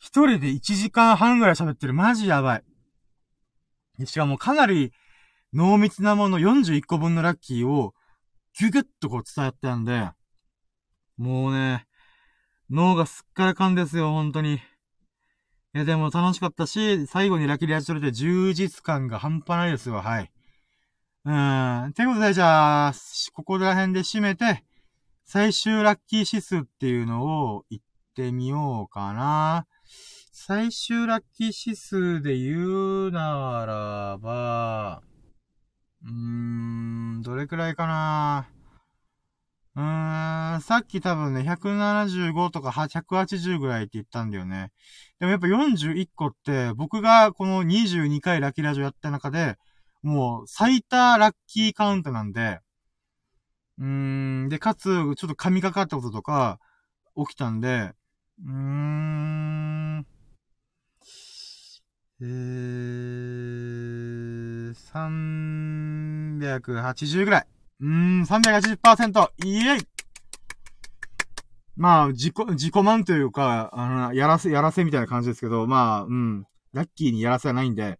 [0.00, 1.94] 一人で1時間半ぐらい喋ってる。
[1.94, 2.64] マジやばい。
[4.04, 4.92] しかもかなり、
[5.52, 7.94] 濃密なもの41個分のラッキーを、
[8.58, 10.10] ギュギュッとこう伝えてたんで、
[11.18, 11.86] もうね、
[12.68, 14.54] 脳がすっからかんですよ、本当に。
[14.54, 14.58] い
[15.72, 20.32] や、でも楽しかったし、最後にラッキーリアチ取れて充実感が半端ないですよ、はい。
[21.24, 21.92] うん。
[21.92, 22.92] てことで、じゃあ、
[23.34, 24.64] ここら辺で締めて、
[25.28, 27.82] 最終ラッキー指数っていうのを言っ
[28.14, 29.66] てみようかな。
[30.30, 35.02] 最終ラッキー指数で言うならば、
[36.04, 36.10] うー
[37.18, 38.48] ん、どれくらいかな
[39.74, 44.70] うーん、さっき多分ね、175とか180ぐらいって言ったんだよね。
[45.18, 49.56] でもやっぱ41個って、僕がこの22回ラッキーラジオやった中で、
[50.02, 52.60] もう最多ラッキーカウントなんで、
[53.78, 53.84] うー
[54.46, 56.58] ん、で、かつ、ちょっと神かかったこととか、
[57.16, 57.92] 起きたんで、
[58.44, 60.06] うーん、
[62.20, 64.74] えー、
[66.40, 67.46] 380ぐらい。
[67.80, 67.88] うー
[68.20, 69.30] ん、380%!
[69.44, 69.80] イエイ。
[71.76, 77.98] まあ、自己、自己満というか、あの、やらせ、やらせみたいな感じですけど、まあ、うん、ラッキーにやらせはないんで、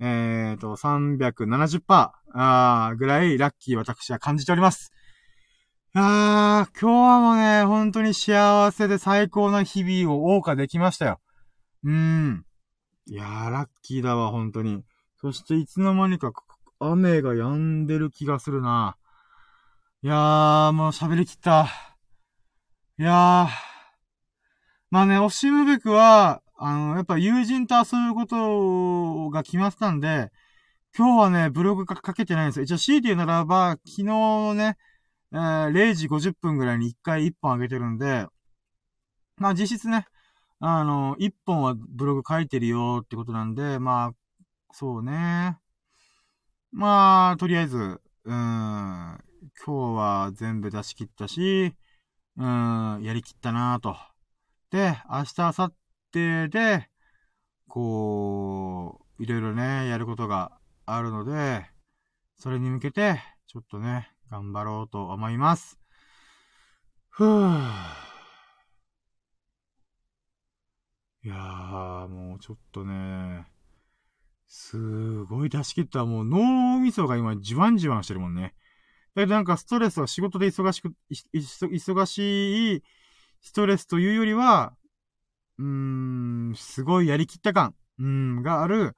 [0.00, 4.92] えーと、370%あぐらいラッキー私は感じております。
[5.94, 11.20] あー、今日はもうね、本当に幸せで最高な日々を謳歌できましたよ。
[11.82, 12.44] うーん。
[13.06, 14.84] いやー、ラッキーだわ、本当に。
[15.20, 16.32] そしていつの間にか
[16.78, 18.96] 雨が止んでる気がするな。
[20.02, 21.68] いやー、もう喋りきった。
[22.98, 23.48] いやー。
[24.90, 30.30] まあね、惜しむべくは、あの、やっぱ友人と遊ぶことが決まったんで、
[30.96, 32.64] 今日はね、ブログかけてないんですよ。
[32.64, 34.76] 一応強いて言うならば、昨日ね、
[35.32, 38.26] えー、0時50分ぐらいに1回1本上げてるんで、
[39.36, 40.06] まあ実質ね、
[40.60, 44.12] あの、1本はブログ書いてるよってことなんで、まあ、
[44.72, 45.58] そうね。
[46.72, 49.18] まあ、とりあえず、うん、今
[49.64, 51.74] 日は全部出し切ったし、
[52.36, 53.96] うん、やりきったなと。
[54.70, 55.72] で、明日、明後
[56.12, 56.88] 日で、
[57.68, 60.52] こう、いろいろね、やることが
[60.86, 61.66] あるので、
[62.36, 65.78] それに向けて、ちょっとね、頑張ろうと思います。
[67.08, 68.08] ふぅ。
[71.24, 73.46] いやー、もうちょっとね、
[74.46, 76.04] すごい出し切った。
[76.04, 78.54] もう脳みそが今じわんじわんしてるもんね。
[79.14, 82.82] だけどなんかストレスは仕事で忙しく、忙しい
[83.40, 84.74] ストレスというよりは、
[85.58, 85.64] うー
[86.52, 88.96] ん、すごいやりきった感、うん、がある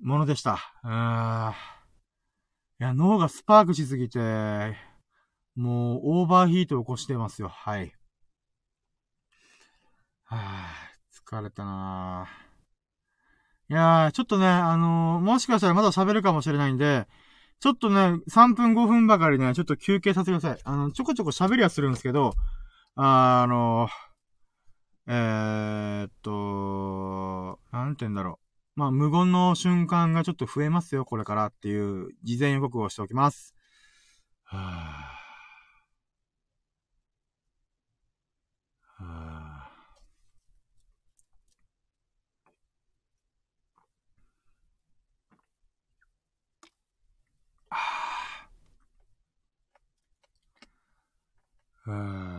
[0.00, 0.58] ものでした。
[0.82, 1.54] あ
[2.80, 4.18] いや、脳がスパークしすぎて、
[5.54, 7.48] もうオーバーヒートを起こしてますよ。
[7.48, 7.92] はい。
[10.24, 12.50] はぁ、疲れたなぁ。
[13.72, 17.06] いやー、ちょっとね、あのー、もしかしたらまだ喋るかもしれないんで、
[17.60, 20.60] ちょっとね、3分5分ばかりね、ちょっと休憩させてください。
[20.64, 22.32] あの、ちょこちょこ喋りはするんですけど、
[22.96, 23.90] あ、あのー、
[25.10, 28.38] えー、っと、なんて言うんだろ
[28.76, 28.80] う。
[28.80, 33.54] まあ、無言の瞬間がちょっと増えますよ、これからっていう事前予告をしておきます。
[34.44, 52.29] はぁ、はぁ、はぁ、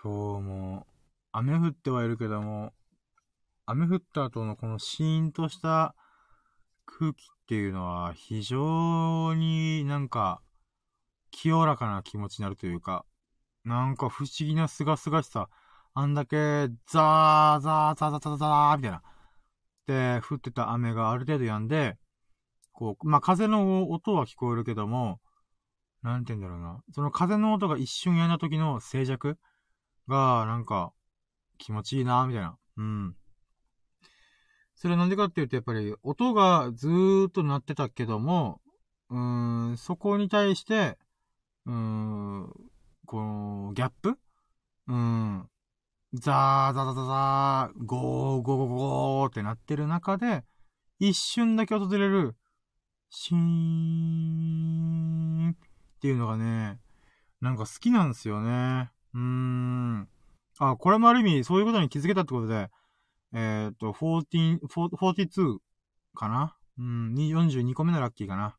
[0.00, 0.86] 今日も
[1.32, 2.72] 雨降ってはいるけども、
[3.66, 5.96] 雨降った後のこのシーンとした
[6.86, 10.40] 空気っていうのは非常になんか
[11.32, 13.04] 清らかな気持ちになるというか、
[13.64, 15.48] なんか不思議な清々しさ、
[15.94, 16.36] あんだけ
[16.86, 19.02] ザーザーザーザーザーザーみたいな。
[19.88, 21.96] で、降ってた雨がある程度止んで、
[22.70, 25.18] こう、まあ、風の音は聞こえるけども、
[26.02, 26.80] なんて言うんだろうな。
[26.92, 29.36] その風の音が一瞬止んだ時の静寂
[30.08, 30.92] が、なんか、
[31.58, 32.56] 気持ちいいな、みたいな。
[32.76, 33.16] うん。
[34.74, 38.60] それはなんでかっていうと、やっぱり音がずーっと鳴ってたけども、
[39.10, 40.98] うーん、そこに対して、
[41.66, 42.52] うーん、
[43.06, 44.10] この、ギャップ？
[44.10, 45.48] うーん。
[46.14, 50.44] ザーザーザーザー、ゴーゴーゴーゴーってなってる中で、
[50.98, 52.36] 一瞬だけ訪れる、
[53.10, 53.38] シー
[55.48, 55.54] ンっ
[56.00, 56.78] ていうのがね、
[57.40, 58.90] なんか好きなんですよね。
[59.14, 60.08] うーん。
[60.58, 62.70] あ、これもある意味、そういうことに気づけたってことで、
[63.32, 65.58] えっ、ー、と、14、42
[66.14, 66.56] かな？
[66.78, 68.56] うん、42個目のラッキーかな。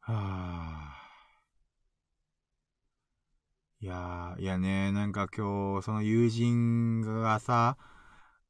[0.00, 1.02] はぁ。
[3.84, 7.76] いやー、いやね、なんか今日、その友人がさ、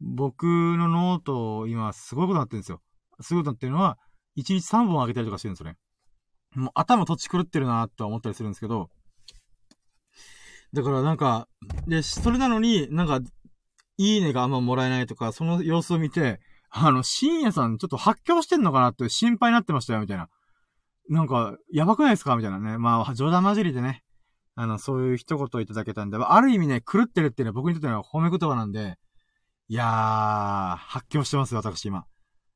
[0.00, 2.82] 僕のノート今すごいことになってるんですよ。
[3.20, 3.98] すごいことになってるのは、
[4.36, 5.76] 1日3本あげたりとかしてるんですよね。
[6.54, 8.90] もう頭土地狂ってるなとは思ったりするんですけど、
[10.74, 11.48] だからなんか、
[11.86, 13.20] で、それなのに、なんか、
[13.98, 16.40] いいねがあんまもらえないとか、その様子を見て、
[16.70, 20.28] あの、深夜さんちょっと発狂してんのかなって心配になってましたよ、みたいな。
[21.10, 22.78] なんか、やばくないですかみたいなね。
[22.78, 24.02] まあ、冗談交じりでね。
[24.54, 28.96] あの、そういう一言いただけたんで、ある意味ね、狂ってるっていうのは僕にとっては褒め言葉なんで、
[29.68, 32.04] いやー、発狂してますよ、私今。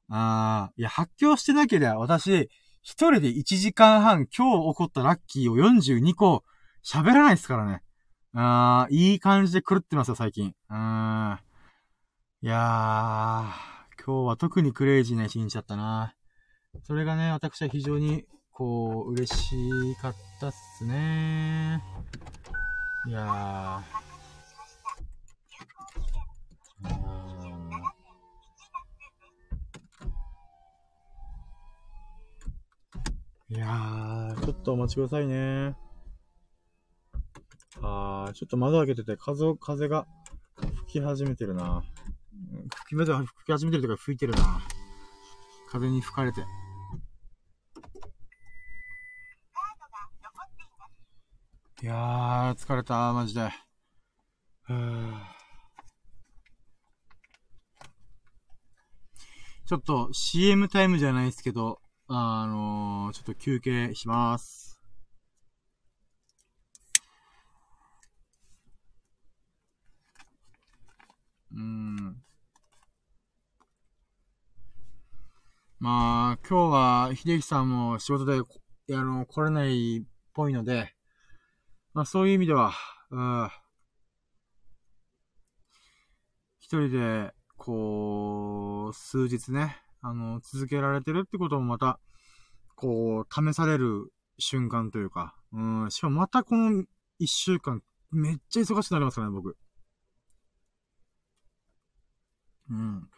[0.08, 2.50] あー、いや、発狂してなければ私、
[2.82, 6.44] 一人で1時間半今日起こったラッキーを42個
[6.86, 7.82] 喋らないですからね。
[8.38, 10.54] あー、いい感じで狂ってますよ、最近。
[10.68, 11.38] うーん。
[12.42, 16.14] いやー、今日は特にクレイジーな一日だったな。
[16.82, 21.82] それがね、私は非常に、こう、嬉しかったっすね。
[23.08, 33.54] いやー。
[33.54, 35.85] いやー、ちょっとお待ちくださいね。
[37.82, 40.06] あー、ちょっと窓開けてて、風を、風が
[40.56, 41.82] 吹き始めてるな。
[42.74, 44.62] 吹き、風吹き始めてるとか吹いてるな。
[45.70, 46.40] 風に吹かれて。
[51.82, 53.50] いやー、疲れた、マジで。
[59.66, 64.65] ちょっと CM タイムじゃないですけど、あのー、ちょっと休憩します。
[71.52, 72.22] うん。
[75.78, 78.40] まあ、今日は、秀樹さんも仕事で、
[78.94, 80.02] あの、来れないっ
[80.32, 80.94] ぽいので、
[81.92, 82.72] まあそういう意味では、
[83.10, 83.50] うん。
[86.58, 92.00] 一人で、こう、数日ね、あの、続けられてるってこともまた、
[92.74, 96.84] こう、試される瞬間というか、うん、しかもまたこの
[97.18, 99.56] 一週間、めっちゃ忙しくなりますからね、僕。
[102.70, 103.08] うん。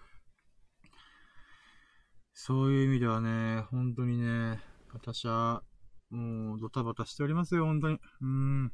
[2.34, 4.60] そういう意味ではね、本当にね、
[4.92, 5.62] 私は、
[6.10, 7.98] もう、ドタバタしておりますよ、本当に。
[8.20, 8.72] うん。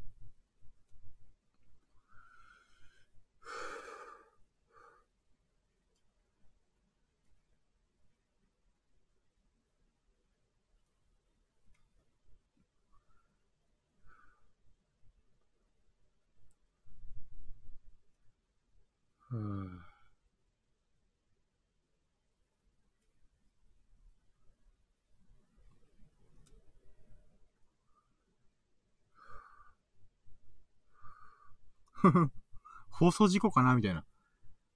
[32.91, 33.75] 放送事故かな？
[33.75, 34.05] みたいな。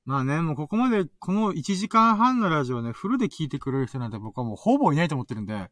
[0.05, 5.69] まあね、もうここまで、この1時間半のラジオね、フルで聞いてくれる人なんて僕はもうほぼいないと思ってるんで、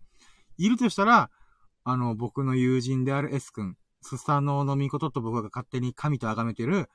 [0.59, 1.31] いるとしたら、
[1.85, 6.91] あの、僕の友人である S 君、スサノオのミコトと僕が勝手に神と崇めてる、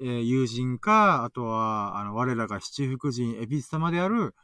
[0.00, 4.34] えー、友人か、あとは、あの、我らが七福神、エビス様である、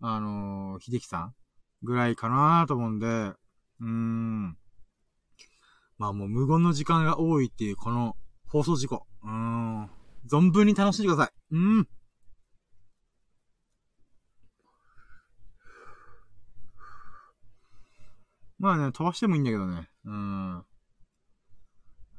[0.00, 1.34] あのー、秀樹さん
[1.82, 4.58] ぐらいかなと思うんで、うーん。
[5.98, 8.16] まあもう無言の時間が多いっていうこの
[8.56, 9.06] 放送事故。
[9.22, 9.84] うん。
[10.30, 11.56] 存分に楽しんでください。
[11.56, 11.88] うん。
[18.58, 19.90] まあね、飛ばしてもいいんだけどね。
[20.06, 20.54] うん。
[20.56, 20.64] は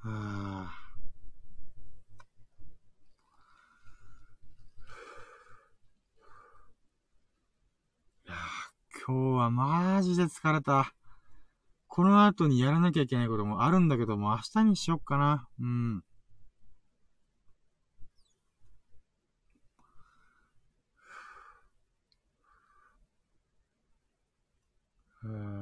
[0.03, 0.65] ぁ。
[8.25, 8.35] いや
[9.07, 10.93] 今日はマジで疲れた。
[11.87, 15.47] この後にやらなきゃいけないこともあるんだけども、明日にしよっかな。
[15.59, 16.03] うん。
[25.27, 25.56] Uh,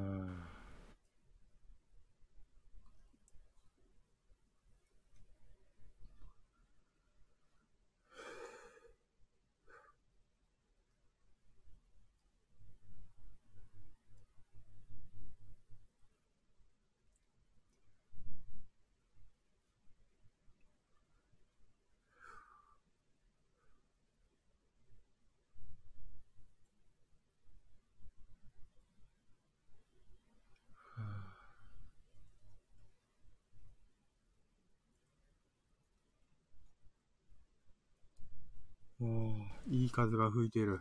[39.75, 40.79] いい風が吹いてる。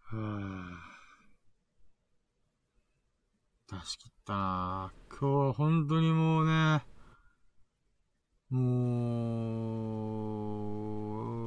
[0.00, 3.78] はぁ。
[3.78, 6.84] 出し切ったな今日は本当にもうね、
[8.50, 8.60] も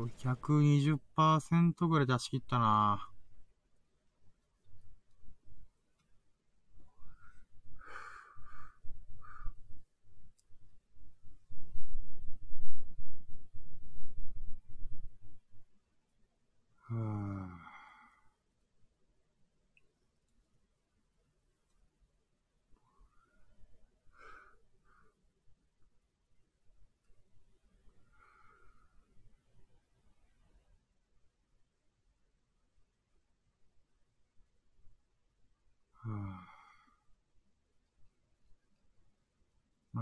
[0.05, 3.09] う、120%ぐらい出し切ったな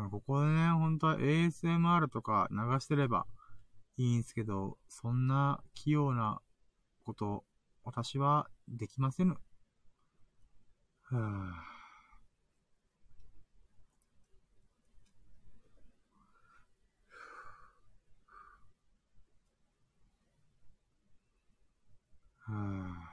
[0.07, 3.25] あ、ここでね、本当は ASMR とか流してれば
[3.97, 6.41] いいんですけど、そんな器用な
[7.05, 7.45] こと、
[7.83, 9.37] 私はできませぬ。
[11.03, 11.75] はぁ、
[22.51, 23.04] はぁ、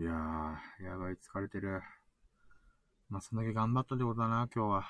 [0.00, 1.82] いやー、やばい、疲れてる。
[3.08, 4.82] まあ、そんだけ頑張ったってことだな、今日は。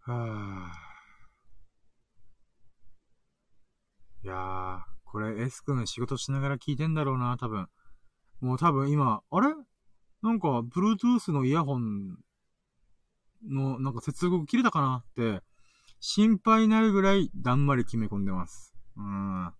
[0.00, 0.72] はあ。
[4.22, 7.68] いやー、これ S 君仕事しながら聞いてんだろうな、多分。
[8.40, 9.54] もう多分今、あれ？
[10.20, 12.18] なんか、Bluetooth のイヤホン
[13.44, 15.42] の、なんか接続切れたかなって、
[16.00, 18.74] 心配になるぐらいだんまり決め込んでます。
[18.96, 19.52] うん。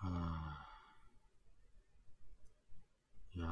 [0.00, 0.68] は
[3.34, 3.46] いや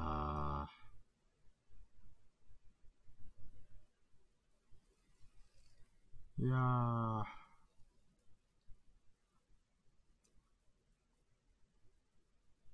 [6.38, 6.44] ー。
[6.44, 7.35] いやー。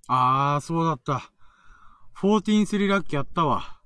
[0.09, 1.33] あー、そうだった。
[2.21, 3.81] 143ラッキーやったわ。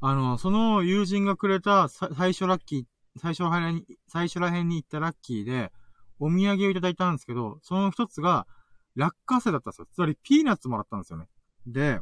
[0.00, 2.84] あの、その友人がくれた最初ラッキー、
[3.20, 5.72] 最初ら辺に、最初ら辺に行ったラッキーで、
[6.20, 8.46] お土産をいただいたんですけど、その一つが、
[8.94, 9.88] 落花生だったんですよ。
[9.92, 11.28] つまり、ピーナッツもらったんですよね。
[11.66, 12.00] で、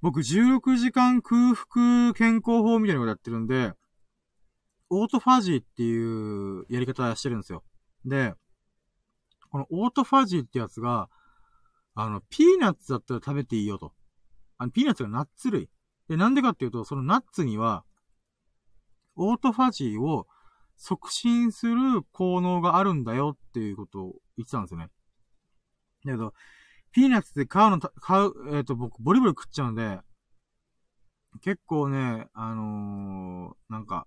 [0.00, 3.72] 僕16時間空腹健康法みたいなことやってるんで、
[4.90, 7.62] オートファジーっていうやり方してるんですよ。
[8.04, 8.34] で、
[9.50, 11.08] このオートファジーってやつが、
[11.94, 13.92] あの、ピーナッツだったら食べていいよと。
[14.58, 15.68] あの、ピーナッツがナッツ類。
[16.08, 17.84] で、なんでかっていうと、そのナッツには、
[19.16, 20.26] オートファジーを
[20.76, 24.88] 促進する効能があるんだよっていうことを言ってたんですよね。
[26.04, 26.34] だけど、
[26.92, 30.00] ピーナッツで買うの、買う、えっ、ー、と、僕、ボリボリ食っちゃうんで、
[31.40, 34.06] 結構ね、あのー、なんか、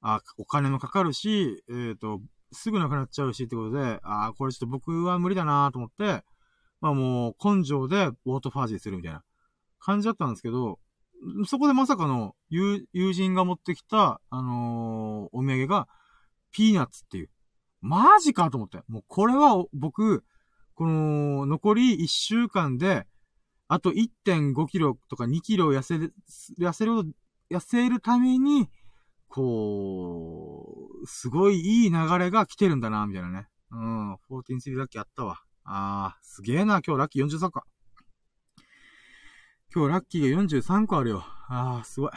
[0.00, 2.20] あ、お金もかかるし、えっ、ー、と、
[2.52, 6.22] すぐなくなっちゃうしってことで、あこれちょっと僕は無理だなと思って、
[6.84, 9.22] まあもう根性でオートファージーするみたいな
[9.78, 10.78] 感じだったんですけど、
[11.46, 15.88] そこでまさかの友人が持ってきた、あのー、お土産が、
[16.52, 17.30] ピーナッツっていう。
[17.80, 18.82] マジかと思って。
[18.86, 20.24] もうこれは僕、
[20.74, 23.06] この、残り1週間で、
[23.66, 26.12] あと1.5キロとか2キロ痩せる、
[26.60, 26.92] 痩せる、
[27.50, 28.68] 痩せるために、
[29.28, 33.48] こう、すごいいい流れが来てるんだな、みたいなね。
[33.70, 35.40] うん、14-3ラッキーあったわ。
[35.64, 37.62] あー、すげえな、今日ラッキー43個。
[39.74, 41.24] 今日ラッキーが43個あるよ。
[41.48, 42.10] あー、すごい。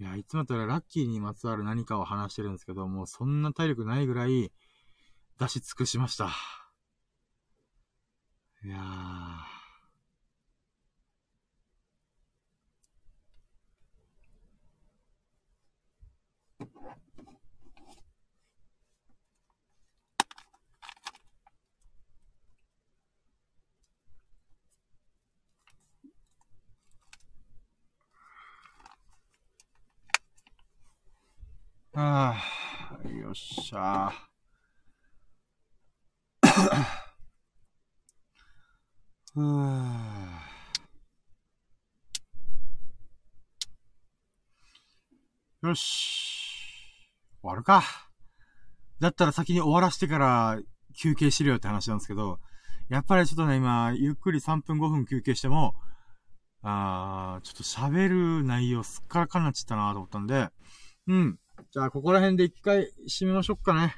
[0.00, 4.52] いや、いつもだったらラッキーにまつわる何かを話してるんですけど、もうそんな体力ないぐらい
[5.38, 6.30] 出し尽くしました。
[8.64, 9.37] いやー。
[32.00, 32.40] あ
[33.04, 36.48] あ、よっしゃー。
[45.66, 47.10] よし。
[47.42, 47.82] 終わるか。
[49.00, 50.60] だったら先に終わらしてから
[50.96, 52.38] 休憩しろよって話なんですけど、
[52.88, 55.74] やっぱりちょっとね、今、ゆっくり3分5分休憩しても、
[56.62, 58.08] あー、ちょっと喋
[58.38, 60.48] る内容すっからかんなっちゃったなと思ったんで、
[61.08, 61.40] うん。
[61.70, 63.96] じゃあ、ここら辺で一回締めましょうかね。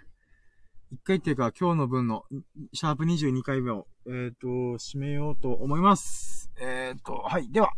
[0.92, 2.24] 一回っていうか、今日の分の、
[2.72, 4.46] シャープ22回目を、えっ、ー、と、
[4.78, 6.50] 締めようと思います。
[6.60, 7.50] えっ、ー、と、はい。
[7.52, 7.70] では、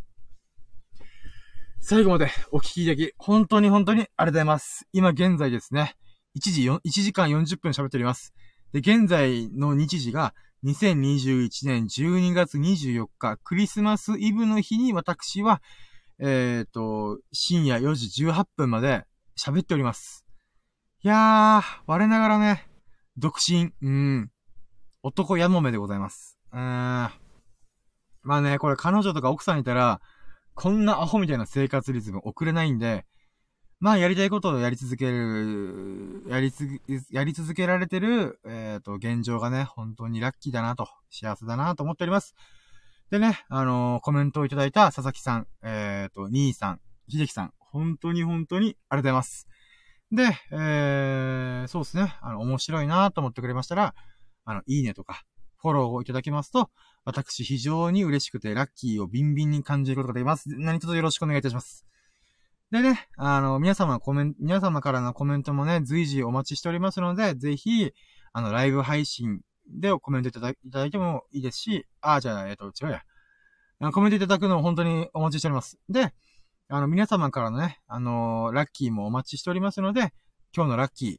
[1.81, 4.87] 最後までお聞きいただき、本当に本当にありがとうございます。
[4.93, 5.97] 今現在ですね、
[6.39, 8.33] 1時4、1時間40分喋っております。
[8.73, 10.33] で、現在の日時が、
[10.65, 15.61] 2021年12月24日、クリスマスイブの日に私は、
[16.21, 19.05] えっ、ー、と、深夜4時18分まで、
[19.39, 20.25] 喋っております。
[21.03, 22.69] いやー、我ながらね、
[23.17, 24.31] 独身、うん、
[25.03, 26.39] 男やもめでございます。
[26.53, 27.11] うーん。
[28.23, 30.01] まあね、これ彼女とか奥さんいたら、
[30.55, 33.05] こんなアホみたいな生活リズム送れないんで、
[33.81, 36.69] まあやりたいことをやり続ける、やりつ、
[37.11, 42.37] やり続けられてる、えっ、ー、と、現状がね、本当にラッキーだなと、幸せだなと思っております。
[43.11, 49.49] でね、あのー、コメントをいただいた佐々木さん、えっ、ー、と、兄さん、秀樹さん、本当に本当にありがとうございます。
[50.11, 52.15] で、えー、そうですね。
[52.21, 53.95] あの、面白いなと思ってくれましたら、
[54.45, 55.23] あの、いいねとか、
[55.57, 56.71] フォローをいただきますと、
[57.05, 60.49] 私非常に嬉しくてラッキーをビンビンに感じることができます。
[60.59, 61.87] 何卒よろしくお願いいたします。
[62.71, 67.93] でね、あの、皆様コメント、皆様からのコメントもね、随時お待ちしておりますので、ぜひ、
[68.33, 73.03] あの、ライブ配信でコメントいただいただいてもいいですし、あ、じゃあ、えっと、違うや。
[73.93, 75.79] コメントいただくのを本当にお待ちしております。
[75.89, 76.15] で、
[76.75, 80.15] あの、皆様からのね、あのー、ラッキーもお待ちしておりますので、
[80.57, 81.17] 今日のラッキー、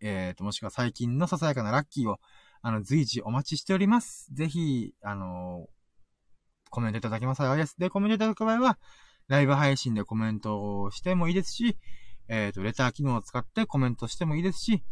[0.00, 2.16] え、ー、と、もしくは最近のささやかなラッキーを、
[2.60, 4.34] あの、随時お待ちしております。
[4.34, 7.76] ぜひ、あのー、コメントいただけますです。
[7.78, 8.80] で、コメントいただく場合は、
[9.28, 11.78] ライブ配信でコメントをしてもいいですし、
[12.26, 14.82] えっ、と、レター機能を使ってコメントしてもいいですし、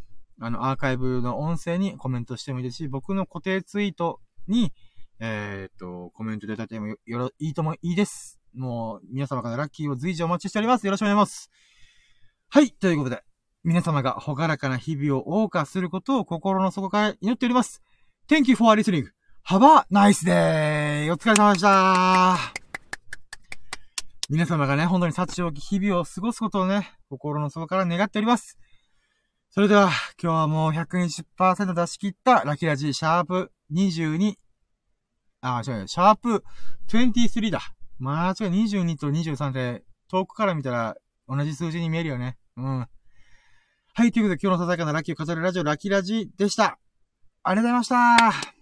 [0.41, 4.73] あの、アーカイブの音声にコメントしてもいいですし、僕の固定ツイートに、
[5.19, 8.44] えっ、と、コメントいただいてもよろ、いいともいいです。
[8.55, 10.87] もう、皆様からラッキーを随時お待ちしております。
[10.87, 11.51] よろしくお願いします。
[12.49, 13.23] はい、ということで、
[13.65, 17.83] 皆様がほがらかな日々を謳歌することを心の底から祈っております。
[18.29, 19.07] Thank you for listening.
[19.47, 21.13] Have a nice day!
[21.13, 22.39] お疲れ様でした。
[24.31, 28.59] 皆様がね、本当に幸多き日々を過ごすことをね、心の底から願っております。
[29.51, 29.91] それでは、
[30.23, 34.35] 今日はもう120%出し切ったラキラジシャープ22、
[35.43, 36.43] あ、違う、シャープ
[36.89, 37.61] 23だ。
[37.99, 40.97] まあ、違う、22と23で、遠くから見たら
[41.29, 42.37] 同じ数字に見えるよね。
[42.57, 42.87] うん。
[43.97, 46.79] はい、ということで今日のささやかなラッキーを飾るラジオ、ラッキーラジでした。
[47.45, 48.55] ありがとうございました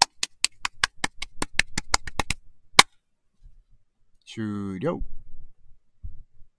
[4.27, 5.01] 終了。